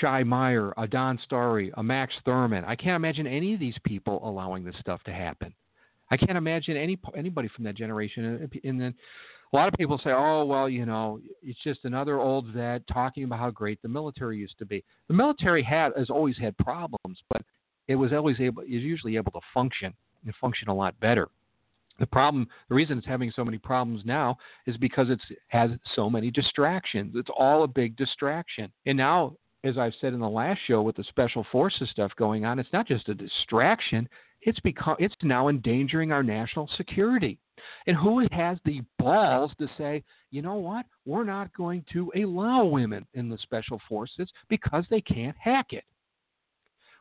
Shy 0.00 0.22
Meyer, 0.22 0.72
a 0.76 0.86
Don 0.86 1.18
Starry, 1.24 1.72
a 1.76 1.82
Max 1.82 2.12
Thurman. 2.24 2.64
I 2.64 2.76
can't 2.76 2.96
imagine 2.96 3.26
any 3.26 3.54
of 3.54 3.60
these 3.60 3.76
people 3.84 4.20
allowing 4.22 4.64
this 4.64 4.74
stuff 4.80 5.02
to 5.04 5.12
happen. 5.12 5.52
I 6.10 6.16
can't 6.16 6.38
imagine 6.38 6.76
any 6.76 6.98
anybody 7.16 7.48
from 7.54 7.64
that 7.64 7.76
generation. 7.76 8.48
And 8.64 8.80
then 8.80 8.94
a 9.52 9.56
lot 9.56 9.68
of 9.68 9.74
people 9.74 9.98
say, 9.98 10.10
"Oh, 10.10 10.44
well, 10.44 10.68
you 10.68 10.84
know, 10.84 11.20
it's 11.42 11.62
just 11.62 11.84
another 11.84 12.18
old 12.18 12.46
vet 12.48 12.86
talking 12.86 13.24
about 13.24 13.38
how 13.38 13.50
great 13.50 13.80
the 13.82 13.88
military 13.88 14.38
used 14.38 14.58
to 14.58 14.66
be." 14.66 14.84
The 15.08 15.14
military 15.14 15.62
had 15.62 15.92
has 15.96 16.10
always 16.10 16.38
had 16.38 16.56
problems, 16.58 17.22
but 17.30 17.42
it 17.86 17.96
was 17.96 18.12
always 18.12 18.40
able 18.40 18.62
is 18.62 18.82
usually 18.82 19.16
able 19.16 19.32
to 19.32 19.40
function 19.54 19.94
and 20.24 20.34
function 20.36 20.68
a 20.68 20.74
lot 20.74 20.98
better. 21.00 21.28
The 21.98 22.06
problem, 22.06 22.46
the 22.68 22.74
reason 22.74 22.96
it's 22.98 23.06
having 23.06 23.30
so 23.30 23.44
many 23.44 23.58
problems 23.58 24.04
now 24.04 24.38
is 24.66 24.76
because 24.76 25.10
it 25.10 25.20
has 25.48 25.70
so 25.96 26.08
many 26.08 26.30
distractions. 26.30 27.14
It's 27.16 27.30
all 27.36 27.64
a 27.64 27.68
big 27.68 27.96
distraction. 27.96 28.70
And 28.86 28.96
now, 28.96 29.36
as 29.64 29.76
I've 29.76 29.94
said 30.00 30.12
in 30.12 30.20
the 30.20 30.28
last 30.28 30.60
show 30.66 30.82
with 30.82 30.96
the 30.96 31.04
special 31.04 31.44
forces 31.50 31.90
stuff 31.90 32.12
going 32.16 32.44
on, 32.44 32.60
it's 32.60 32.72
not 32.72 32.86
just 32.86 33.08
a 33.08 33.14
distraction. 33.14 34.08
It's 34.42 34.60
become 34.60 34.96
it's 34.98 35.14
now 35.22 35.48
endangering 35.48 36.12
our 36.12 36.22
national 36.22 36.68
security. 36.76 37.38
And 37.86 37.96
who 37.96 38.24
has 38.30 38.58
the 38.64 38.82
balls 38.98 39.52
to 39.58 39.68
say, 39.76 40.04
you 40.30 40.42
know 40.42 40.56
what, 40.56 40.86
we're 41.04 41.24
not 41.24 41.52
going 41.56 41.84
to 41.92 42.12
allow 42.14 42.64
women 42.64 43.04
in 43.14 43.28
the 43.28 43.38
special 43.38 43.80
forces 43.88 44.30
because 44.48 44.84
they 44.90 45.00
can't 45.00 45.36
hack 45.36 45.72
it? 45.72 45.84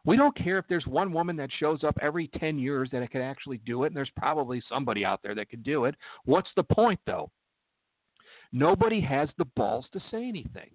We 0.05 0.15
don't 0.15 0.35
care 0.37 0.57
if 0.57 0.65
there's 0.69 0.87
one 0.87 1.11
woman 1.11 1.35
that 1.35 1.49
shows 1.59 1.83
up 1.83 1.97
every 2.01 2.29
10 2.39 2.57
years 2.57 2.89
that 2.91 3.11
could 3.11 3.21
actually 3.21 3.57
do 3.65 3.83
it, 3.83 3.87
and 3.87 3.95
there's 3.95 4.09
probably 4.15 4.63
somebody 4.69 5.03
out 5.03 5.19
there 5.21 5.35
that 5.35 5.49
could 5.49 5.63
do 5.63 5.85
it. 5.85 5.95
What's 6.23 6.49
the 6.55 6.63
point, 6.63 6.99
though? 7.05 7.29
Nobody 8.53 9.01
has 9.01 9.27
the 9.37 9.45
balls 9.57 9.85
to 9.91 9.99
say 10.09 10.25
anything. 10.25 10.69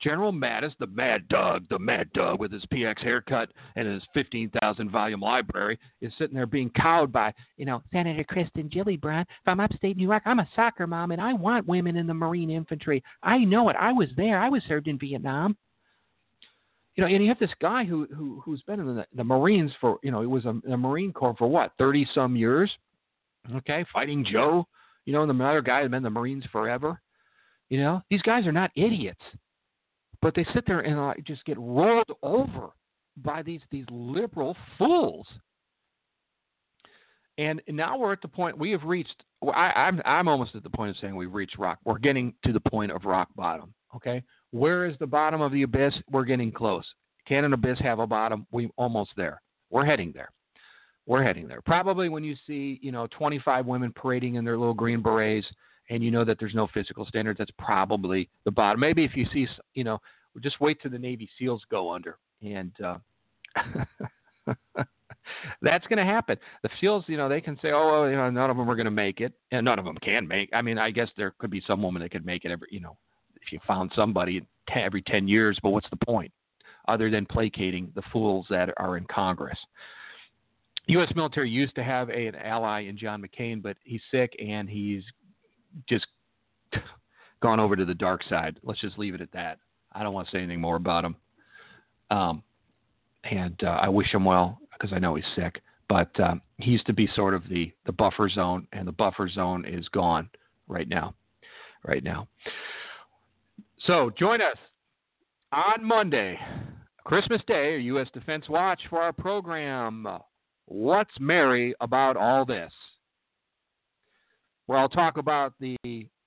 General 0.00 0.32
Mattis, 0.32 0.72
the 0.78 0.86
Mad 0.86 1.28
Dog, 1.28 1.66
the 1.70 1.78
Mad 1.78 2.12
Dog 2.12 2.38
with 2.38 2.52
his 2.52 2.64
PX 2.72 3.00
haircut 3.00 3.50
and 3.76 3.88
his 3.88 4.02
15,000 4.14 4.90
volume 4.90 5.20
library, 5.20 5.78
is 6.00 6.12
sitting 6.18 6.34
there 6.34 6.46
being 6.46 6.70
cowed 6.70 7.12
by, 7.12 7.32
you 7.56 7.64
know, 7.64 7.82
Senator 7.92 8.24
Kirsten 8.24 8.68
Gillibrand 8.68 9.26
from 9.44 9.60
upstate 9.60 9.96
New 9.96 10.08
York. 10.08 10.22
I'm 10.26 10.40
a 10.40 10.48
soccer 10.54 10.86
mom 10.86 11.10
and 11.10 11.20
I 11.20 11.32
want 11.32 11.66
women 11.66 11.96
in 11.96 12.06
the 12.06 12.14
Marine 12.14 12.50
infantry. 12.50 13.02
I 13.22 13.38
know 13.38 13.68
it. 13.68 13.76
I 13.78 13.92
was 13.92 14.08
there. 14.16 14.40
I 14.40 14.48
was 14.48 14.62
served 14.68 14.88
in 14.88 14.98
Vietnam 14.98 15.56
you 16.98 17.04
know, 17.04 17.14
and 17.14 17.22
you 17.22 17.28
have 17.28 17.38
this 17.38 17.54
guy 17.62 17.84
who 17.84 18.08
who 18.12 18.42
who's 18.44 18.60
been 18.62 18.80
in 18.80 18.96
the, 18.96 19.06
the 19.14 19.22
Marines 19.22 19.70
for 19.80 20.00
you 20.02 20.10
know 20.10 20.20
he 20.20 20.26
was 20.26 20.46
a, 20.46 20.60
a 20.68 20.76
Marine 20.76 21.12
Corps 21.12 21.36
for 21.38 21.46
what 21.46 21.70
thirty 21.78 22.04
some 22.12 22.34
years, 22.34 22.68
okay, 23.54 23.86
fighting 23.92 24.26
Joe, 24.28 24.66
you 25.04 25.12
know, 25.12 25.22
and 25.22 25.30
the 25.30 25.44
other 25.44 25.62
guy 25.62 25.82
has 25.82 25.88
been 25.88 25.98
in 25.98 26.02
the 26.02 26.10
Marines 26.10 26.42
forever. 26.50 27.00
You 27.68 27.78
know, 27.78 28.02
these 28.10 28.22
guys 28.22 28.48
are 28.48 28.52
not 28.52 28.72
idiots, 28.74 29.20
but 30.22 30.34
they 30.34 30.46
sit 30.54 30.64
there 30.66 30.80
and 30.80 30.98
uh, 30.98 31.14
just 31.24 31.44
get 31.44 31.58
rolled 31.58 32.10
over 32.22 32.70
by 33.18 33.42
these 33.42 33.60
these 33.70 33.86
liberal 33.90 34.56
fools. 34.76 35.26
And 37.36 37.62
now 37.68 37.96
we're 37.96 38.12
at 38.12 38.20
the 38.20 38.28
point 38.28 38.58
we 38.58 38.72
have 38.72 38.82
reached. 38.82 39.22
I, 39.54 39.72
I'm 39.76 40.02
I'm 40.04 40.28
almost 40.28 40.54
at 40.56 40.62
the 40.62 40.70
point 40.70 40.90
of 40.90 40.96
saying 41.00 41.14
we've 41.14 41.32
reached 41.32 41.58
rock. 41.58 41.78
We're 41.84 41.98
getting 41.98 42.34
to 42.44 42.52
the 42.52 42.60
point 42.60 42.90
of 42.90 43.04
rock 43.04 43.28
bottom. 43.36 43.72
Okay, 43.94 44.22
where 44.50 44.86
is 44.86 44.96
the 44.98 45.06
bottom 45.06 45.40
of 45.40 45.52
the 45.52 45.62
abyss? 45.62 45.94
We're 46.10 46.24
getting 46.24 46.52
close. 46.52 46.84
Can 47.26 47.44
an 47.44 47.52
abyss 47.52 47.78
have 47.80 47.98
a 47.98 48.06
bottom? 48.06 48.46
We're 48.50 48.70
almost 48.76 49.10
there. 49.16 49.40
We're 49.70 49.84
heading 49.84 50.12
there. 50.14 50.30
We're 51.06 51.22
heading 51.22 51.48
there. 51.48 51.62
Probably 51.62 52.08
when 52.08 52.24
you 52.24 52.36
see, 52.46 52.78
you 52.82 52.92
know, 52.92 53.06
25 53.10 53.66
women 53.66 53.92
parading 53.94 54.34
in 54.34 54.44
their 54.44 54.58
little 54.58 54.74
green 54.74 55.00
berets 55.00 55.46
and 55.90 56.02
you 56.02 56.10
know 56.10 56.24
that 56.24 56.38
there's 56.38 56.54
no 56.54 56.68
physical 56.72 57.06
standards, 57.06 57.38
that's 57.38 57.50
probably 57.58 58.28
the 58.44 58.50
bottom. 58.50 58.80
Maybe 58.80 59.04
if 59.04 59.16
you 59.16 59.26
see, 59.32 59.46
you 59.74 59.84
know, 59.84 59.98
just 60.40 60.60
wait 60.60 60.80
till 60.80 60.90
the 60.90 60.98
Navy 60.98 61.28
SEALs 61.38 61.62
go 61.70 61.92
under. 61.92 62.18
And 62.42 62.72
uh, 62.84 62.98
that's 65.62 65.86
going 65.86 65.98
to 65.98 66.04
happen. 66.04 66.36
The 66.62 66.68
SEALs, 66.80 67.04
you 67.06 67.16
know, 67.16 67.28
they 67.28 67.40
can 67.40 67.56
say, 67.60 67.70
oh, 67.72 67.90
well, 67.90 68.10
you 68.10 68.16
know, 68.16 68.30
none 68.30 68.50
of 68.50 68.56
them 68.56 68.70
are 68.70 68.76
going 68.76 68.84
to 68.84 68.90
make 68.90 69.20
it. 69.20 69.32
And 69.50 69.64
none 69.64 69.78
of 69.78 69.84
them 69.84 69.96
can 70.02 70.28
make 70.28 70.50
I 70.52 70.62
mean, 70.62 70.78
I 70.78 70.90
guess 70.90 71.08
there 71.16 71.34
could 71.38 71.50
be 71.50 71.62
some 71.66 71.82
woman 71.82 72.02
that 72.02 72.10
could 72.10 72.26
make 72.26 72.44
it 72.44 72.50
every, 72.50 72.68
you 72.70 72.80
know, 72.80 72.96
if 73.40 73.52
you 73.52 73.58
found 73.66 73.90
somebody 73.94 74.42
every 74.74 75.02
10 75.02 75.26
years, 75.26 75.58
but 75.62 75.70
what's 75.70 75.88
the 75.90 76.04
point 76.04 76.32
other 76.86 77.10
than 77.10 77.26
placating 77.26 77.90
the 77.94 78.02
fools 78.12 78.46
that 78.50 78.70
are 78.76 78.96
in 78.96 79.04
Congress? 79.06 79.58
U.S. 80.86 81.12
military 81.14 81.50
used 81.50 81.74
to 81.74 81.84
have 81.84 82.08
a, 82.08 82.28
an 82.28 82.34
ally 82.34 82.84
in 82.84 82.96
John 82.96 83.22
McCain, 83.22 83.62
but 83.62 83.76
he's 83.84 84.00
sick 84.10 84.34
and 84.42 84.70
he's 84.70 85.02
just 85.88 86.06
gone 87.42 87.60
over 87.60 87.76
to 87.76 87.84
the 87.84 87.94
dark 87.94 88.22
side. 88.28 88.58
Let's 88.62 88.80
just 88.80 88.98
leave 88.98 89.14
it 89.14 89.20
at 89.20 89.32
that. 89.32 89.58
I 89.92 90.02
don't 90.02 90.12
want 90.12 90.28
to 90.28 90.32
say 90.32 90.38
anything 90.38 90.60
more 90.60 90.76
about 90.76 91.04
him. 91.04 91.16
Um, 92.10 92.42
and 93.24 93.58
uh, 93.62 93.78
I 93.82 93.88
wish 93.88 94.12
him 94.12 94.24
well 94.24 94.60
because 94.72 94.92
I 94.92 94.98
know 94.98 95.14
he's 95.14 95.24
sick. 95.36 95.60
But 95.88 96.18
um, 96.20 96.42
he 96.58 96.70
used 96.70 96.86
to 96.86 96.92
be 96.92 97.08
sort 97.14 97.34
of 97.34 97.48
the, 97.48 97.72
the 97.86 97.92
buffer 97.92 98.28
zone, 98.28 98.66
and 98.72 98.86
the 98.86 98.92
buffer 98.92 99.28
zone 99.28 99.64
is 99.64 99.88
gone 99.88 100.28
right 100.66 100.88
now. 100.88 101.14
Right 101.86 102.04
now. 102.04 102.28
So 103.86 104.10
join 104.18 104.42
us 104.42 104.56
on 105.52 105.82
Monday, 105.82 106.38
Christmas 107.04 107.40
Day, 107.46 107.78
U.S. 107.78 108.08
Defense 108.12 108.48
Watch, 108.48 108.80
for 108.90 109.00
our 109.00 109.12
program, 109.12 110.06
What's 110.66 111.14
Merry 111.18 111.74
About 111.80 112.16
All 112.16 112.44
This? 112.44 112.72
Where 114.68 114.78
I'll 114.78 114.90
talk 114.90 115.16
about 115.16 115.54
the 115.60 115.78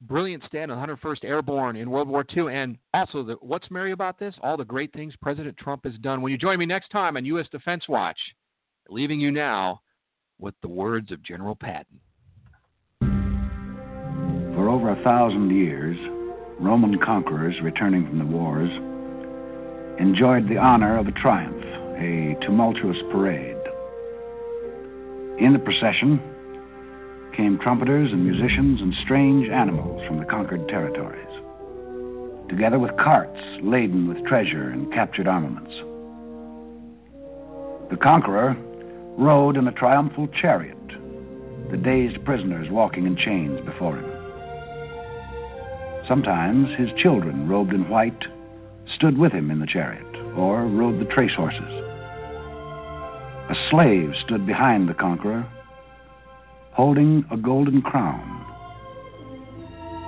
brilliant 0.02 0.44
stand 0.48 0.72
of 0.72 0.80
the 0.80 0.84
101st 0.84 1.26
Airborne 1.26 1.76
in 1.76 1.92
World 1.92 2.08
War 2.08 2.26
II 2.36 2.52
and 2.52 2.76
also 2.92 3.22
the, 3.22 3.34
what's 3.34 3.70
merry 3.70 3.92
about 3.92 4.18
this? 4.18 4.34
All 4.42 4.58
the 4.58 4.66
great 4.66 4.92
things 4.94 5.14
President 5.22 5.56
Trump 5.58 5.86
has 5.86 5.94
done. 6.02 6.24
When 6.24 6.32
you 6.32 6.40
join 6.40 6.58
me 6.58 6.66
next 6.66 6.90
time 6.90 7.18
on 7.18 7.26
U.S. 7.26 7.46
Defense 7.52 7.84
Watch, 7.88 8.18
leaving 8.90 9.20
you 9.20 9.30
now 9.30 9.82
with 10.40 10.56
the 10.64 10.68
words 10.68 11.12
of 11.12 11.22
General 11.22 11.56
Patton. 11.56 12.00
For 14.56 14.70
over 14.70 14.90
a 14.90 15.04
thousand 15.04 15.52
years, 15.52 15.96
Roman 16.60 16.98
conquerors 16.98 17.54
returning 17.62 18.08
from 18.08 18.18
the 18.18 18.26
wars 18.26 18.72
enjoyed 20.00 20.50
the 20.50 20.58
honor 20.58 20.98
of 20.98 21.06
a 21.06 21.12
triumph, 21.12 21.64
a 22.00 22.44
tumultuous 22.44 22.98
parade. 23.12 23.56
In 25.38 25.54
the 25.54 25.60
procession 25.60 26.20
came 27.36 27.60
trumpeters 27.60 28.12
and 28.12 28.24
musicians 28.26 28.82
and 28.82 28.94
strange 29.04 29.50
animals 29.50 30.06
from 30.08 30.20
the 30.20 30.26
conquered 30.26 30.68
territories, 30.68 31.28
together 32.50 32.80
with 32.80 32.96
carts 32.98 33.40
laden 33.62 34.08
with 34.08 34.26
treasure 34.26 34.70
and 34.70 34.92
captured 34.94 35.28
armaments. 35.28 35.72
The 37.90 37.98
conqueror 37.98 38.56
rode 39.18 39.58
in 39.58 39.68
a 39.68 39.72
triumphal 39.72 40.28
chariot, 40.42 40.78
the 41.70 41.78
dazed 41.78 42.24
prisoners 42.26 42.70
walking 42.70 43.06
in 43.06 43.16
chains 43.18 43.60
before 43.66 43.98
him. 43.98 44.10
Sometimes 46.08 46.68
his 46.78 46.90
children, 46.98 47.48
robed 47.48 47.74
in 47.74 47.88
white, 47.88 48.24
stood 48.96 49.18
with 49.18 49.32
him 49.32 49.52
in 49.52 49.60
the 49.60 49.68
chariot 49.68 50.06
or 50.36 50.66
rode 50.66 51.00
the 51.00 51.14
trace 51.14 51.34
horses. 51.36 51.60
A 53.50 53.56
slave 53.70 54.12
stood 54.26 54.46
behind 54.46 54.88
the 54.88 54.94
conqueror, 54.94 55.46
holding 56.72 57.26
a 57.32 57.38
golden 57.38 57.82
crown 57.82 58.38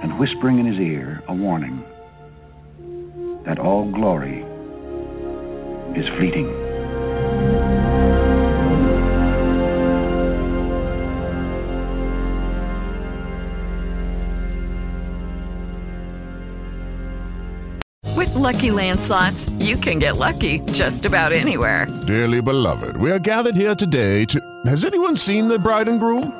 and 0.01 0.17
whispering 0.17 0.59
in 0.59 0.65
his 0.65 0.79
ear 0.79 1.21
a 1.27 1.33
warning 1.33 1.83
that 3.45 3.59
all 3.59 3.91
glory 3.91 4.43
is 5.95 6.07
fleeting. 6.17 6.47
With 18.15 18.33
Lucky 18.35 18.71
Land 18.71 19.01
slots, 19.01 19.49
you 19.59 19.75
can 19.75 19.99
get 19.99 20.15
lucky 20.17 20.59
just 20.71 21.05
about 21.05 21.33
anywhere. 21.33 21.87
Dearly 22.07 22.41
beloved, 22.41 22.95
we 22.97 23.11
are 23.11 23.19
gathered 23.19 23.55
here 23.55 23.75
today 23.75 24.23
to. 24.25 24.39
Has 24.65 24.85
anyone 24.85 25.17
seen 25.17 25.49
the 25.49 25.59
bride 25.59 25.89
and 25.89 25.99
groom? 25.99 26.39